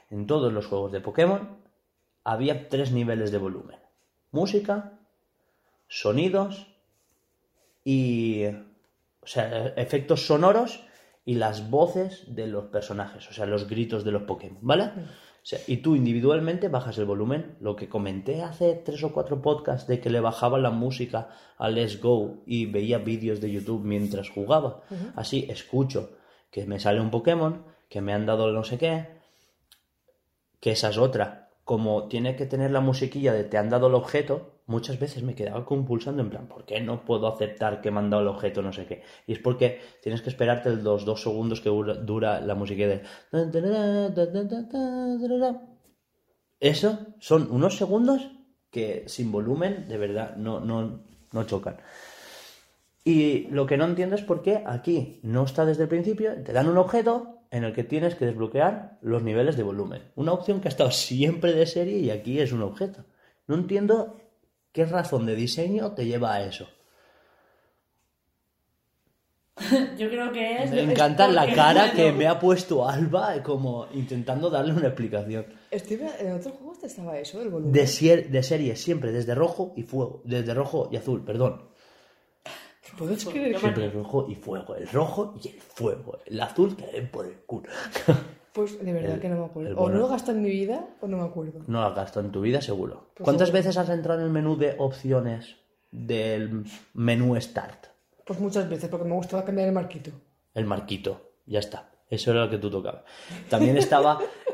[0.09, 1.57] En todos los juegos de Pokémon
[2.23, 3.77] había tres niveles de volumen:
[4.31, 4.99] música,
[5.87, 6.67] sonidos
[7.85, 8.45] y.
[9.21, 10.83] O sea, efectos sonoros
[11.23, 14.85] y las voces de los personajes, o sea, los gritos de los Pokémon, ¿vale?
[14.85, 17.57] O sea, y tú individualmente bajas el volumen.
[17.59, 21.69] Lo que comenté hace tres o cuatro podcasts de que le bajaba la música a
[21.69, 24.81] Let's Go y veía vídeos de YouTube mientras jugaba.
[25.15, 26.17] Así escucho
[26.51, 29.07] que me sale un Pokémon, que me han dado no sé qué,
[30.59, 31.49] que esa es otra.
[31.63, 35.35] Como tiene que tener la musiquilla de te han dado el objeto, muchas veces me
[35.35, 38.61] quedaba compulsando en plan, ¿por qué no puedo aceptar que me han dado el objeto
[38.61, 39.03] no sé qué?
[39.27, 43.01] Y es porque tienes que esperarte los dos segundos que dura, la musiquilla de...
[46.59, 48.29] Eso son unos segundos
[48.69, 51.77] que sin volumen de verdad no, no, no chocan.
[53.03, 56.53] Y lo que no entiendo es por qué aquí no está desde el principio, te
[56.53, 60.11] dan un objeto en el que tienes que desbloquear los niveles de volumen.
[60.15, 63.05] Una opción que ha estado siempre de serie y aquí es un objeto.
[63.47, 64.19] No entiendo
[64.71, 66.67] qué razón de diseño te lleva a eso.
[69.97, 70.71] Yo creo que es.
[70.71, 71.95] Me es encanta la cara bueno.
[71.95, 75.47] que me ha puesto Alba como intentando darle una explicación.
[75.69, 77.73] Estoy, en otro juego estaba eso, el volumen.
[77.73, 80.21] De, de serie siempre, desde rojo y fuego.
[80.23, 81.68] Desde rojo y azul, perdón.
[82.97, 84.75] ¿Puedes creer que- Siempre rojo y fuego.
[84.75, 86.17] El rojo y el fuego.
[86.25, 87.69] El azul que den por el culo.
[88.51, 89.77] Pues de verdad El- que no me acuerdo.
[89.77, 91.59] O no lo gasto en mi vida o no me acuerdo.
[91.67, 93.11] No lo has gastado en tu vida, seguro.
[93.15, 93.59] Pues ¿Cuántas seguro.
[93.63, 95.55] veces has entrado en el menú de opciones
[95.91, 97.85] del menú Start?
[98.25, 100.09] Pues muchas veces, porque me gustaba cambiar el marquito.
[100.55, 101.21] El marquito.
[101.45, 101.91] Ya está.
[102.09, 103.03] Eso era lo que tú tocabas.
[103.49, 104.19] También estaba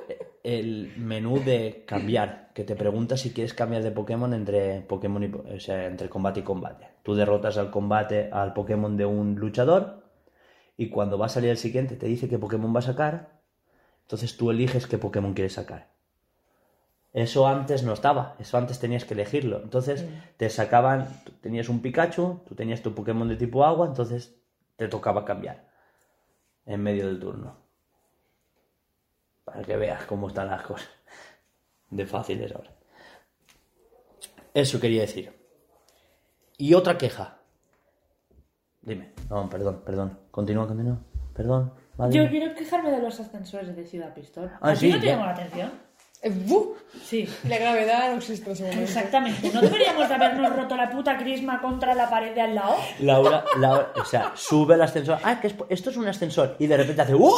[0.46, 5.56] el menú de cambiar, que te pregunta si quieres cambiar de Pokémon entre Pokémon y,
[5.56, 6.88] o sea, entre combate y combate.
[7.02, 10.04] Tú derrotas al combate al Pokémon de un luchador
[10.78, 13.42] y cuando va a salir el siguiente te dice qué Pokémon va a sacar.
[14.04, 15.96] Entonces tú eliges qué Pokémon quieres sacar.
[17.12, 19.64] Eso antes no estaba, eso antes tenías que elegirlo.
[19.64, 20.06] Entonces
[20.38, 24.36] te sacaban, tú tenías un Pikachu, tú tenías tu Pokémon de tipo agua, entonces
[24.76, 25.68] te tocaba cambiar
[26.68, 27.65] en medio del turno.
[29.46, 30.90] Para que veas cómo están las cosas.
[31.90, 32.72] De fáciles ahora.
[34.54, 35.32] Eso quería decir.
[36.58, 37.38] Y otra queja.
[38.82, 39.14] Dime.
[39.30, 40.20] No, perdón, perdón.
[40.32, 40.98] Continúa, continúa.
[41.34, 41.74] Perdón.
[42.12, 44.52] Yo quiero quejarme de los ascensores de Ciudad Pistol.
[44.62, 45.18] Ah, ¿A ti sí, no te ya.
[45.18, 45.72] la atención?
[46.22, 46.76] Eh, ¡bu!
[47.04, 47.30] Sí.
[47.48, 48.82] La gravedad no existe en ese momento.
[48.84, 49.52] Exactamente.
[49.54, 52.76] ¿No deberíamos de habernos roto la puta crisma contra la pared de al lado?
[53.00, 55.20] Laura, Laura, o sea, sube el ascensor.
[55.24, 56.56] Ah, que es- esto es un ascensor.
[56.58, 57.32] Y de repente hace ¡Wow!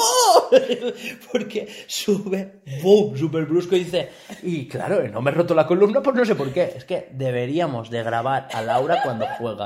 [1.32, 3.18] Porque sube, ¡boom!
[3.18, 4.10] Súper brusco y dice.
[4.44, 6.74] Y claro, no me he roto la columna, pues no sé por qué.
[6.76, 9.66] Es que deberíamos de grabar a Laura cuando juega.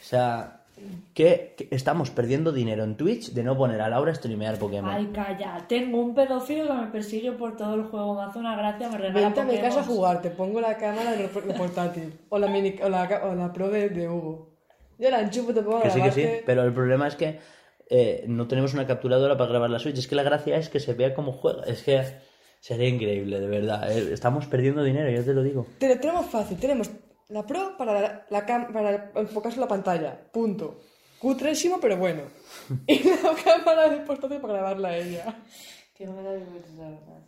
[0.00, 0.61] O sea,
[1.14, 4.90] que, que estamos perdiendo dinero en Twitch de no poner a Laura a streamear Pokémon.
[4.90, 5.64] Ay, calla.
[5.68, 8.14] Tengo un pedófilo que me persigue por todo el juego.
[8.14, 10.76] Me hace una gracia, me regala Vente a mi casa a jugar, te pongo la
[10.76, 12.12] cámara de de portátil.
[12.28, 14.50] O la, mini, o la, o la pro de, de Hugo.
[14.98, 16.26] Yo la enchufo, te pongo Que sí, que sí.
[16.46, 17.38] Pero el problema es que
[17.90, 19.98] eh, no tenemos una capturadora para grabar la Switch.
[19.98, 21.64] Es que la gracia es que se vea cómo juega.
[21.64, 22.02] Es que
[22.60, 23.90] sería increíble, de verdad.
[23.90, 24.12] eh.
[24.12, 25.66] Estamos perdiendo dinero, yo te lo digo.
[25.78, 26.90] Te lo tenemos fácil, tenemos
[27.32, 30.80] la pro para, la, la cam- para enfocarse en la pantalla, punto.
[31.18, 32.22] Cutrésimo, pero bueno.
[32.86, 35.36] Y la cámara de portátil para grabarla a ella.
[35.96, 37.18] Que no me da vergüenza, la verdad.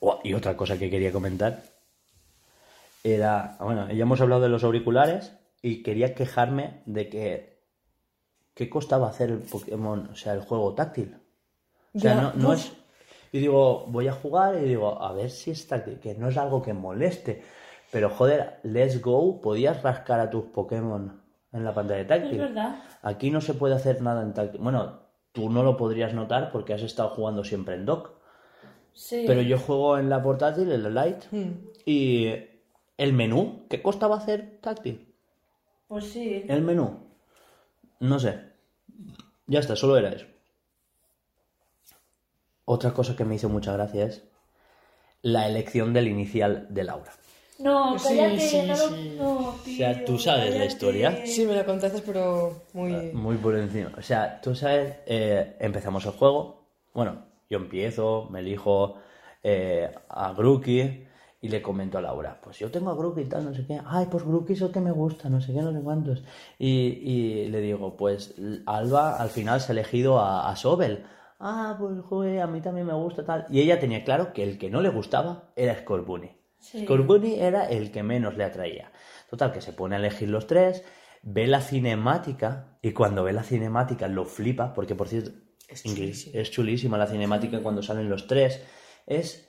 [0.00, 1.62] Oh, y otra cosa que quería comentar
[3.02, 7.58] era, bueno, ya hemos hablado de los auriculares y quería quejarme de que
[8.54, 11.16] qué costaba hacer el Pokémon, o sea, el juego táctil.
[11.94, 12.54] O sea, Ya, no, no uf.
[12.56, 12.72] es...
[13.32, 16.36] Y digo, voy a jugar y digo, a ver si es táctil, que no es
[16.36, 17.42] algo que moleste.
[17.94, 21.22] Pero joder, Let's Go, podías rascar a tus Pokémon
[21.52, 22.32] en la pantalla táctil.
[22.32, 22.82] Es verdad.
[23.02, 24.60] Aquí no se puede hacer nada en táctil.
[24.60, 28.10] Bueno, tú no lo podrías notar porque has estado jugando siempre en dock.
[28.94, 29.22] Sí.
[29.28, 31.52] Pero yo juego en la portátil, en la Lite, Hmm.
[31.86, 32.34] y
[32.98, 35.14] el menú, ¿qué costaba hacer táctil?
[35.86, 36.44] Pues sí.
[36.48, 36.98] El menú,
[38.00, 38.40] no sé.
[39.46, 40.26] Ya está, solo era eso.
[42.64, 44.24] Otra cosa que me hizo mucha gracia es
[45.22, 47.12] la elección del inicial de Laura.
[47.64, 48.38] No, Sí, cállate.
[48.40, 49.16] sí, no, lo- sí.
[49.18, 51.18] no, O sea, tío, ¿tú sabes la historia?
[51.24, 52.92] Sí, me lo contaste, pero muy...
[53.12, 53.90] Muy por encima.
[53.96, 56.66] O sea, tú sabes, eh, empezamos el juego.
[56.92, 58.96] Bueno, yo empiezo, me elijo
[59.42, 61.06] eh, a Grookey
[61.40, 63.80] y le comento a Laura, pues yo tengo a Grookey y tal, no sé qué.
[63.86, 66.22] Ay, pues Grookey es el que me gusta, no sé qué, no sé cuántos.
[66.58, 68.34] Y, y le digo, pues
[68.66, 71.04] Alba al final se ha elegido a, a Sobel.
[71.40, 73.46] Ah, pues joder, a mí también me gusta tal.
[73.50, 76.30] Y ella tenía claro que el que no le gustaba era Scorbunny.
[76.64, 76.84] Sí.
[76.84, 78.90] Scorbunny era el que menos le atraía.
[79.28, 80.82] Total, que se pone a elegir los tres,
[81.22, 85.32] ve la cinemática y cuando ve la cinemática lo flipa, porque por cierto,
[85.68, 86.40] Es chulísima.
[86.40, 88.62] es chulísima la cinemática cuando salen los tres.
[89.06, 89.48] Es,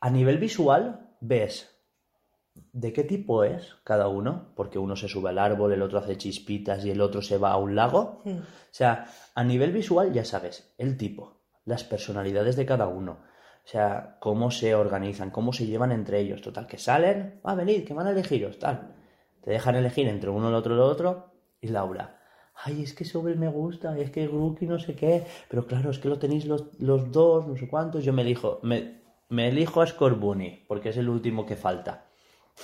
[0.00, 1.68] a nivel visual, ves
[2.72, 6.16] de qué tipo es cada uno, porque uno se sube al árbol, el otro hace
[6.16, 8.22] chispitas y el otro se va a un lago.
[8.24, 13.20] O sea, a nivel visual ya sabes el tipo, las personalidades de cada uno.
[13.64, 16.42] O sea, cómo se organizan, cómo se llevan entre ellos.
[16.42, 18.94] Total, que salen, va a venir, que van a elegiros, tal.
[19.40, 21.32] Te dejan elegir entre uno, el otro, el otro.
[21.60, 22.20] Y Laura,
[22.54, 25.24] ay, es que Sobel me gusta, es que Grookey no sé qué.
[25.48, 28.04] Pero claro, es que lo tenéis los, los dos, no sé cuántos.
[28.04, 32.06] Yo me elijo, me, me elijo a Scorbunny, porque es el último que falta.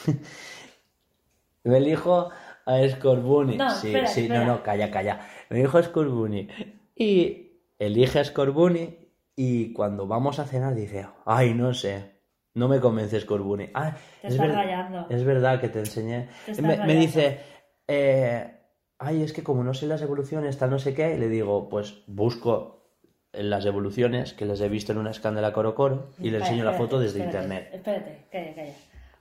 [1.65, 2.31] me elijo
[2.67, 3.57] a Scorbunny.
[3.57, 4.45] No, sí, espera, sí, espera.
[4.45, 5.21] no, no, calla, calla.
[5.49, 6.49] Me elijo a Scorbunny.
[6.97, 9.08] Y elige a Scorbunny
[9.41, 12.19] y cuando vamos a cenar dice, ay, no sé,
[12.55, 13.71] no me convence Scorbunny.
[13.73, 15.07] Ah, Te es, estás ver- rayando.
[15.09, 16.29] es verdad que te enseñé.
[16.45, 17.39] Te estás Me, dice,
[17.87, 18.59] eh,
[18.99, 21.69] ay, es que como no sé las evoluciones, tal no sé qué, y le digo,
[21.69, 22.97] pues busco
[23.33, 26.73] las evoluciones que las he visto en una escándala Coro Coro y le enseño la
[26.73, 27.71] foto desde espérate, internet.
[27.75, 28.73] Espérate, calla, calla.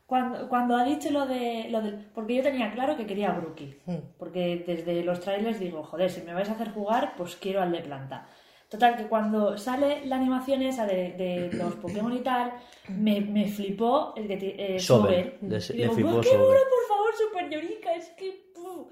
[0.07, 2.07] Cuando, cuando ha dicho lo de, lo del...
[2.15, 3.77] Porque yo tenía claro que quería a Brookie.
[4.17, 7.71] Porque desde los trailers digo, joder, si me vais a hacer jugar, pues quiero al
[7.71, 8.25] de planta.
[8.69, 12.51] Total, que cuando sale la animación esa de, de los Pokémon y tal,
[12.89, 15.37] me, me flipó el que te- eh, Sobel.
[15.41, 16.41] le- Y le digo, flipó "Buah, ¡Qué Sobel".
[16.47, 17.93] mono, por favor, Super Llorica!
[17.95, 18.51] Es que...
[18.53, 18.91] puf".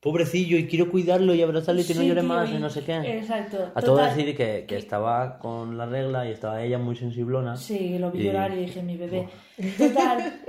[0.00, 2.68] Pobrecillo, y quiero cuidarlo y abrazarle y que no llore tío, más y y- no
[2.68, 2.94] sé qué.
[3.18, 3.72] Exacto.
[3.74, 7.56] A todo decir que, que estaba con la regla y estaba ella muy sensiblona.
[7.56, 9.28] Sí, lo vi Y- llorar y dije, mi bebé.
[9.78, 10.40] Total,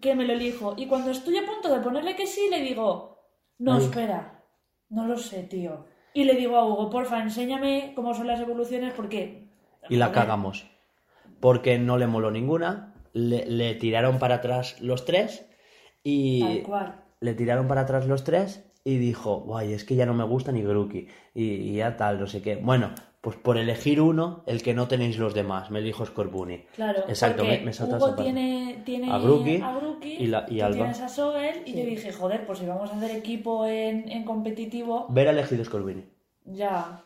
[0.00, 0.74] que me lo elijo.
[0.76, 3.16] Y cuando estoy a punto de ponerle que sí, le digo,
[3.58, 3.84] no, Ay.
[3.84, 4.42] espera,
[4.88, 5.86] no lo sé, tío.
[6.12, 9.44] Y le digo a Hugo, porfa, enséñame cómo son las evoluciones porque...
[9.88, 10.66] y la cagamos.
[11.40, 15.46] Porque no le moló ninguna, le, le tiraron para atrás los tres
[16.02, 16.94] y Tal cual.
[17.20, 20.52] le tiraron para atrás los tres y dijo, guay, es que ya no me gusta
[20.52, 22.56] ni Grookey y, y ya tal, no sé qué.
[22.56, 22.90] Bueno,
[23.20, 26.64] pues por elegir uno, el que no tenéis los demás, me elijo Scorbunny.
[26.74, 30.76] Claro, Exacto, me, me salta Hugo tiene, tiene A Grookey Grookey, y la- y Alba.
[30.76, 34.24] tienes a Sobel, y yo dije, joder, pues si vamos a hacer equipo en, en
[34.24, 36.04] competitivo, Ver elegido Scorbunny.
[36.46, 37.04] ya.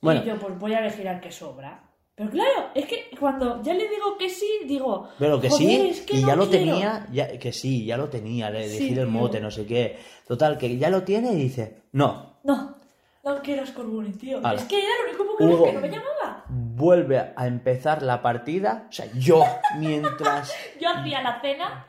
[0.00, 0.22] Bueno.
[0.24, 1.88] Y yo, pues voy a elegir al que sobra.
[2.14, 5.08] Pero claro, es que cuando ya le digo que sí, digo.
[5.18, 6.64] Pero que "Joder, sí, es que y no ya lo quiero".
[6.66, 9.12] tenía, ya, que sí, ya lo tenía, le Sí, elegir el tío.
[9.12, 9.96] mote, no sé qué.
[10.26, 12.76] Total, que ya lo tiene y dice, no, No,
[13.24, 14.38] no quiero Scorbunny, tío.
[14.38, 14.54] Ala.
[14.54, 15.64] Es que era el único Pokémon Hugo.
[15.66, 16.44] que no me llamaba.
[16.48, 19.44] vuelve a empezar la partida, o sea, yo,
[19.78, 20.52] mientras...
[20.80, 21.86] Yo hacía la cena.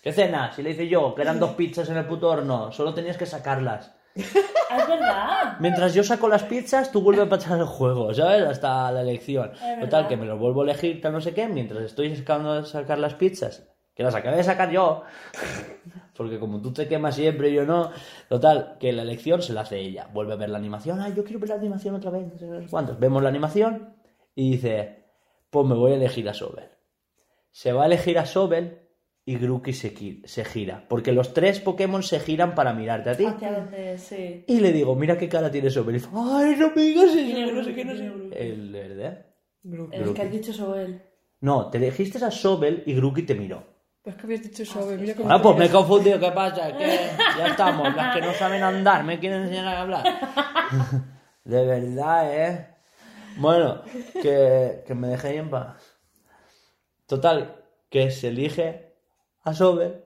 [0.00, 0.52] ¿Qué cena?
[0.52, 3.26] Si le hice yo, que eran dos pizzas en el puto horno, solo tenías que
[3.26, 3.94] sacarlas.
[4.72, 5.56] Es verdad.
[5.60, 8.42] Mientras yo saco las pizzas, tú vuelves a pasar el juego, ¿sabes?
[8.42, 9.52] Hasta la elección.
[9.80, 12.98] Total, que me lo vuelvo a elegir, tal no sé qué, mientras estoy sacando sacar
[12.98, 15.02] las pizzas, que las acabé de sacar yo,
[16.16, 17.90] porque como tú te quemas siempre y yo no,
[18.28, 20.08] total, que la elección se la hace ella.
[20.12, 22.24] Vuelve a ver la animación, ay, yo quiero ver la animación otra vez,
[22.70, 22.98] cuántos.
[22.98, 23.94] Vemos la animación
[24.34, 25.04] y dice,
[25.50, 26.70] pues me voy a elegir a Sobel.
[27.50, 28.78] Se va a elegir a Sobel
[29.24, 29.94] y Grookey se,
[30.24, 33.26] se gira, porque los tres Pokémon se giran para mirarte a ti.
[33.26, 34.44] Hacia sí.
[34.48, 35.96] Y le digo, mira qué cara tiene Sobel.
[35.96, 38.10] Y dice, ay, no me digas eso, no sé qué, no sé.
[38.32, 39.26] El verde.
[39.92, 41.02] Es que has dicho Sobel.
[41.40, 43.71] No, te elegiste a Sobel y Grookey te miró.
[44.02, 46.76] Pues que habías dicho suave, mira cómo Ah, pues me he confundido, ¿qué pasa?
[46.76, 46.86] Que
[47.38, 50.04] ya estamos, las que no saben andar, me quieren enseñar a hablar.
[51.44, 52.68] De verdad, ¿eh?
[53.36, 53.82] Bueno,
[54.20, 55.76] que, que me dejéis en paz.
[57.06, 58.94] Total, que se elige
[59.44, 60.02] a Sobel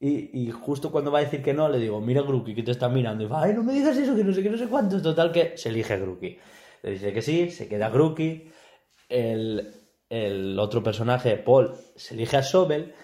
[0.00, 2.70] y, y justo cuando va a decir que no, le digo, mira Grookey que te
[2.70, 3.24] está mirando.
[3.24, 5.02] Y va, ay, no me digas eso, que no sé qué, no sé cuántos.
[5.02, 6.38] Total, que se elige Grookey.
[6.82, 8.50] Le dice que sí, se queda Grookey.
[9.08, 9.70] El,
[10.08, 12.94] el otro personaje, Paul, se elige a Sobel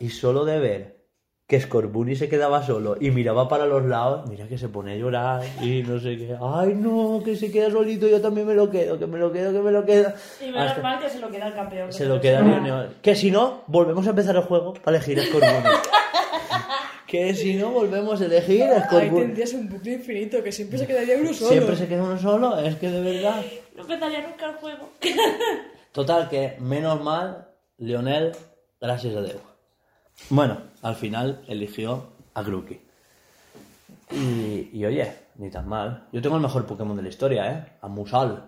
[0.00, 1.00] y solo de ver
[1.46, 4.96] que Scorbunny se quedaba solo y miraba para los lados, mira que se pone a
[4.96, 6.36] llorar y no sé qué.
[6.40, 9.52] Ay, no, que se queda solito, yo también me lo quedo, que me lo quedo,
[9.52, 10.12] que me lo quedo.
[10.40, 11.86] Y menos Hasta- mal que se lo queda el campeón.
[11.88, 12.60] que se lo queda sepa.
[12.60, 12.96] Leonel.
[13.02, 15.50] Que si no, volvemos a empezar el juego para elegir a Scorbunny.
[17.08, 19.20] que si no, volvemos a elegir a Ahí Scorbunny.
[19.26, 21.50] tendrías un bucle infinito, que siempre se quedaría uno solo.
[21.50, 23.42] Siempre se queda uno solo, es que de verdad.
[23.74, 24.88] No empezaría nunca el juego.
[25.90, 27.48] Total, que menos mal,
[27.78, 28.30] Leonel,
[28.80, 29.36] gracias a Dios.
[30.28, 32.80] Bueno, al final eligió a Grookey.
[34.12, 36.06] Y, y oye, ni tan mal.
[36.12, 37.64] Yo tengo el mejor Pokémon de la historia, ¿eh?
[37.80, 38.46] A Musal.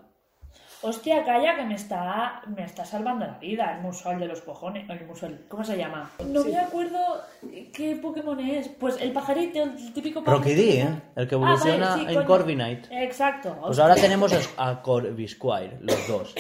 [0.84, 3.76] Hostia, calla, que me está, me está salvando la vida.
[3.76, 4.90] El musol de los cojones.
[4.90, 5.44] El musol.
[5.48, 6.10] ¿Cómo se llama?
[6.26, 6.98] No me acuerdo
[7.72, 8.66] qué Pokémon es.
[8.68, 10.60] Pues el pajarito, el típico pajarito.
[10.60, 11.02] ¿eh?
[11.14, 12.24] El que evoluciona Ah, vale, sí, en.
[12.24, 12.86] Corviknight.
[12.90, 13.56] Exacto.
[13.64, 16.34] Pues ahora tenemos a Corvisquire, los dos.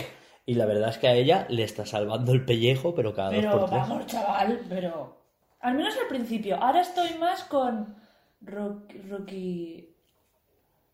[0.44, 3.52] Y la verdad es que a ella le está salvando el pellejo, pero cada Pero
[3.52, 3.80] dos por tres.
[3.88, 5.21] vamos, chaval, pero.
[5.62, 6.56] Al menos al principio.
[6.62, 7.94] Ahora estoy más con.
[8.42, 8.98] Rocky.
[9.08, 9.96] Rocky...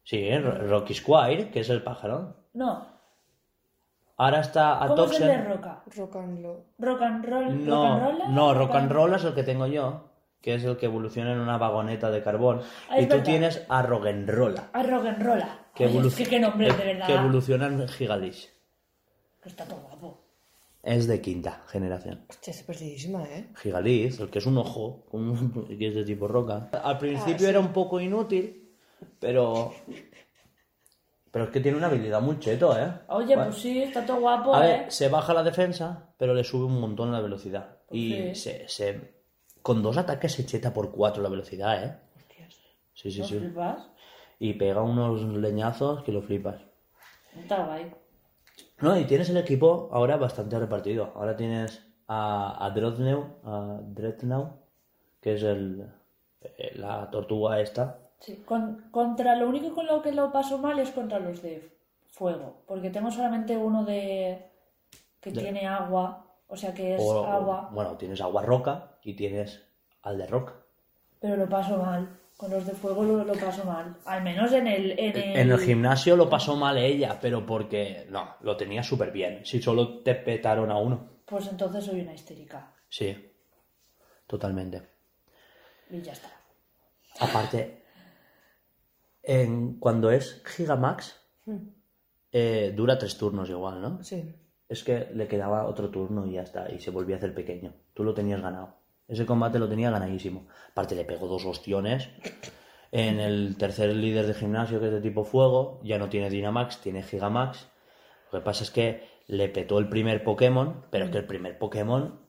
[0.04, 0.38] Sí, ¿eh?
[0.40, 2.36] Ro- Rocky Squire, que es el pájaro.
[2.54, 2.86] No.
[4.16, 5.44] Ahora está a ¿Cómo es el de.
[5.44, 5.82] Roca?
[5.96, 6.64] Rock and roll.
[6.78, 7.44] Rock and roll.
[7.44, 10.64] rock and No, roll, no, rock and roll es el que tengo yo, que es
[10.64, 12.60] el que evoluciona en una vagoneta de carbón.
[12.90, 13.24] Ah, y tú verdad.
[13.24, 15.58] tienes a Rock'n'Rolla, rock and rolla.
[15.74, 17.06] que, es que qué nombre, eh, de verdad.
[17.06, 18.50] que evoluciona en Gigalish.
[19.44, 20.24] Está todo guapo.
[20.82, 22.24] Es de quinta generación.
[22.28, 23.48] Hostia, es perdidísima, ¿eh?
[23.56, 25.04] Gigalish, el que es un ojo,
[25.68, 26.70] que es de tipo roca.
[26.82, 27.44] Al principio Ah, sí.
[27.46, 28.70] era un poco inútil,
[29.18, 29.72] pero...
[31.30, 32.90] Pero es que tiene una habilidad muy cheto, ¿eh?
[33.08, 33.50] Oye, Bueno.
[33.50, 34.78] pues sí, está todo guapo, A ¿eh?
[34.82, 37.76] ver, se baja la defensa, pero le sube un montón la velocidad.
[37.90, 38.34] Y Sí.
[38.34, 39.14] se, se-
[39.60, 41.98] con dos ataques se cheta por cuatro la velocidad, ¿eh?
[42.16, 42.54] Hostias.
[42.94, 43.38] Sí, sí, ¿No sí.
[43.40, 43.90] flipas?
[44.38, 46.62] Y pega unos leñazos que lo flipas.
[47.38, 47.92] Está guay.
[48.80, 51.12] No, y tienes el equipo ahora bastante repartido.
[51.16, 54.52] Ahora tienes a, a Dreadnought, a Dreadnought,
[55.20, 55.86] que es el,
[56.40, 57.98] eh, la tortuga esta.
[58.20, 58.42] Sí.
[58.46, 61.68] Con- contra lo único con lo que lo paso mal es contra los de
[62.08, 62.62] fuego.
[62.66, 64.50] Porque tengo solamente uno de.
[65.20, 66.24] que De- tiene agua.
[66.48, 67.70] O sea que es O- agua.
[67.72, 69.60] Bueno, tienes agua roca y tienes
[70.02, 70.54] al de roca.
[71.20, 72.08] Pero lo paso mal.
[72.38, 73.96] Con los de fuego lo, lo paso mal.
[74.04, 74.92] Al menos en el.
[74.92, 79.10] En el, En el gimnasio lo pasó mal ella, pero porque no, lo tenía súper
[79.10, 79.44] bien.
[79.44, 81.18] Si solo te petaron a uno.
[81.24, 82.72] Pues entonces soy una histérica.
[82.88, 83.32] Sí,
[84.28, 84.82] totalmente.
[85.90, 86.30] Y ya está.
[87.18, 87.82] Aparte,
[89.24, 91.20] en, cuando es Gigamax,
[92.30, 94.04] eh, dura tres turnos igual, ¿no?
[94.04, 94.32] Sí.
[94.68, 97.74] Es que le quedaba otro turno y ya está, y se volvía a hacer pequeño.
[97.94, 98.77] Tú lo tenías ganado.
[99.08, 100.46] Ese combate lo tenía ganadísimo.
[100.70, 102.10] Aparte le pegó dos ostiones.
[102.92, 106.78] En el tercer líder de gimnasio, que es de tipo fuego, ya no tiene Dynamax,
[106.80, 107.66] tiene Gigamax.
[108.32, 112.20] Lo que pasa es que le petó el primer Pokémon, pero que el primer Pokémon,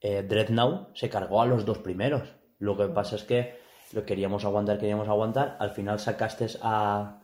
[0.00, 2.34] eh, Dreadnought, se cargó a los dos primeros.
[2.58, 3.58] Lo que pasa es que
[3.92, 5.56] lo queríamos aguantar, queríamos aguantar.
[5.60, 7.20] Al final sacaste a,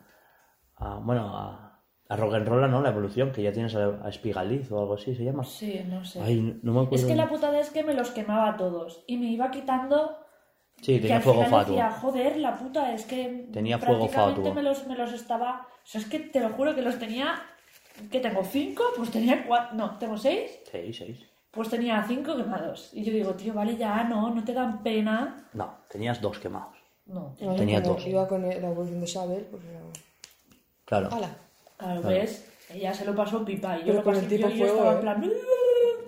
[0.77, 1.66] a- bueno, a,
[2.09, 2.81] a Roggenrola, ¿no?
[2.83, 5.45] La evolución, que ya tienes a, a Spigaliz o algo así se llama.
[5.45, 6.21] Sí, no sé.
[6.23, 7.05] Ay, no me acuerdo.
[7.05, 9.03] es que la putada es que me los quemaba a todos.
[9.07, 10.19] Y me iba quitando.
[10.81, 11.75] Sí, que tenía al fuego final fatuo.
[11.77, 13.49] decía, joder, la puta, es que.
[13.53, 14.55] Tenía fuego prácticamente fatuo.
[14.55, 15.67] Me los, me los estaba.
[15.73, 17.43] O sea, es que te lo juro que los tenía.
[18.11, 18.45] ¿Qué tengo?
[18.45, 18.85] ¿Cinco?
[18.97, 19.75] Pues tenía cuatro.
[19.77, 20.51] No, ¿tengo seis?
[20.71, 21.19] Seis, seis.
[21.51, 22.91] Pues tenía cinco quemados.
[22.93, 25.49] Y yo digo, tío, vale, ya, no, no te dan pena.
[25.55, 26.77] No, tenías dos quemados.
[27.07, 28.07] No, Vale, Tenía dos.
[28.07, 29.81] Iba con el- la evolución de Saber, pues era...
[30.85, 31.09] Claro.
[31.13, 31.31] ¡Hala!
[31.77, 33.77] Claro, ves, ella se lo pasó pipa.
[33.77, 35.01] Y yo Pero lo con pasé, el tipo yo, estaba en ¿eh?
[35.01, 35.33] plan.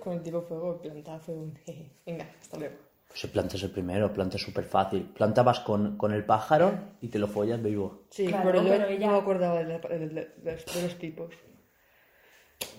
[0.03, 1.57] Con el tipo fuego, planta fue un...
[2.05, 2.75] Venga, hasta luego.
[3.07, 5.01] Pues el planta es el primero, planta es súper fácil.
[5.03, 6.71] Planta vas con, con el pájaro
[7.01, 8.03] y te lo follas vivo.
[8.11, 10.65] Sí, Claro, pero yo pero ella- no me acordaba de, la- de- de- de los,
[10.73, 11.33] de los tipos.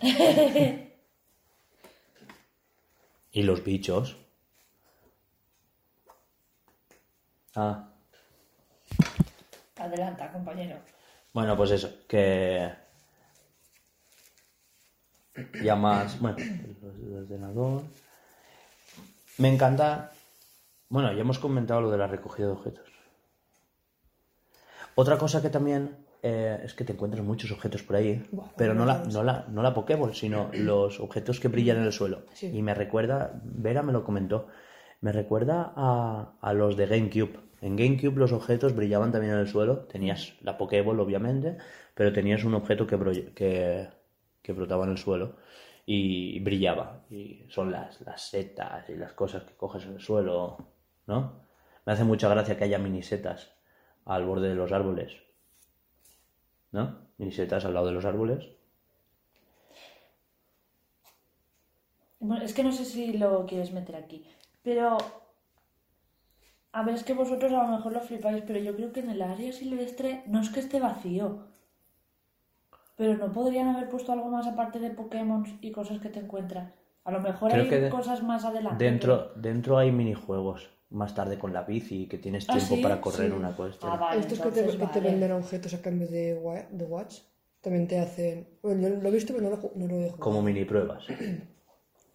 [3.32, 4.16] Y los bichos.
[7.54, 7.88] Ah,
[9.76, 10.76] Adelanta, compañero.
[11.32, 12.70] Bueno, pues eso, que...
[15.62, 16.36] Ya más, bueno,
[16.82, 17.82] los del ordenador.
[19.38, 20.12] Me encanta...
[20.88, 22.88] Bueno, ya hemos comentado lo de la recogida de objetos.
[24.96, 28.84] Otra cosa que también eh, es que te encuentras muchos objetos por ahí, pero no
[28.84, 32.24] la, no, la, no la Pokéball, sino los objetos que brillan en el suelo.
[32.34, 32.50] Sí.
[32.52, 34.48] Y me recuerda, Vera me lo comentó,
[35.00, 37.49] me recuerda a, a los de GameCube.
[37.60, 41.58] En GameCube los objetos brillaban también en el suelo, tenías la Pokéball obviamente,
[41.94, 43.88] pero tenías un objeto que,
[44.42, 45.36] que brotaba en el suelo
[45.86, 47.04] y brillaba.
[47.10, 50.56] Y son las, las setas y las cosas que coges en el suelo,
[51.06, 51.42] ¿no?
[51.84, 53.52] Me hace mucha gracia que haya minisetas
[54.04, 55.16] al borde de los árboles.
[56.72, 57.08] ¿No?
[57.18, 58.48] Minisetas al lado de los árboles.
[62.20, 64.24] Bueno, es que no sé si lo quieres meter aquí,
[64.62, 64.98] pero
[66.72, 69.10] a ver, es que vosotros a lo mejor lo flipáis, pero yo creo que en
[69.10, 71.46] el área silvestre no es que esté vacío.
[72.96, 76.72] Pero no podrían haber puesto algo más aparte de Pokémon y cosas que te encuentras.
[77.04, 78.84] A lo mejor Creo hay que cosas más adelante.
[78.84, 80.70] Dentro, dentro hay minijuegos.
[80.90, 82.82] Más tarde con la bici, que tienes ¿Ah, tiempo sí?
[82.82, 83.36] para correr Sí.
[83.36, 83.92] una cuesta.
[83.92, 87.20] Ah, vale, Estos que te, que venden objetos a cambio de, wa- de watch
[87.60, 88.48] también te hacen...
[88.62, 90.18] Bueno, yo lo he visto, pero no lo, no lo he jugado.
[90.20, 91.04] Como mini pruebas.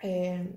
[0.01, 0.51] Eh,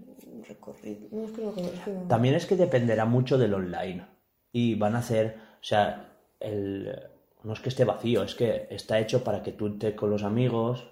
[0.46, 1.08] recorrido...
[1.10, 1.90] No, es que.
[2.08, 4.06] También es que dependerá mucho del online.
[4.52, 6.94] Y van a hacer, o sea, el,
[7.42, 10.22] no es que esté vacío, es que está hecho para que tú estés con los
[10.22, 10.88] amigos,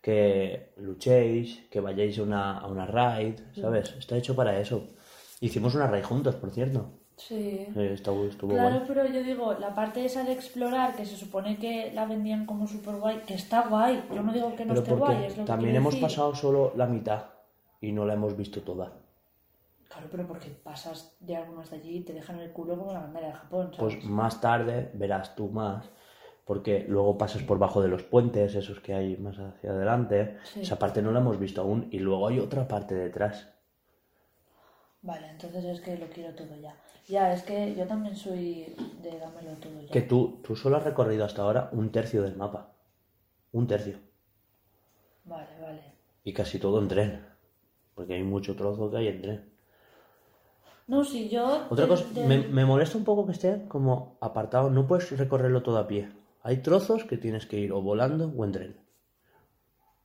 [0.00, 3.94] que luchéis, que vayáis a una, a una raid, ¿sabes?
[3.98, 4.88] Está hecho para eso.
[5.40, 6.90] Hicimos una raid juntos, por cierto.
[7.16, 7.66] Sí.
[7.76, 8.84] Estuvo, estuvo Claro, guay.
[8.88, 12.66] pero yo digo, la parte esa de explorar, que se supone que la vendían como
[12.66, 14.02] super guay, que está guay.
[14.12, 16.02] Yo no digo que no Pero esté guay, es lo también hemos decir.
[16.08, 17.33] pasado solo la mitad
[17.84, 18.92] y no la hemos visto toda.
[19.88, 22.92] Claro, pero porque pasas de algo más de allí y te dejan el culo como
[22.92, 23.96] la bandera de Japón, ¿sabes?
[23.96, 25.88] Pues más tarde verás tú más,
[26.44, 30.38] porque luego pasas por bajo de los puentes, esos que hay más hacia adelante.
[30.44, 30.62] Sí.
[30.62, 33.48] Esa parte no la hemos visto aún y luego hay otra parte detrás.
[35.02, 36.74] Vale, entonces es que lo quiero todo ya.
[37.06, 39.92] Ya, es que yo también soy de dámelo todo ya.
[39.92, 42.72] Que tú, tú solo has recorrido hasta ahora un tercio del mapa.
[43.52, 43.98] Un tercio.
[45.26, 45.82] Vale, vale.
[46.24, 47.33] Y casi todo en tren.
[47.94, 49.50] Porque hay mucho trozo que hay en tren.
[50.86, 51.66] No, si yo...
[51.70, 54.70] Otra cosa, de- me, me molesta un poco que esté como apartado.
[54.70, 56.08] No puedes recorrerlo todo a pie.
[56.42, 58.76] Hay trozos que tienes que ir o volando o en tren.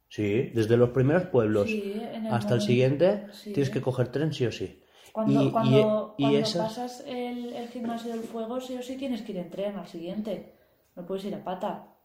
[0.08, 3.52] Sí, desde los primeros pueblos Sí, en el hasta el siguiente sí.
[3.54, 4.82] tienes que coger tren sí o sí.
[5.12, 8.82] Cuando, y, cuando, y- y cuando esas- pasas el, el gimnasio del fuego, sí o
[8.82, 10.56] sí tienes que ir en tren al siguiente.
[10.96, 11.96] No puedes ir a pata.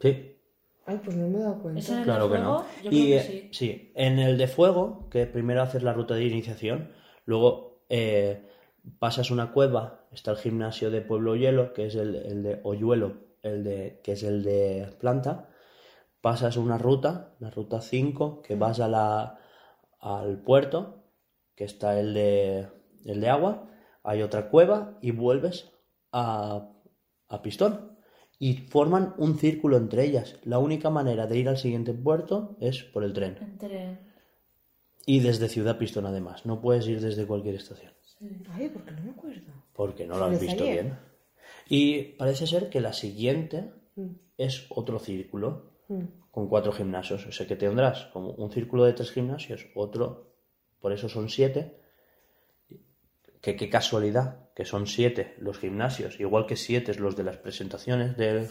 [0.00, 0.33] Sí,
[0.86, 1.80] Ay, pues no me he dado cuenta.
[1.80, 2.64] ¿Es en el claro de que no.
[2.82, 3.48] Yo y creo eh, que sí.
[3.52, 6.92] sí, en el de fuego, que primero haces la ruta de iniciación,
[7.24, 8.46] luego eh,
[8.98, 13.24] pasas una cueva, está el gimnasio de Pueblo Hielo, que es el, el de Oyuelo,
[13.42, 15.48] el de, que es el de planta,
[16.20, 19.38] pasas una ruta, la ruta 5, que vas a la,
[20.00, 21.04] al puerto,
[21.54, 22.68] que está el de,
[23.04, 23.70] el de agua,
[24.02, 25.72] hay otra cueva y vuelves
[26.12, 26.68] a,
[27.28, 27.93] a Pistón.
[28.44, 30.36] Y forman un círculo entre ellas.
[30.44, 33.38] La única manera de ir al siguiente puerto es por el tren.
[33.40, 33.98] Entre...
[35.06, 36.44] Y desde Ciudad Pistón además.
[36.44, 37.92] No puedes ir desde cualquier estación.
[38.52, 39.50] Ay, porque no me acuerdo.
[39.72, 40.82] Porque no lo has visto ayer.
[40.84, 40.98] bien.
[41.68, 44.08] Y parece ser que la siguiente Mm.
[44.36, 46.02] es otro círculo Mm.
[46.30, 47.24] con cuatro gimnasios.
[47.26, 50.34] O sea que tendrás como un círculo de tres gimnasios, otro,
[50.80, 51.78] por eso son siete.
[53.44, 57.36] Que qué casualidad, que son siete los gimnasios, igual que siete es los de las
[57.36, 58.48] presentaciones de...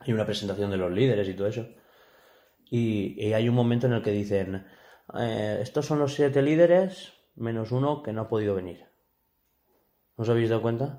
[0.00, 1.68] Hay una presentación de los líderes y todo eso.
[2.68, 4.66] Y, y hay un momento en el que dicen,
[5.16, 8.86] eh, estos son los siete líderes, menos uno que no ha podido venir.
[10.16, 10.98] ¿No os habéis dado cuenta?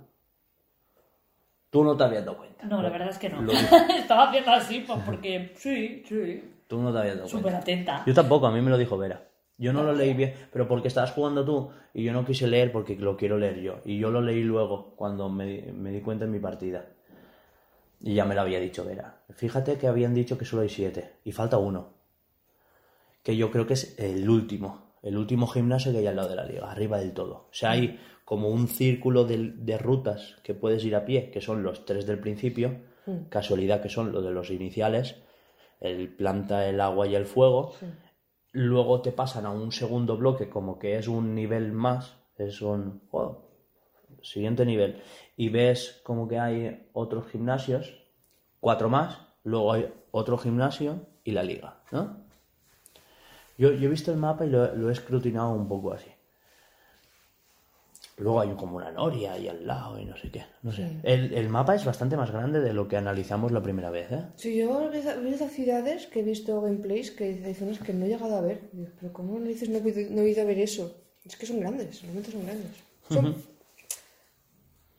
[1.71, 2.65] Tú no te habías dado cuenta.
[2.67, 3.41] No, la verdad es que no.
[3.41, 3.51] Lo-
[3.97, 6.53] Estaba haciendo así, pues porque sí, sí.
[6.67, 7.59] Tú no te habías dado Súper cuenta.
[7.59, 8.03] atenta.
[8.07, 9.27] Yo tampoco, a mí me lo dijo Vera.
[9.61, 12.71] Yo no lo leí bien, pero porque estabas jugando tú y yo no quise leer
[12.71, 13.79] porque lo quiero leer yo.
[13.85, 16.85] Y yo lo leí luego, cuando me, di- me di cuenta en mi partida.
[18.03, 19.21] Y ya me lo había dicho Vera.
[19.29, 21.89] Fíjate que habían dicho que solo hay siete y falta uno.
[23.23, 24.91] Que yo creo que es el último.
[25.03, 27.33] El último gimnasio que hay al lado de la liga, arriba del todo.
[27.33, 31.41] O sea, hay como un círculo de, de rutas que puedes ir a pie, que
[31.41, 32.77] son los tres del principio.
[33.29, 35.15] Casualidad que son los de los iniciales.
[35.79, 37.73] El planta, el agua y el fuego.
[38.51, 43.01] Luego te pasan a un segundo bloque, como que es un nivel más, es un
[43.11, 43.37] wow,
[44.21, 45.01] siguiente nivel.
[45.37, 47.93] Y ves como que hay otros gimnasios,
[48.59, 52.17] cuatro más, luego hay otro gimnasio y la liga, ¿no?
[53.57, 56.09] Yo, he visto el mapa y lo he escrutinado un poco así.
[58.21, 60.43] Luego hay como una noria ahí al lado y no sé qué.
[60.61, 60.99] No sé.
[61.01, 64.25] El, el mapa es bastante más grande de lo que analizamos la primera vez, ¿eh?
[64.35, 68.09] Sí, yo he visto ciudades que he visto gameplays que hay zonas que no he
[68.09, 68.61] llegado a ver.
[68.99, 70.95] Pero ¿cómo no dices no no he ido a ver eso?
[71.25, 72.71] Es que son grandes, realmente son grandes.
[73.09, 73.35] Son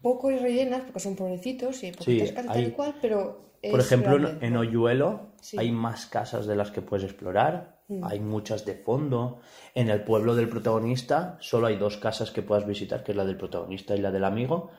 [0.01, 3.79] poco rellenas porque son pobrecitos y Sí, poquitas casas tal hay- y cual, pero Por
[3.81, 4.47] es ejemplo, en- grande.
[4.47, 5.57] en Oyuelo Sí.
[5.59, 8.05] hay más casas de las que puedes explorar, Mm.
[8.05, 9.41] hay muchas de fondo.
[9.75, 13.25] En el pueblo del protagonista solo hay dos casas que puedas visitar, que es la
[13.25, 14.71] del protagonista y la del amigo,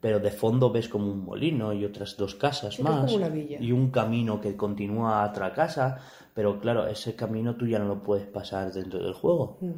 [0.00, 2.76] pero de fondo ves como un molino y otras dos casas Mm.
[2.76, 3.58] Sí, más como una villa.
[3.60, 5.98] y un camino que continúa a otra casa,
[6.34, 9.58] pero claro, ese camino tú ya no lo puedes pasar dentro del juego.
[9.60, 9.70] Mm.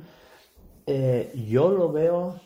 [0.86, 2.39] Eh, yo lo veo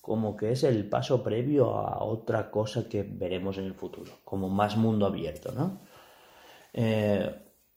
[0.00, 4.48] como que es el paso previo a otra cosa que veremos en el futuro, como
[4.50, 5.78] más mundo abierto, ¿no?
[6.74, 7.34] Eh,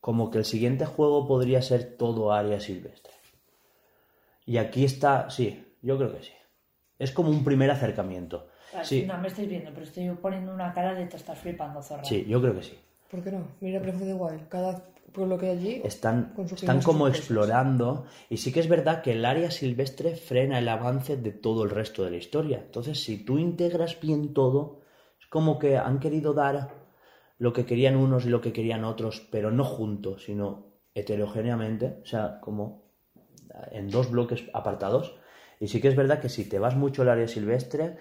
[0.07, 3.11] como que el siguiente juego podría ser todo área silvestre.
[4.45, 6.31] Y aquí está, sí, yo creo que sí.
[6.97, 8.47] Es como un primer acercamiento.
[8.83, 12.05] Sí, No me estáis viendo, pero estoy poniendo una cara de te estás flipando, zorra.
[12.05, 12.79] sí, yo creo que sí.
[13.11, 13.49] ¿Por qué no?
[13.59, 14.47] Mira Breath of the Wild.
[14.47, 14.81] Cada
[15.11, 19.25] pueblo que hay allí Están, están como explorando y sí que es verdad que el
[19.25, 22.59] área silvestre frena el avance de todo el resto de la historia.
[22.65, 24.79] Entonces, si tú integras bien todo,
[25.19, 26.76] es como que han querido dar
[27.37, 32.05] lo que querían unos y lo que querían otros, pero no juntos, sino heterogéneamente, o
[32.05, 32.87] sea, como
[33.71, 35.15] en dos bloques apartados.
[35.59, 37.97] Y sí que es verdad que si te vas mucho al área silvestre,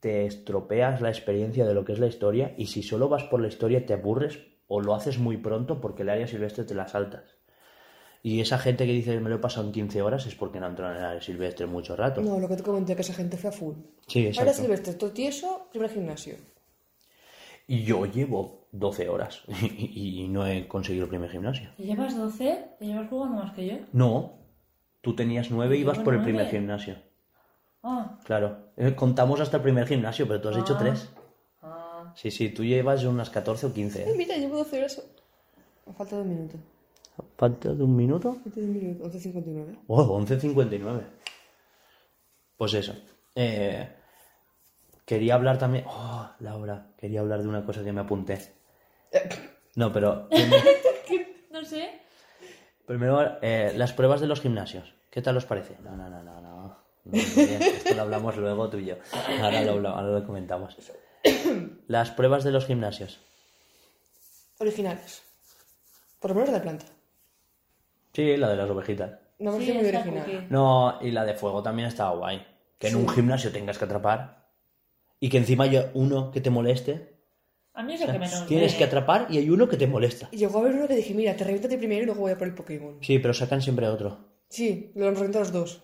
[0.00, 3.40] te estropeas la experiencia de lo que es la historia y si solo vas por
[3.40, 6.88] la historia te aburres o lo haces muy pronto porque el área silvestre te la
[6.88, 7.38] saltas.
[8.22, 10.66] Y esa gente que dice me lo he pasado en 15 horas es porque no
[10.66, 12.22] entrado en el área silvestre mucho rato.
[12.22, 13.76] No, lo que te comenté, que esa gente fue a full.
[14.06, 14.54] Sí, exacto.
[14.54, 16.36] Silvestre, todo tieso, primer gimnasio.
[17.66, 19.42] Y yo llevo 12 horas
[19.78, 21.70] y, y no he conseguido el primer gimnasio.
[21.76, 22.64] ¿Te llevas 12?
[22.78, 23.76] ¿Te llevas jugando más que yo?
[23.92, 24.32] No,
[25.00, 26.96] tú tenías 9 y Yo ibas por el primer gimnasio.
[27.82, 30.78] Ah, Claro, Eh, contamos hasta el primer gimnasio, pero tú has hecho Ah.
[30.80, 31.08] 3.
[31.62, 32.12] ah.
[32.16, 34.04] Sí, sí, tú llevas unas 14 o 15.
[34.04, 34.14] Ay, ¿eh?
[34.16, 35.02] mira, llevo 12 horas.
[35.86, 36.56] Me falta un minuto.
[37.36, 38.32] ¿Falta de un minuto?
[38.42, 39.78] Falta de un minuto, 11.59.
[39.86, 41.02] Oh, 11.59.
[42.56, 42.94] Pues eso.
[43.36, 43.88] Eh,
[45.04, 45.84] quería hablar también...
[45.86, 48.38] Oh, Laura, quería hablar de una cosa que me apunté.
[49.76, 50.28] No, pero...
[51.50, 52.00] No sé.
[52.84, 54.92] Primero, eh, las pruebas de los gimnasios.
[55.10, 55.76] ¿Qué tal os parece?
[55.82, 56.54] No, no, no, no, no.
[56.64, 57.62] No, muy bien.
[57.62, 58.96] Esto lo hablamos luego tú y yo.
[59.40, 60.76] Ahora lo, hablamos, ahora lo comentamos.
[61.86, 63.20] Las pruebas de los gimnasios.
[64.58, 65.22] Originales.
[66.18, 66.86] Por lo menos de planta.
[68.12, 69.12] Sí, la de las ovejitas.
[69.38, 70.46] Una Sí, versión muy está original.
[70.50, 72.44] No, y la de fuego también estaba guay.
[72.78, 74.48] Que en un gimnasio tengas que atrapar
[75.20, 77.13] y que encima haya uno que te moleste.
[77.74, 79.86] A mí es lo que menos Tienes me- que atrapar y hay uno que te
[79.86, 80.28] molesta.
[80.30, 82.38] Y llegó a haber uno que dije, mira, te revientate primero y luego voy a
[82.38, 82.98] por el Pokémon.
[83.00, 84.18] Sí, pero sacan siempre otro.
[84.48, 85.82] Sí, lo han reventado los dos.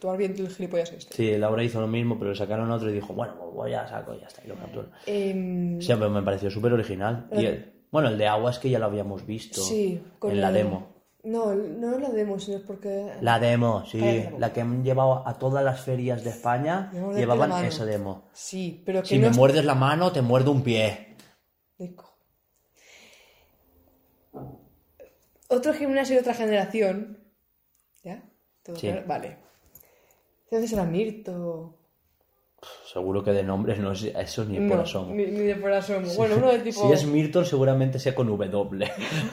[0.00, 1.14] Tomar bien el gilipollas este.
[1.14, 3.86] Sí, Laura hizo lo mismo, pero le sacaron otro y dijo, bueno, pues voy a
[3.88, 4.88] saco y ya está, y lo capturo.
[5.06, 7.28] Em, Sí, pero me pareció súper original.
[7.36, 10.40] Y el- bueno, el de agua es que ya lo habíamos visto Sí, con en
[10.40, 10.70] la la demo.
[10.70, 10.97] demo.
[11.24, 13.12] No, no es la demo, sino es porque...
[13.20, 13.98] La demo, sí.
[13.98, 18.28] Cállate la que han llevado a todas las ferias de España llevaban esa demo.
[18.32, 21.16] Sí, pero que Si no me es- muerdes la mano, te muerdo un pie.
[21.78, 22.16] Rico.
[25.48, 27.18] Otro gimnasio de otra generación.
[28.04, 28.22] ¿Ya?
[28.62, 28.86] ¿Todo Sí.
[28.88, 29.02] claro?
[29.06, 29.36] Vale.
[30.44, 31.74] Entonces era Mirto.
[32.92, 35.14] Seguro que de nombres no es eso ni por No, asomo.
[35.14, 36.08] Ni, ni de por asomo.
[36.16, 36.80] Bueno, uno de tipo.
[36.86, 38.90] Si es Mirtor, seguramente sea con W.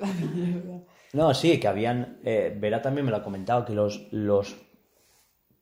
[0.00, 0.80] La mierda.
[1.12, 2.18] no, sí, que habían.
[2.24, 4.56] Eh, Vera también me lo ha comentado, que los, los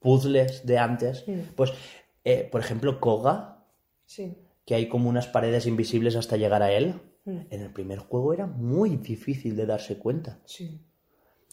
[0.01, 1.24] puzzles de antes.
[1.57, 1.73] Pues,
[2.24, 3.65] eh, por ejemplo, Koga,
[4.07, 4.36] Sí.
[4.65, 6.95] que hay como unas paredes invisibles hasta llegar a él.
[7.27, 10.39] En el primer juego era muy difícil de darse cuenta.
[10.47, 10.81] Sí.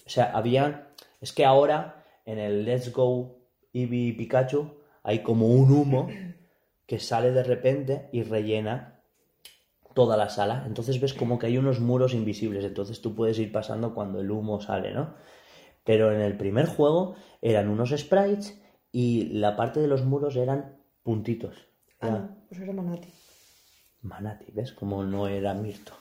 [0.05, 0.87] O sea, había.
[1.19, 3.39] Es que ahora en el Let's Go
[3.73, 4.71] Eevee Pikachu
[5.03, 6.07] hay como un humo
[6.85, 8.94] que sale de repente y rellena
[9.95, 10.63] toda la sala.
[10.67, 12.63] Entonces ves como que hay unos muros invisibles.
[12.63, 15.15] Entonces tú puedes ir pasando cuando el humo sale, ¿no?
[15.83, 18.61] Pero en el primer juego eran unos sprites
[18.91, 21.55] y la parte de los muros eran puntitos.
[21.99, 23.09] Ah, Era no, pues era Manati.
[24.03, 24.71] Manati, ¿ves?
[24.73, 25.93] Como no era Mirto.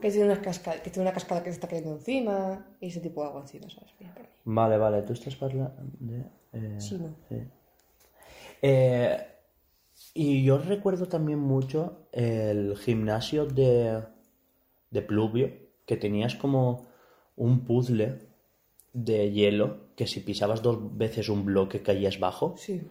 [0.00, 3.00] Que tiene, una cascada, que tiene una cascada que se está cayendo encima y ese
[3.00, 3.90] tipo de agua encima, ¿sabes?
[4.44, 6.20] Vale, vale, tú estás hablando de...
[6.52, 7.14] eh, Sí, no.
[7.28, 7.36] sí.
[8.62, 9.26] Eh,
[10.14, 14.00] y yo recuerdo también mucho el gimnasio de,
[14.90, 15.52] de Pluvio,
[15.86, 16.86] que tenías como
[17.36, 18.20] un puzzle
[18.92, 22.54] de hielo, que si pisabas dos veces un bloque caías bajo.
[22.56, 22.82] Sí.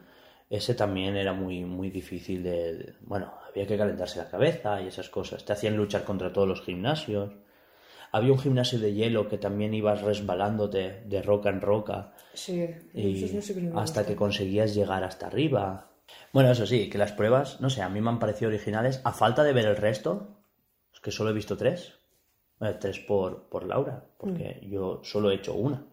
[0.50, 5.10] Ese también era muy, muy difícil de, Bueno, había que calentarse la cabeza y esas
[5.10, 5.46] cosas.
[5.46, 7.32] Te hacían luchar contra todos los gimnasios.
[8.12, 12.66] Había un gimnasio de hielo que también ibas resbalándote de roca en roca Sí.
[12.94, 15.93] y no sé hasta que conseguías llegar hasta arriba.
[16.32, 19.02] Bueno, eso sí, que las pruebas, no sé, a mí me han parecido originales.
[19.04, 20.38] A falta de ver el resto,
[20.94, 21.94] es que solo he visto tres.
[22.62, 24.70] Eh, tres por, por Laura, porque Mm.
[24.70, 25.86] yo solo he hecho una.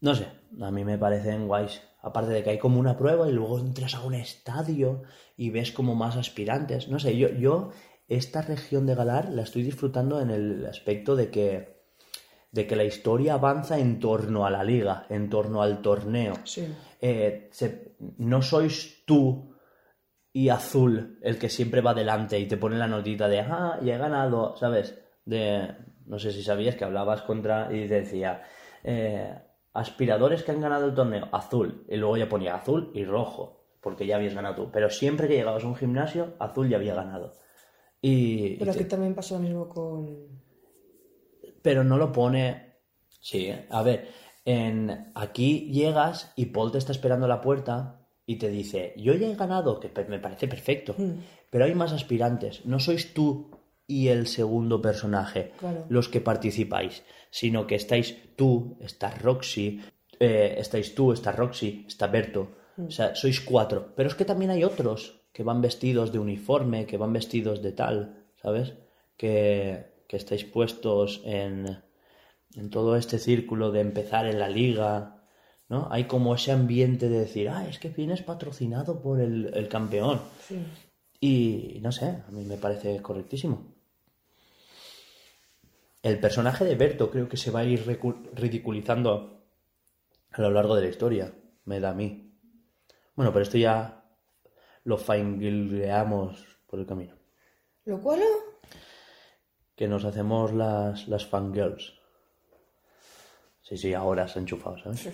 [0.00, 0.26] No sé,
[0.60, 1.82] a mí me parecen guays.
[2.00, 5.02] Aparte de que hay como una prueba y luego entras a un estadio
[5.36, 6.88] y ves como más aspirantes.
[6.88, 7.70] No sé, yo, yo
[8.08, 11.71] esta región de Galar la estoy disfrutando en el aspecto de que,
[12.52, 16.34] de que la historia avanza en torno a la liga, en torno al torneo.
[16.44, 16.72] Sí.
[17.00, 19.56] Eh, se- no sois tú
[20.32, 23.90] y Azul el que siempre va delante y te pone la notita de, ah, y
[23.90, 24.98] he ganado, ¿sabes?
[25.24, 25.68] De,
[26.06, 28.42] no sé si sabías que hablabas contra y decía,
[28.84, 29.34] eh,
[29.72, 34.06] aspiradores que han ganado el torneo, azul, y luego ya ponía azul y rojo, porque
[34.06, 34.70] ya habías ganado tú.
[34.70, 37.32] Pero siempre que llegabas a un gimnasio, azul ya había ganado.
[38.02, 40.28] Y, Pero y te- también pasa lo mismo con.
[41.62, 42.72] Pero no lo pone.
[43.20, 43.66] Sí, ¿eh?
[43.70, 44.08] a ver,
[44.44, 49.14] en aquí llegas y Paul te está esperando a la puerta y te dice, yo
[49.14, 50.94] ya he ganado, que me parece perfecto,
[51.50, 53.50] pero hay más aspirantes, no sois tú
[53.86, 55.84] y el segundo personaje Claro.
[55.88, 59.82] los que participáis, sino que estáis tú, está Roxy,
[60.18, 62.48] eh, estáis tú, está Roxy, está Berto,
[62.78, 66.86] o sea, sois cuatro, pero es que también hay otros que van vestidos de uniforme,
[66.86, 68.74] que van vestidos de tal, ¿sabes?
[69.16, 71.82] Que, que estáis puestos en,
[72.54, 75.24] en todo este círculo de empezar en la liga,
[75.70, 75.88] ¿no?
[75.90, 80.20] Hay como ese ambiente de decir, ah, es que vienes patrocinado por el, el campeón.
[80.46, 80.62] Sí.
[81.18, 83.72] Y no sé, a mí me parece correctísimo.
[86.02, 87.82] El personaje de Berto creo que se va a ir
[88.34, 89.46] ridiculizando
[90.30, 91.32] a lo largo de la historia,
[91.64, 92.36] me da a mí.
[93.16, 94.04] Bueno, pero esto ya
[94.84, 97.14] lo fangirleamos por el camino.
[97.86, 98.20] ¿Lo cual?
[99.76, 101.94] Que nos hacemos las, las fangirls.
[103.62, 105.08] Sí, sí, ahora se ha enchufado, ¿sabes?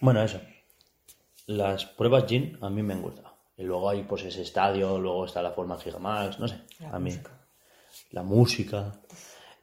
[0.00, 0.40] Bueno, eso.
[1.46, 3.36] Las pruebas Jin a mí me han gustado.
[3.56, 6.60] Y luego hay pues ese estadio, luego está la forma Gigamax, no sé.
[6.80, 7.10] La a mí.
[7.10, 7.30] música.
[8.12, 9.00] La música.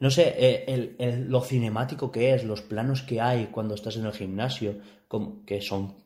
[0.00, 3.96] No sé, eh, el- el- lo cinemático que es, los planos que hay cuando estás
[3.96, 4.78] en el gimnasio,
[5.08, 5.96] como- que son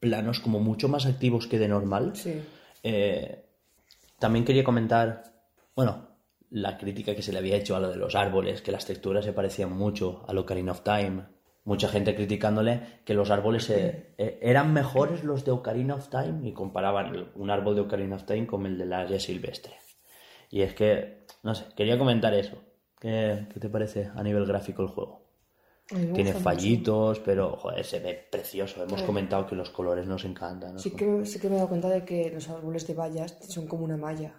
[0.00, 2.12] planos como mucho más activos que de normal.
[2.14, 2.42] Sí.
[2.82, 3.44] Eh,
[4.18, 5.22] también quería comentar,
[5.78, 6.08] bueno,
[6.50, 9.24] la crítica que se le había hecho a lo de los árboles, que las texturas
[9.24, 11.22] se parecían mucho a Ocarina of Time.
[11.62, 16.52] Mucha gente criticándole que los árboles eh, eran mejores los de Ocarina of Time y
[16.52, 19.74] comparaban un árbol de Ocarina of Time con el de la Área Silvestre.
[20.50, 22.56] Y es que, no sé, quería comentar eso.
[22.98, 25.28] ¿Qué, qué te parece a nivel gráfico el juego?
[25.86, 26.40] Tiene mucho.
[26.40, 28.82] fallitos, pero joder, se ve precioso.
[28.82, 30.72] Hemos comentado que los colores nos encantan.
[30.72, 30.80] ¿no?
[30.80, 33.68] Sí que, sí que me he dado cuenta de que los árboles de vallas son
[33.68, 34.34] como una malla.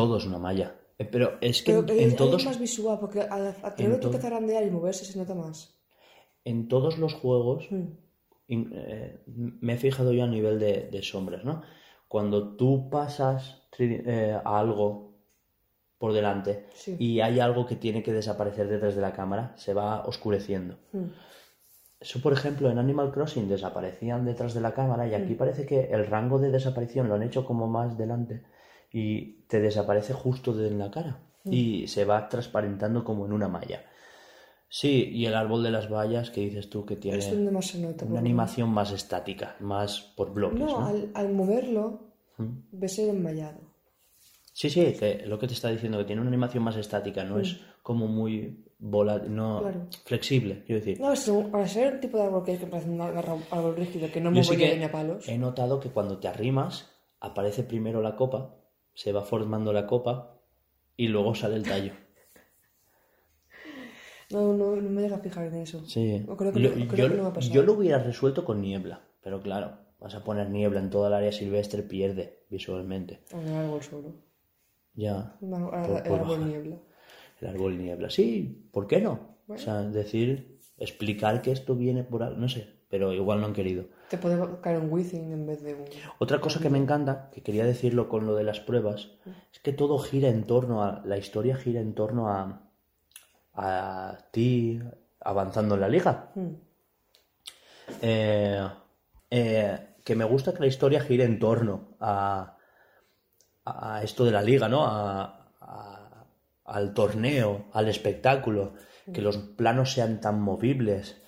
[0.00, 0.68] Todo es una malla.
[0.98, 4.16] Eh, Pero es que Pero en, es, todos, es más visual, porque a- atrévete to-
[4.16, 5.74] a zarandear y moverse se nota más.
[6.44, 7.84] en todos los juegos Mm.
[8.54, 11.62] in- eh, me he fijado yo a nivel de, de sombras, ¿no?
[12.08, 13.40] Cuando tú pasas
[13.78, 14.86] eh, a algo
[15.98, 16.96] por delante Sí.
[16.98, 20.76] y hay algo que tiene que desaparecer detrás de la cámara, se va oscureciendo.
[20.92, 21.04] Mm.
[22.00, 25.90] Eso, por ejemplo, en Animal Crossing desaparecían detrás de la cámara y aquí parece que
[25.92, 28.42] el rango de desaparición lo han hecho como más delante
[28.92, 33.48] y te desaparece justo de en la cara y se va transparentando como en una
[33.48, 33.84] malla.
[34.68, 37.66] Sí, y el árbol de las vallas que dices tú que tiene Es donde más
[37.68, 38.04] se nota.
[38.04, 40.86] una animación más estática, más por bloques, No, ¿no?
[40.86, 42.58] Al, al moverlo, Mm.
[42.72, 43.58] ves el enmallado.
[44.52, 47.38] Sí, sí, que lo que te está diciendo, que tiene una animación más estática, no
[47.40, 49.86] es como muy vola, no Claro.
[50.04, 51.00] flexible, quiero decir.
[51.00, 53.76] No, es un- para ser el tipo de árbol que es que parece un árbol
[53.76, 55.26] rígido que no sí que ni a palos.
[55.28, 56.90] he notado que cuando te arrimas,
[57.20, 58.54] aparece primero la copa,
[58.98, 60.40] se va formando la copa
[60.96, 61.92] y luego sale el tallo.
[64.30, 65.84] No, no, no me deja fijar en eso.
[65.86, 66.24] Sí.
[66.36, 66.74] Creo que creo
[67.06, 67.54] yo, que no me ha pasado.
[67.54, 71.14] yo lo hubiera resuelto con niebla, pero claro, vas a poner niebla en toda el
[71.14, 73.20] área silvestre, pierde visualmente.
[73.32, 74.14] O en el árbol solo.
[74.94, 75.36] Ya.
[75.40, 76.46] No, el, Por- el por árbol bajar.
[76.48, 76.76] niebla.
[77.40, 78.10] El árbol niebla.
[78.10, 79.36] Sí, ¿por qué no?
[79.46, 79.62] Bueno.
[79.62, 83.52] O sea, decir, explicar que esto viene por algo, no sé, pero igual no han
[83.54, 83.86] querido.
[84.10, 85.84] Te puede caer un Within en vez de un...
[86.18, 89.10] Otra cosa que me encanta, que quería decirlo con lo de las pruebas,
[89.52, 91.02] es que todo gira en torno a.
[91.04, 92.62] La historia gira en torno a.
[93.54, 94.80] a ti
[95.20, 96.30] avanzando en la liga.
[96.34, 96.48] Mm.
[98.02, 98.68] Eh,
[99.30, 102.56] eh, que me gusta que la historia gire en torno a.
[103.64, 104.86] a esto de la liga, ¿no?
[104.86, 106.24] A, a-
[106.64, 108.74] al torneo, al espectáculo,
[109.12, 111.22] que los planos sean tan movibles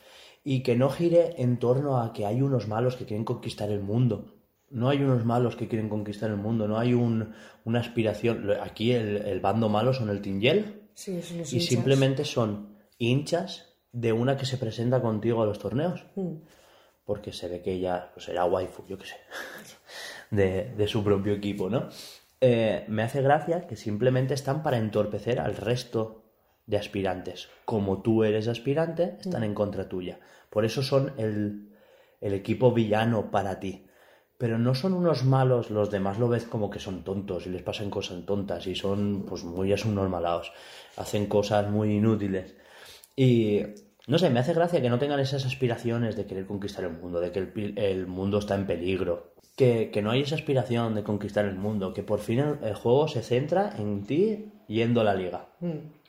[0.44, 3.80] y que no gire en torno a que hay unos malos que quieren conquistar el
[3.80, 4.34] mundo.
[4.70, 7.32] No hay unos malos que quieren conquistar el mundo, no hay un-
[7.64, 8.50] una aspiración.
[8.62, 11.68] Aquí el, el bando malo son el Yell Sí, eso los y hinchas.
[11.68, 16.04] simplemente son hinchas de una que se presenta contigo a los torneos.
[16.14, 16.34] Mm.
[17.04, 19.16] Porque se ve que ella pues, era waifu, yo qué sé,
[20.30, 21.88] de, de su propio equipo, ¿no?
[22.40, 26.19] Eh, me hace gracia que simplemente están para entorpecer al resto
[26.70, 27.48] de aspirantes.
[27.64, 30.20] Como tú eres aspirante, están en contra tuya.
[30.48, 31.68] Por eso son el,
[32.20, 33.86] el equipo villano para ti.
[34.38, 37.62] Pero no son unos malos, los demás lo ves como que son tontos y les
[37.62, 40.52] pasan cosas tontas y son pues muy normalados.
[40.96, 42.54] Hacen cosas muy inútiles.
[43.16, 43.62] Y
[44.06, 47.20] no sé, me hace gracia que no tengan esas aspiraciones de querer conquistar el mundo,
[47.20, 49.34] de que el, el mundo está en peligro.
[49.56, 52.74] Que, que no hay esa aspiración de conquistar el mundo, que por fin el, el
[52.74, 55.48] juego se centra en ti yendo a la liga.
[55.58, 55.99] Mm.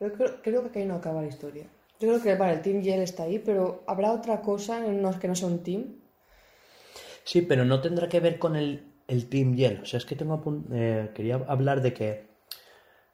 [0.00, 1.66] Creo, creo que ahí no acaba la historia.
[2.00, 5.16] Yo creo que vale, el Team Yell está ahí, pero habrá otra cosa en los
[5.16, 6.00] que no sea un team.
[7.24, 9.80] Sí, pero no tendrá que ver con el, el Team Yell.
[9.82, 12.30] O sea, es que tengo eh, quería hablar de que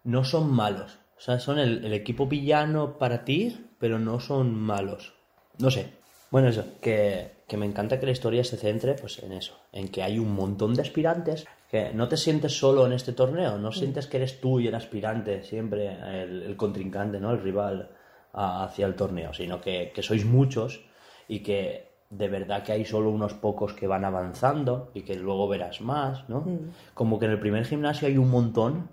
[0.05, 1.01] no son malos.
[1.19, 5.15] O sea, son el, el equipo villano para ti, pero no son malos.
[5.59, 5.89] No sé.
[6.31, 9.89] Bueno, eso, que, que me encanta que la historia se centre pues en eso, en
[9.89, 13.73] que hay un montón de aspirantes, que no te sientes solo en este torneo, no
[13.73, 17.33] sientes que eres tú y el aspirante, siempre el, el contrincante, ¿no?
[17.33, 17.91] El rival
[18.33, 20.85] a- hacia el torneo, sino que, que sois muchos
[21.29, 25.49] y que de verdad que hay solo unos pocos que van avanzando y que luego
[25.49, 26.47] verás más, ¿no?
[26.95, 28.89] Como que en el primer gimnasio hay un montón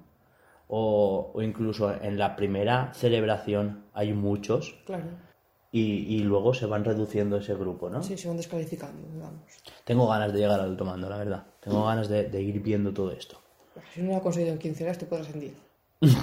[0.68, 5.04] o, o incluso en la primera celebración hay muchos Claro.
[5.72, 5.82] y,
[6.16, 8.02] y luego se van reduciendo ese grupo, ¿no?
[8.02, 9.41] Sí, se van descalificando, digamos.
[9.86, 11.44] Tengo ganas de llegar al alto mando, la verdad.
[11.64, 13.40] Tengo ganas de, de ir viendo todo esto.
[13.94, 15.53] Si no lo ha conseguido en 15 horas, te podrás en 10.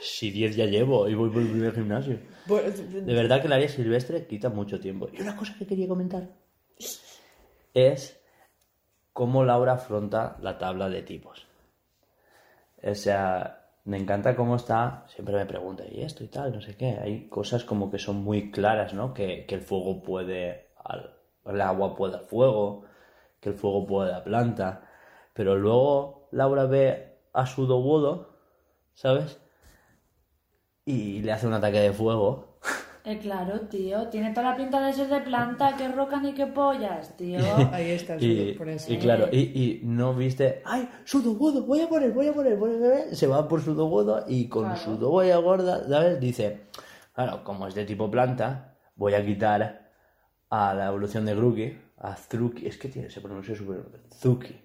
[0.00, 2.18] Si 10 ya llevo y voy por el primer gimnasio.
[2.46, 5.08] Bueno, De verdad que el área silvestre quita mucho tiempo.
[5.12, 6.28] Y una cosa que quería comentar
[7.74, 8.20] es
[9.12, 11.46] cómo Laura afronta la tabla de tipos.
[12.82, 16.52] O sea, me encanta cómo está, siempre me pregunta, ¿y esto y tal?
[16.52, 16.98] No sé qué.
[17.00, 19.12] Hay cosas como que son muy claras, ¿no?
[19.12, 21.14] Que, que el fuego puede al,
[21.46, 22.84] el agua puede al fuego,
[23.40, 24.82] que el fuego puede la planta.
[25.34, 28.36] Pero luego Laura ve a su Dowodo,
[28.94, 29.40] ¿sabes?
[30.84, 32.58] Y le hace un ataque de fuego.
[33.04, 34.08] Eh, claro, tío.
[34.08, 35.76] Tiene toda la pinta de ser de planta.
[35.76, 37.38] Que roca ni que pollas, tío.
[37.72, 38.92] ahí está el Y, por eso.
[38.92, 41.62] y claro, y, y no viste, ¡ay, Sudowodo!
[41.64, 43.16] Voy a poner, voy a poner, voy a poner.
[43.16, 44.78] Se va por Sudowodo y con Claro.
[44.78, 44.98] su
[45.42, 46.20] gorda, ¿sabes?
[46.20, 46.66] Dice,
[47.14, 49.87] claro, como es de tipo planta, voy a quitar
[50.50, 53.84] a la evolución de Grookey, a Zuki, es que tiene, se pronuncia súper...
[54.14, 54.56] Zuki.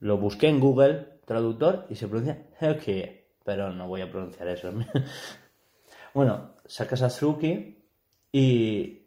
[0.00, 3.04] Lo busqué en Google Traductor y se pronuncia Zuki,
[3.44, 4.72] pero no voy a pronunciar eso.
[6.14, 7.84] bueno, sacas a Zuki
[8.32, 9.00] y,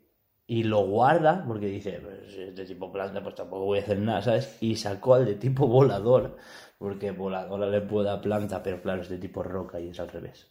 [0.46, 3.82] y lo guarda porque dice, pues, si es de tipo planta, pues tampoco voy a
[3.82, 4.58] hacer nada, ¿sabes?
[4.62, 6.38] Y sacó al de tipo volador,
[6.78, 10.10] porque voladora le puede a planta, pero claro, es de tipo roca y es al
[10.10, 10.48] revés.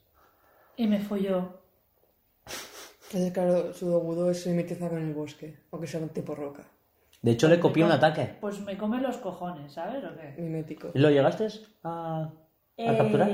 [0.77, 1.62] Y me folló.
[3.13, 6.65] Entonces, claro, su dogudo es mimetiza con el bosque, aunque sea un tipo roca.
[7.21, 8.39] De hecho, le copié un ataque.
[8.41, 10.41] Pues me come los cojones, ¿sabes o qué?
[10.41, 10.91] Mimético.
[10.95, 11.47] ¿Y lo llegaste
[11.85, 12.31] a,
[12.79, 13.29] a capturar?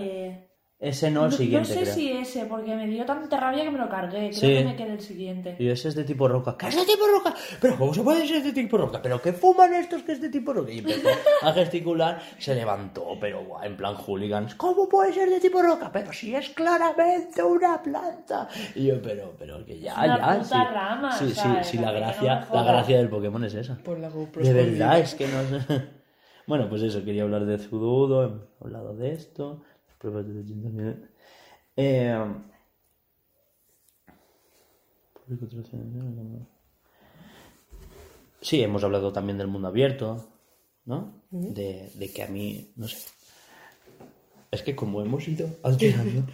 [0.80, 1.94] Ese no, el siguiente, No sé creo.
[1.94, 4.30] si ese, porque me dio tanta rabia que me lo cargué.
[4.30, 4.46] Creo Sí.
[4.46, 5.56] que me quedé el siguiente.
[5.58, 6.56] Y ese es de tipo roca.
[6.56, 7.34] ¿Qué es de tipo roca?
[7.60, 9.02] ¿Pero cómo se puede ser de tipo roca?
[9.02, 10.70] ¿Pero qué fuman estos que es de tipo roca?
[10.70, 11.08] Y empezó
[11.42, 14.54] a gesticular, se levantó, pero guau, en plan hooligans.
[14.54, 15.90] ¿Cómo puede ser de tipo roca?
[15.90, 18.48] Pero si es claramente una planta.
[18.76, 20.38] Y yo, pero, pero que ya, una ya.
[20.38, 20.74] puta sí.
[20.74, 21.66] rama, Sí, sí, ¿sabes?
[21.66, 23.78] sí, la no gracia, me la gracia del Pokémon es esa.
[23.78, 24.44] Por la GoPro.
[24.44, 25.82] De verdad, es que no sé.
[26.46, 29.60] Bueno, pues eso, quería hablar de Zududo, hemos hablado de esto,
[29.98, 31.10] pruebas de Legend también.
[31.76, 32.16] Eh,
[38.40, 40.28] Sí, hemos hablado también del mundo abierto,
[40.84, 41.22] ¿no?
[41.30, 43.08] de, de que a mí, no sé.
[44.50, 46.30] Es que como hemos ido alterando.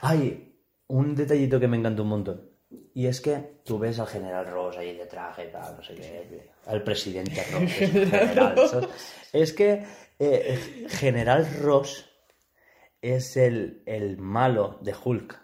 [0.00, 0.54] Hay
[0.88, 2.50] un detallito que me encanta un montón.
[2.94, 6.50] Y es que tú ves al general Ross ahí de traje, tal, no sé qué,
[6.66, 7.42] al presidente
[8.34, 8.88] Ross.
[9.32, 9.84] Es que
[10.18, 12.08] eh, General Ross
[13.12, 15.40] es el, el malo de Hulk.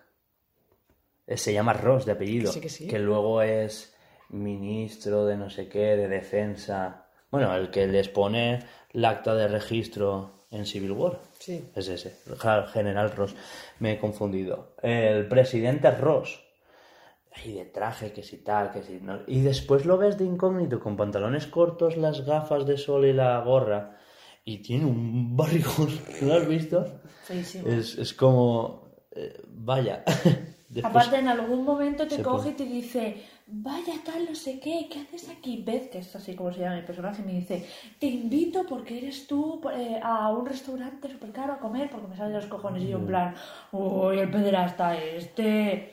[1.26, 2.50] Eh, Se llama Ross de apellido.
[2.50, 2.86] Que sí, que sí.
[2.86, 3.94] que luego es
[4.30, 7.06] ministro de no sé qué, de defensa.
[7.30, 11.18] Bueno, el que les pone el acta de registro en Civil War.
[11.38, 11.70] Sí.
[11.74, 12.16] Es ese,
[12.72, 13.34] General Ross.
[13.78, 14.74] Me he confundido.
[14.82, 16.44] El presidente Ross.
[17.34, 19.20] Ahí de traje, que si tal, que si no.
[19.26, 23.40] Y después lo ves de incógnito con pantalones cortos, las gafas de sol y la
[23.40, 23.96] gorra.
[24.44, 25.88] Y tiene un barrigón.
[26.22, 27.00] ¿Lo has visto?
[27.24, 27.68] Feísimo.
[27.68, 28.88] Es, es como.
[29.12, 30.02] eh, vaya.
[30.68, 34.88] Después- Aparte, en algún momento te coge y te dice, vaya tal, no sé qué,
[34.90, 35.62] ¿qué haces aquí?
[35.62, 37.66] Beth, que es así como se llama mi personaje, me dice,
[37.98, 42.16] te invito porque eres tú eh, a un restaurante súper caro a comer porque me
[42.16, 42.84] salen los cojones.
[42.84, 43.34] Y yo en plan,
[43.72, 45.92] uy, el pederasta este...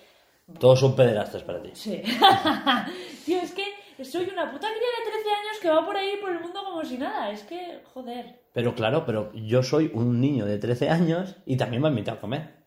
[0.58, 1.72] Todos son pederastas para ti.
[1.74, 2.02] Sí.
[3.26, 3.64] Tío, es que
[4.06, 6.84] soy una puta cría de 13 años que va por ahí por el mundo como
[6.84, 7.32] si nada.
[7.32, 8.42] Es que, joder.
[8.54, 12.18] Pero claro, pero yo soy un niño de 13 años y también me ha invitado
[12.18, 12.60] a comer.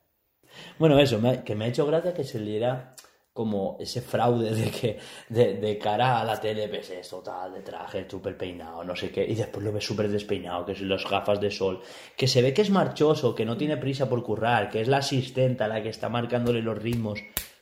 [0.78, 2.94] Bueno, eso, me que me ha hecho gracia que se le diera
[3.32, 4.98] como ese fraude de que
[5.28, 9.10] de, de cara a la tele ves esto, tal, de traje, súper peinado, no sé
[9.10, 11.80] qué, y después lo ves súper despeinado, que es las gafas de sol,
[12.16, 14.98] que se ve que es marchoso, que no tiene prisa por currar, que es la
[14.98, 17.20] asistenta la que está marcándole los ritmos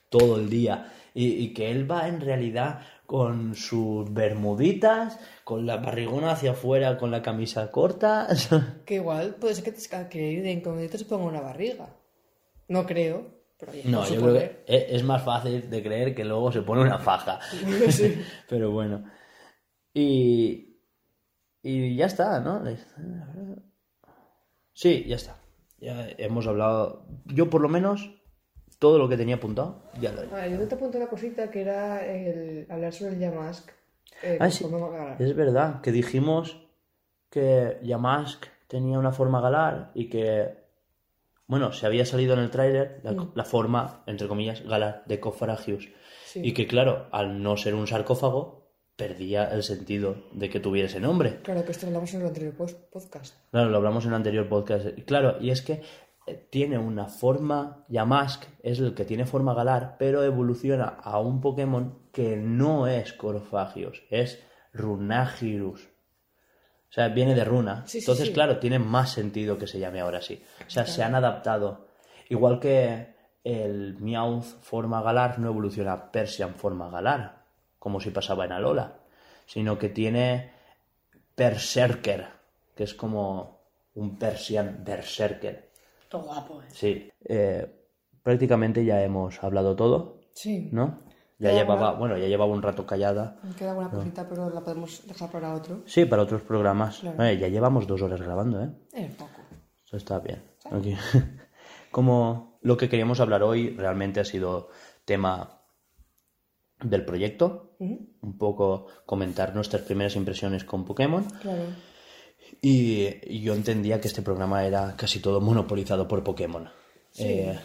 [0.09, 2.81] todo el día, y, y que él va en realidad
[3.11, 8.29] con sus bermuditas, con la barrigona hacia afuera, con la camisa corta.
[8.87, 11.89] Que igual puede ser que, te, que ir de incógnito se ponga una barriga.
[12.69, 13.27] No creo,
[13.59, 16.83] pero No, yo creo que e- es más fácil de creer que luego se pone
[16.83, 17.41] una faja.
[17.91, 18.17] Sí.
[18.49, 19.11] Pero bueno.
[19.93, 20.79] Y.
[21.65, 22.63] Y ya está, ¿no?
[24.73, 25.41] Sí, ya está.
[25.79, 27.09] Ya hemos hablado.
[27.25, 28.20] Yo, por lo menos,
[28.81, 30.29] todo lo que tenía apuntado, ya lo he.
[30.35, 33.71] Ah, yo te apunté una cosita que era el hablar sobre el Yamask.
[34.25, 34.67] Eh, Ah, sí.
[35.21, 36.67] Es verdad que dijimos
[37.31, 40.59] que Yamask tenía una forma galar y que.
[41.47, 45.89] Bueno, se había salido en el tráiler la, la forma, entre comillas, galar de Cofaragius.
[46.27, 46.41] Sí.
[46.45, 51.01] Y que, claro, al no ser un sarcófago, perdía el sentido de que tuviera ese
[51.01, 51.41] nombre.
[51.43, 53.35] Claro que esto lo hablamos en el anterior podcast.
[53.51, 54.87] Claro, lo hablamos en el anterior podcast.
[54.97, 55.83] Y Claro, y es que
[56.51, 61.99] tiene una forma, Yamask es el que tiene forma galar, pero evoluciona a un Pokémon
[62.13, 64.43] que no es Corofagios, es
[64.73, 65.89] Runagirus.
[66.91, 67.85] O sea, viene de runa.
[67.87, 68.33] Sí, Entonces, sí.
[68.33, 70.43] claro, tiene más sentido que se llame ahora así.
[70.67, 71.87] O sea, se han adaptado.
[72.29, 73.15] Igual que
[73.45, 77.45] el Meowth forma galar no evoluciona a Persian forma galar,
[77.79, 78.99] como si pasaba en Alola,
[79.47, 80.53] sino que tiene
[81.37, 82.27] Berserker,
[82.75, 83.61] que es como
[83.95, 85.70] un Persian Berserker.
[86.11, 86.67] Todo guapo, eh.
[86.73, 87.67] Sí, eh,
[88.23, 90.69] prácticamente ya hemos hablado todo, Sí.
[90.73, 90.99] ¿no?
[91.39, 93.39] Ya llevaba, bueno, ya llevaba un rato callada.
[93.43, 95.81] Me queda alguna cosita, pero la podemos dejar para otro.
[95.87, 96.99] Sí, para otros programas.
[96.99, 97.33] Claro.
[97.33, 98.69] Ya llevamos dos horas grabando, ¿eh?
[98.93, 99.41] Eh, poco.
[99.87, 100.43] Eso está bien.
[101.91, 104.69] Como lo que queríamos hablar hoy realmente ha sido
[105.07, 105.63] tema
[106.83, 111.63] del proyecto, un poco comentar nuestras primeras impresiones con Pokémon Claro.
[112.61, 116.69] Y, y yo entendía que este programa era casi todo monopolizado por Pokémon.
[117.19, 117.59] Eh,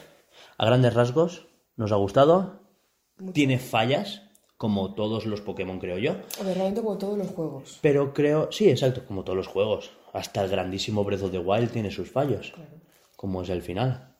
[0.57, 2.60] a grandes rasgos, nos ha gustado,
[3.34, 4.24] tiene fallas,
[4.57, 7.80] como todos los Pokémon creo yo, A ver, realmente como todos los juegos.
[7.82, 11.72] pero creo, sí, exacto, como todos los juegos, hasta el grandísimo Breath of the Wild
[11.72, 12.53] tiene sus fallos,
[13.16, 14.16] como es el final.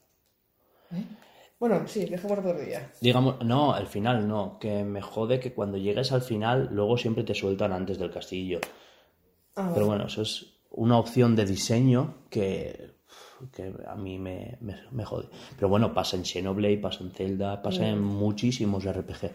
[1.58, 2.92] Bueno, sí, dejémoslo por día.
[3.00, 7.24] Digamos, no, el final no, que me jode que cuando llegues al final luego siempre
[7.24, 8.60] te sueltan antes del castillo.
[9.56, 12.92] Ah, Pero bueno, eso es una opción de diseño que,
[13.54, 15.30] que a mí me, me, me jode.
[15.56, 19.32] Pero bueno, pasa en Xenoblade, pasa en Zelda, pasa en muchísimos RPG.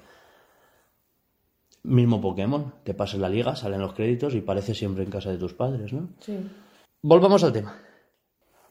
[1.82, 5.30] Mismo Pokémon, que pasa en la liga, salen los créditos y parece siempre en casa
[5.30, 6.08] de tus padres, ¿no?
[6.20, 6.38] Sí.
[7.02, 7.74] Volvamos al tema.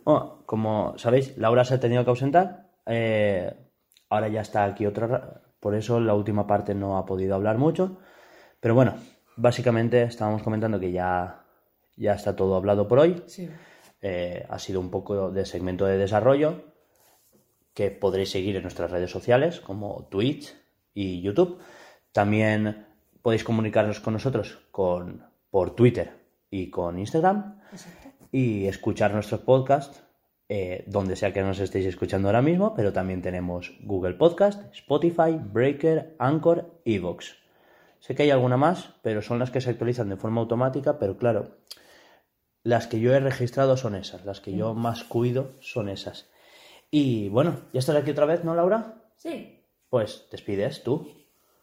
[0.05, 2.69] Bueno, como sabéis, Laura se ha tenido que ausentar.
[2.85, 3.51] eh,
[4.09, 5.07] ahora ya está aquí otra.
[5.07, 7.97] ra- Por eso la última parte no ha podido hablar mucho.
[8.59, 8.93] Pero bueno,
[9.37, 11.38] básicamente estábamos comentando que ya,
[11.99, 13.21] ya está todo hablado por hoy.
[13.27, 13.49] Sí.
[14.01, 16.63] Eh, ha sido un poco de segmento de desarrollo
[17.73, 20.55] que podréis seguir en nuestras redes sociales como Twitch
[20.93, 21.59] y YouTube.
[22.11, 22.87] También
[23.21, 26.11] podéis comunicaros con nosotros con, por Twitter
[26.49, 27.59] y con Instagram
[28.31, 30.01] y escuchar nuestros podcasts
[30.47, 35.39] eh, donde sea que nos estéis escuchando ahora mismo, pero también tenemos Google Podcast, Spotify,
[35.39, 37.37] Breaker, Anchor, Evox.
[37.99, 41.17] Sé que hay alguna más, pero son las que se actualizan de forma automática, pero
[41.17, 41.57] claro,
[42.63, 46.29] las que yo he registrado son esas, las que yo más cuido son esas.
[46.91, 48.95] Y bueno, ¿ya estás aquí otra vez, no, Laura?
[49.15, 49.63] Sí.
[49.89, 51.07] Pues despides tú.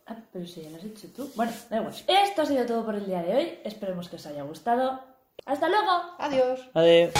[0.06, 1.31] Ah, pero si ya lo has hecho tú.
[1.35, 1.94] Bueno, da igual.
[2.06, 3.59] Esto ha sido todo por el día de hoy.
[3.64, 5.01] Esperemos que os haya gustado.
[5.44, 6.14] ¡Hasta luego!
[6.18, 6.60] Adiós.
[6.74, 7.12] Adiós.